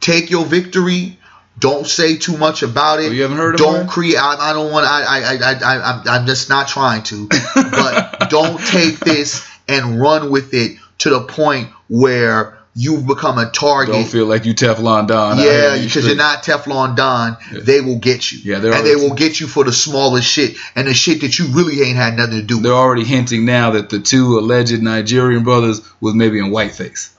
[0.00, 1.16] take your victory.
[1.58, 3.08] Don't say too much about it.
[3.10, 4.16] Oh, you haven't heard of Don't create.
[4.16, 4.86] I, I don't want.
[4.86, 7.28] I, I, I, I, I'm, I'm just not trying to.
[7.54, 13.50] But don't take this and run with it to the point where you've become a
[13.50, 13.94] target.
[13.94, 15.38] Don't feel like you Teflon Don.
[15.38, 17.36] Yeah, because you're not Teflon Don.
[17.52, 17.60] Yeah.
[17.60, 18.38] They will get you.
[18.44, 21.38] Yeah, they're and they will get you for the smallest shit and the shit that
[21.38, 22.64] you really ain't had nothing to do with.
[22.64, 27.14] They're already hinting now that the two alleged Nigerian brothers was maybe in whiteface.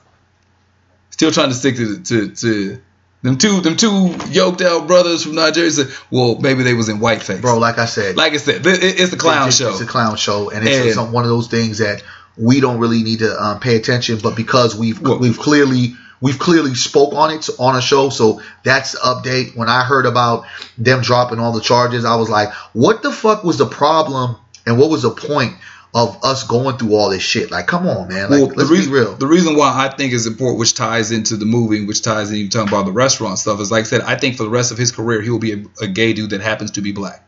[1.10, 2.78] Still trying to stick to to, to
[3.22, 5.70] them two them two yoked out brothers from Nigeria.
[5.70, 7.40] Said, well, maybe they was in whiteface.
[7.40, 9.70] Bro, like I said, like I said, it- it's a clown it's, show.
[9.70, 12.02] It's a clown show, and it's And- some, one of those things that
[12.36, 14.18] we don't really need to um, pay attention.
[14.22, 18.40] But because we've Well- we've clearly we've clearly spoke on it on a show, so
[18.62, 19.56] that's the update.
[19.56, 20.44] When I heard about
[20.78, 24.36] them dropping all the charges, I was like, "What the fuck was the problem,
[24.66, 25.54] and what was the point
[25.94, 27.50] of us going through all this shit.
[27.50, 28.30] Like, come on, man.
[28.30, 29.14] Like, well, let's the reason, be real.
[29.14, 32.36] The reason why I think is important, which ties into the movie, which ties in
[32.36, 34.72] even talking about the restaurant stuff, is like I said, I think for the rest
[34.72, 37.26] of his career, he will be a, a gay dude that happens to be black.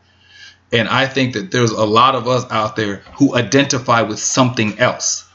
[0.71, 4.79] And I think that there's a lot of us out there who identify with something
[4.79, 5.27] else.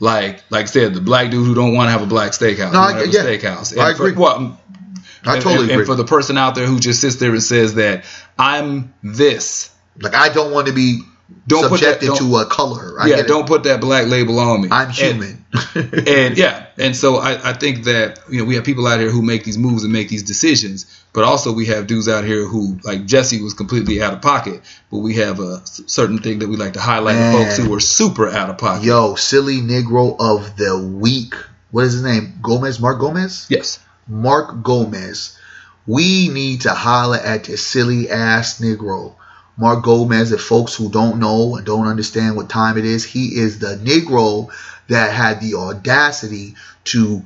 [0.00, 2.72] Like, like I said, the black dude who don't want to have a black steakhouse.
[2.72, 3.24] No, I- yeah.
[3.24, 3.72] steakhouse.
[3.72, 4.20] And I for- agree.
[4.20, 4.58] well,
[5.24, 5.74] I and- totally and, agree.
[5.78, 8.04] and for the person out there who just sits there and says that
[8.38, 9.70] I'm this,
[10.00, 11.02] like, I don't want to be
[11.46, 13.00] Don't put that- to a color.
[13.00, 14.68] I yeah, don't put that black label on me.
[14.70, 15.44] I'm human.
[15.74, 19.10] and yeah, and so I, I think that you know we have people out here
[19.10, 20.84] who make these moves and make these decisions,
[21.14, 24.60] but also we have dudes out here who like Jesse was completely out of pocket,
[24.90, 27.32] but we have a certain thing that we like to highlight Man.
[27.32, 28.84] folks who are super out of pocket.
[28.84, 31.34] Yo, silly Negro of the week.
[31.70, 32.38] What is his name?
[32.42, 32.78] Gomez?
[32.78, 33.46] Mark Gomez?
[33.48, 35.38] Yes, Mark Gomez.
[35.86, 39.14] We need to holler at this silly ass Negro.
[39.58, 43.36] Mark Gomez, if folks who don't know and don't understand what time it is, he
[43.36, 44.50] is the Negro
[44.86, 46.54] that had the audacity
[46.84, 47.24] to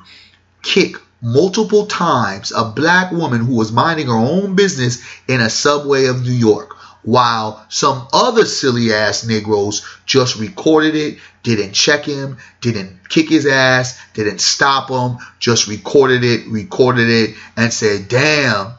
[0.63, 6.07] kick multiple times a black woman who was minding her own business in a subway
[6.07, 6.77] of New York.
[7.05, 13.45] While some other silly ass Negroes just recorded it, didn't check him, didn't kick his
[13.45, 18.73] ass, didn't stop him, just recorded it, recorded it, and said, damn,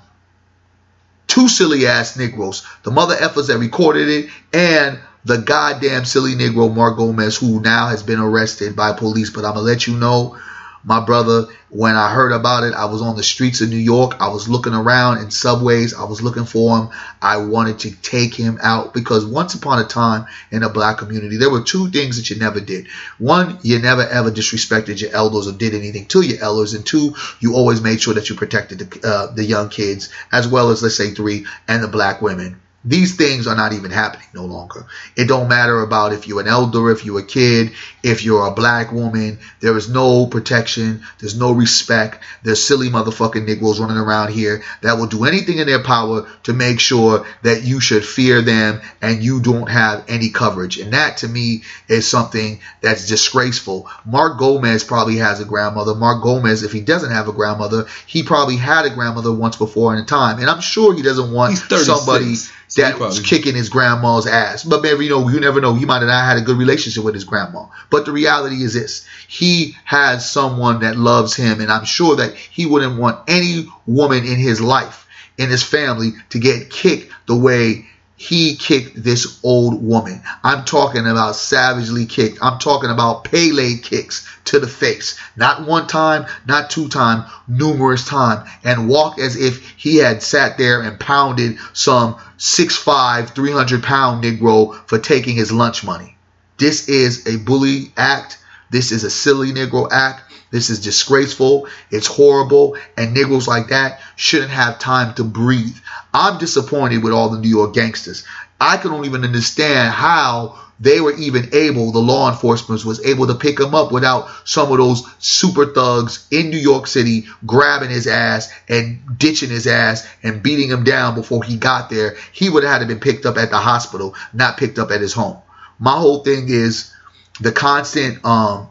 [1.28, 6.74] two silly ass Negroes, the mother effers that recorded it, and the goddamn silly Negro
[6.74, 9.30] Mark Gomez, who now has been arrested by police.
[9.30, 10.38] But I'm gonna let you know,
[10.84, 14.18] my brother, when I heard about it, I was on the streets of New York.
[14.20, 15.94] I was looking around in subways.
[15.94, 16.90] I was looking for him.
[17.22, 21.38] I wanted to take him out because once upon a time in the black community,
[21.38, 22.88] there were two things that you never did.
[23.18, 27.16] One, you never ever disrespected your elders or did anything to your elders, and two,
[27.40, 30.84] you always made sure that you protected the, uh, the young kids as well as
[30.84, 32.60] let's say three and the black women.
[32.86, 34.86] These things are not even happening no longer.
[35.16, 37.72] It don't matter about if you're an elder, if you're a kid,
[38.04, 39.40] if you're a black woman.
[39.62, 41.04] There is no protection.
[41.20, 42.22] There's no respect.
[42.44, 46.54] There's silly motherfucking Negroes running around here that will do anything in their power to
[46.54, 50.78] make sure that you should fear them and you don't have any coverage.
[50.78, 53.90] And that to me is something that's disgraceful.
[54.06, 55.96] Mark Gomez probably has a grandmother.
[55.96, 59.94] Mark Gomez, if he doesn't have a grandmother, he probably had a grandmother once before
[59.94, 60.40] in a time.
[60.40, 62.36] And I'm sure he doesn't want He's 36, somebody
[62.76, 64.64] that was kicking his grandma's ass.
[64.64, 65.74] But maybe you know, you never know.
[65.74, 67.68] He might have not had a good relationship with his grandma.
[67.90, 72.36] But the reality is this: he has someone that loves him, and I'm sure that
[72.36, 77.36] he wouldn't want any woman in his life, in his family, to get kicked the
[77.36, 77.86] way
[78.24, 80.24] he kicked this old woman.
[80.46, 82.40] I'm talking about savagely kicked.
[82.42, 85.20] I'm talking about Pele kicks to the face.
[85.36, 88.48] Not one time, not two time, numerous time.
[88.64, 94.74] And walk as if he had sat there and pounded some 6'5", 300 pound Negro
[94.88, 96.16] for taking his lunch money.
[96.58, 98.38] This is a bully act.
[98.74, 100.24] This is a silly Negro act.
[100.50, 101.68] This is disgraceful.
[101.92, 102.76] It's horrible.
[102.98, 105.78] And Negroes like that shouldn't have time to breathe.
[106.12, 108.24] I'm disappointed with all the New York gangsters.
[108.60, 113.36] I don't even understand how they were even able, the law enforcement was able to
[113.36, 118.08] pick him up without some of those super thugs in New York City grabbing his
[118.08, 122.16] ass and ditching his ass and beating him down before he got there.
[122.32, 125.00] He would have had to been picked up at the hospital, not picked up at
[125.00, 125.38] his home.
[125.78, 126.93] My whole thing is
[127.40, 128.70] the constant um,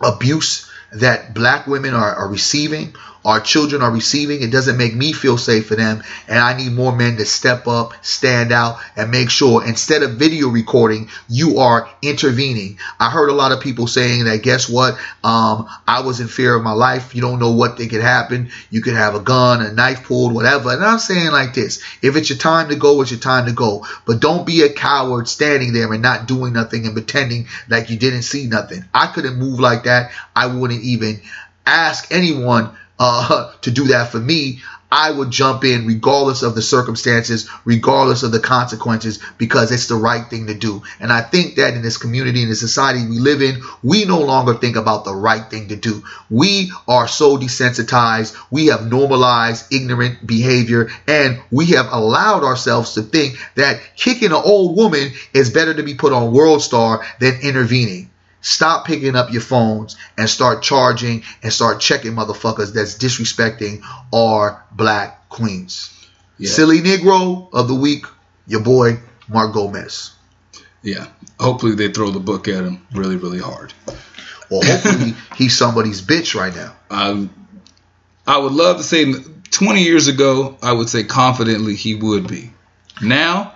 [0.00, 2.94] abuse that black women are, are receiving,
[3.24, 4.42] our children are receiving.
[4.42, 6.02] It doesn't make me feel safe for them.
[6.28, 10.12] And I need more men to step up, stand out, and make sure instead of
[10.12, 12.78] video recording, you are intervening.
[13.00, 14.98] I heard a lot of people saying that, guess what?
[15.22, 17.14] Um, I was in fear of my life.
[17.14, 18.50] You don't know what could happen.
[18.70, 20.72] You could have a gun, a knife pulled, whatever.
[20.72, 23.52] And I'm saying like this if it's your time to go, it's your time to
[23.52, 23.86] go.
[24.06, 27.96] But don't be a coward standing there and not doing nothing and pretending like you
[27.96, 28.84] didn't see nothing.
[28.92, 30.12] I couldn't move like that.
[30.36, 31.20] I wouldn't even
[31.66, 34.60] ask anyone uh, to do that for me.
[34.96, 39.96] I would jump in regardless of the circumstances, regardless of the consequences, because it's the
[39.96, 40.84] right thing to do.
[41.00, 44.20] And I think that in this community, in the society we live in, we no
[44.20, 46.04] longer think about the right thing to do.
[46.30, 48.36] We are so desensitized.
[48.52, 54.34] We have normalized ignorant behavior and we have allowed ourselves to think that kicking an
[54.34, 58.10] old woman is better to be put on World Star than intervening.
[58.44, 64.62] Stop picking up your phones and start charging and start checking motherfuckers that's disrespecting our
[64.70, 65.90] black queens.
[66.36, 66.50] Yeah.
[66.50, 68.04] Silly Negro of the week,
[68.46, 70.10] your boy Mark Gomez.
[70.82, 71.06] Yeah.
[71.40, 73.72] Hopefully they throw the book at him really, really hard.
[74.50, 76.76] Or hopefully he's somebody's bitch right now.
[76.90, 77.26] I,
[78.26, 79.10] I would love to say
[79.52, 82.52] 20 years ago, I would say confidently he would be.
[83.00, 83.54] Now,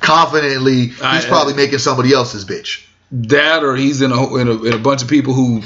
[0.00, 2.84] confidently, he's I- uh, probably making somebody else's bitch.
[3.10, 5.62] That or he's in a, in a in a bunch of people who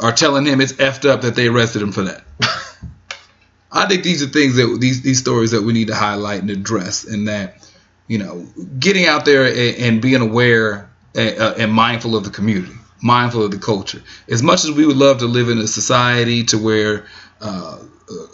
[0.00, 2.24] are telling him it's effed up that they arrested him for that.
[3.72, 6.50] I think these are things that these these stories that we need to highlight and
[6.50, 7.66] address, and that
[8.08, 8.46] you know,
[8.78, 13.44] getting out there and, and being aware and, uh, and mindful of the community, mindful
[13.44, 14.02] of the culture.
[14.28, 17.06] As much as we would love to live in a society to where
[17.40, 17.78] uh,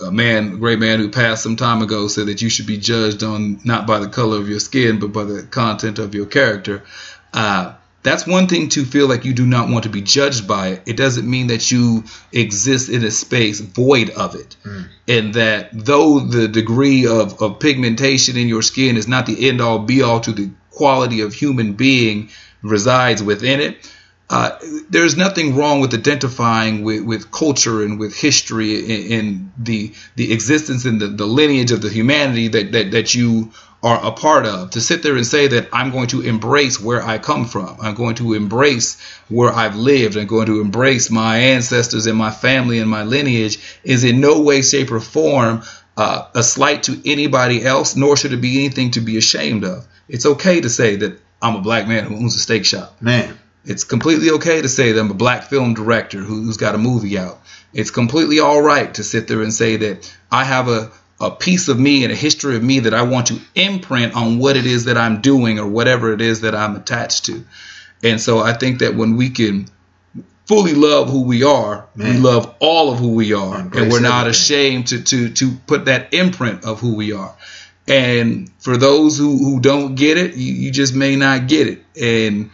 [0.04, 2.76] a man, a great man who passed some time ago, said that you should be
[2.76, 6.26] judged on not by the color of your skin, but by the content of your
[6.26, 6.82] character.
[7.32, 10.68] Uh, that's one thing to feel like you do not want to be judged by
[10.68, 10.82] it.
[10.86, 14.56] It doesn't mean that you exist in a space void of it.
[15.08, 19.60] And that though the degree of, of pigmentation in your skin is not the end
[19.60, 22.30] all be all to the quality of human being
[22.62, 23.92] resides within it,
[24.30, 24.58] uh,
[24.88, 30.32] there's nothing wrong with identifying with, with culture and with history and, and the the
[30.32, 33.52] existence and the, the lineage of the humanity that, that, that you
[33.82, 34.70] are a part of.
[34.70, 37.94] To sit there and say that I'm going to embrace where I come from, I'm
[37.94, 42.78] going to embrace where I've lived, I'm going to embrace my ancestors and my family
[42.78, 45.62] and my lineage is in no way, shape, or form
[45.96, 49.86] uh, a slight to anybody else, nor should it be anything to be ashamed of.
[50.09, 52.96] It's okay to say that I'm a black man who owns a steak shop.
[53.00, 56.74] Man, It's completely okay to say that I'm a black film director who- who's got
[56.74, 57.40] a movie out.
[57.72, 60.90] It's completely all right to sit there and say that I have a,
[61.23, 64.39] a piece of me and a history of me that I want to imprint on
[64.39, 67.44] what it is that I'm doing or whatever it is that I'm attached to.
[68.03, 69.69] And so I think that when we can
[70.47, 74.01] fully love who we are, we love all of who we are, Embrace and we're
[74.01, 74.31] not everything.
[74.31, 77.35] ashamed to, to, to put that imprint of who we are.
[77.86, 81.85] And for those who, who don't get it, you, you just may not get it.
[82.01, 82.51] And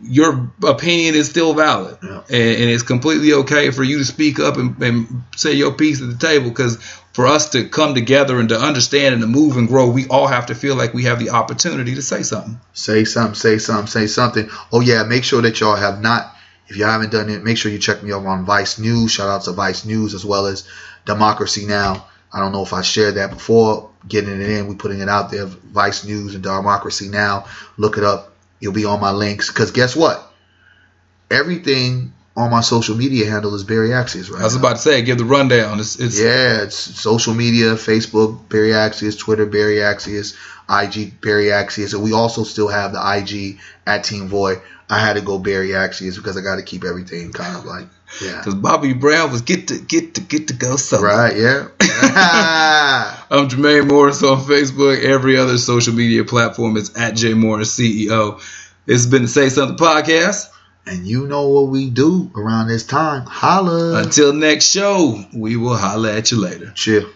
[0.00, 1.98] your opinion is still valid.
[2.02, 2.18] Yeah.
[2.28, 6.00] And, and it's completely okay for you to speak up and, and say your piece
[6.00, 6.78] at the table because
[7.14, 10.26] for us to come together and to understand and to move and grow, we all
[10.26, 12.60] have to feel like we have the opportunity to say something.
[12.72, 14.50] say something, say something, say something.
[14.72, 16.34] Oh yeah, make sure that y'all have not.
[16.66, 19.12] If you haven't done it, make sure you check me out on Vice News.
[19.12, 20.68] Shout out to Vice News as well as
[21.04, 22.06] Democracy Now.
[22.32, 23.90] I don't know if I shared that before.
[24.08, 25.46] Getting it in, We're putting it out there.
[25.46, 27.46] Vice News and Democracy Now.
[27.76, 28.34] Look it up.
[28.58, 29.50] You'll be on my links.
[29.50, 30.32] Cause guess what?
[31.30, 34.60] Everything on my social media handle is Barry Axios right I was now.
[34.60, 35.78] about to say, give the rundown.
[35.78, 40.34] It's, it's Yeah, it's social media, Facebook, Barry Axios, Twitter, Barry Axios,
[40.68, 41.94] IG, Barry Axios.
[41.94, 44.60] And we also still have the IG at Team Void.
[44.90, 47.86] I had to go Barry Axios because I got to keep everything kind of like,
[48.22, 48.38] yeah.
[48.38, 51.00] because Bobby Brown was get to get to get to go so.
[51.00, 51.68] Right, yeah.
[53.30, 55.02] I'm Jermaine Morris on Facebook.
[55.02, 58.38] Every other social media platform is at J Morris CEO.
[58.84, 60.50] This has been the Say Something podcast.
[60.86, 63.24] And you know what we do around this time.
[63.26, 64.02] Holla.
[64.02, 66.72] Until next show, we will holla at you later.
[66.74, 67.08] Chill.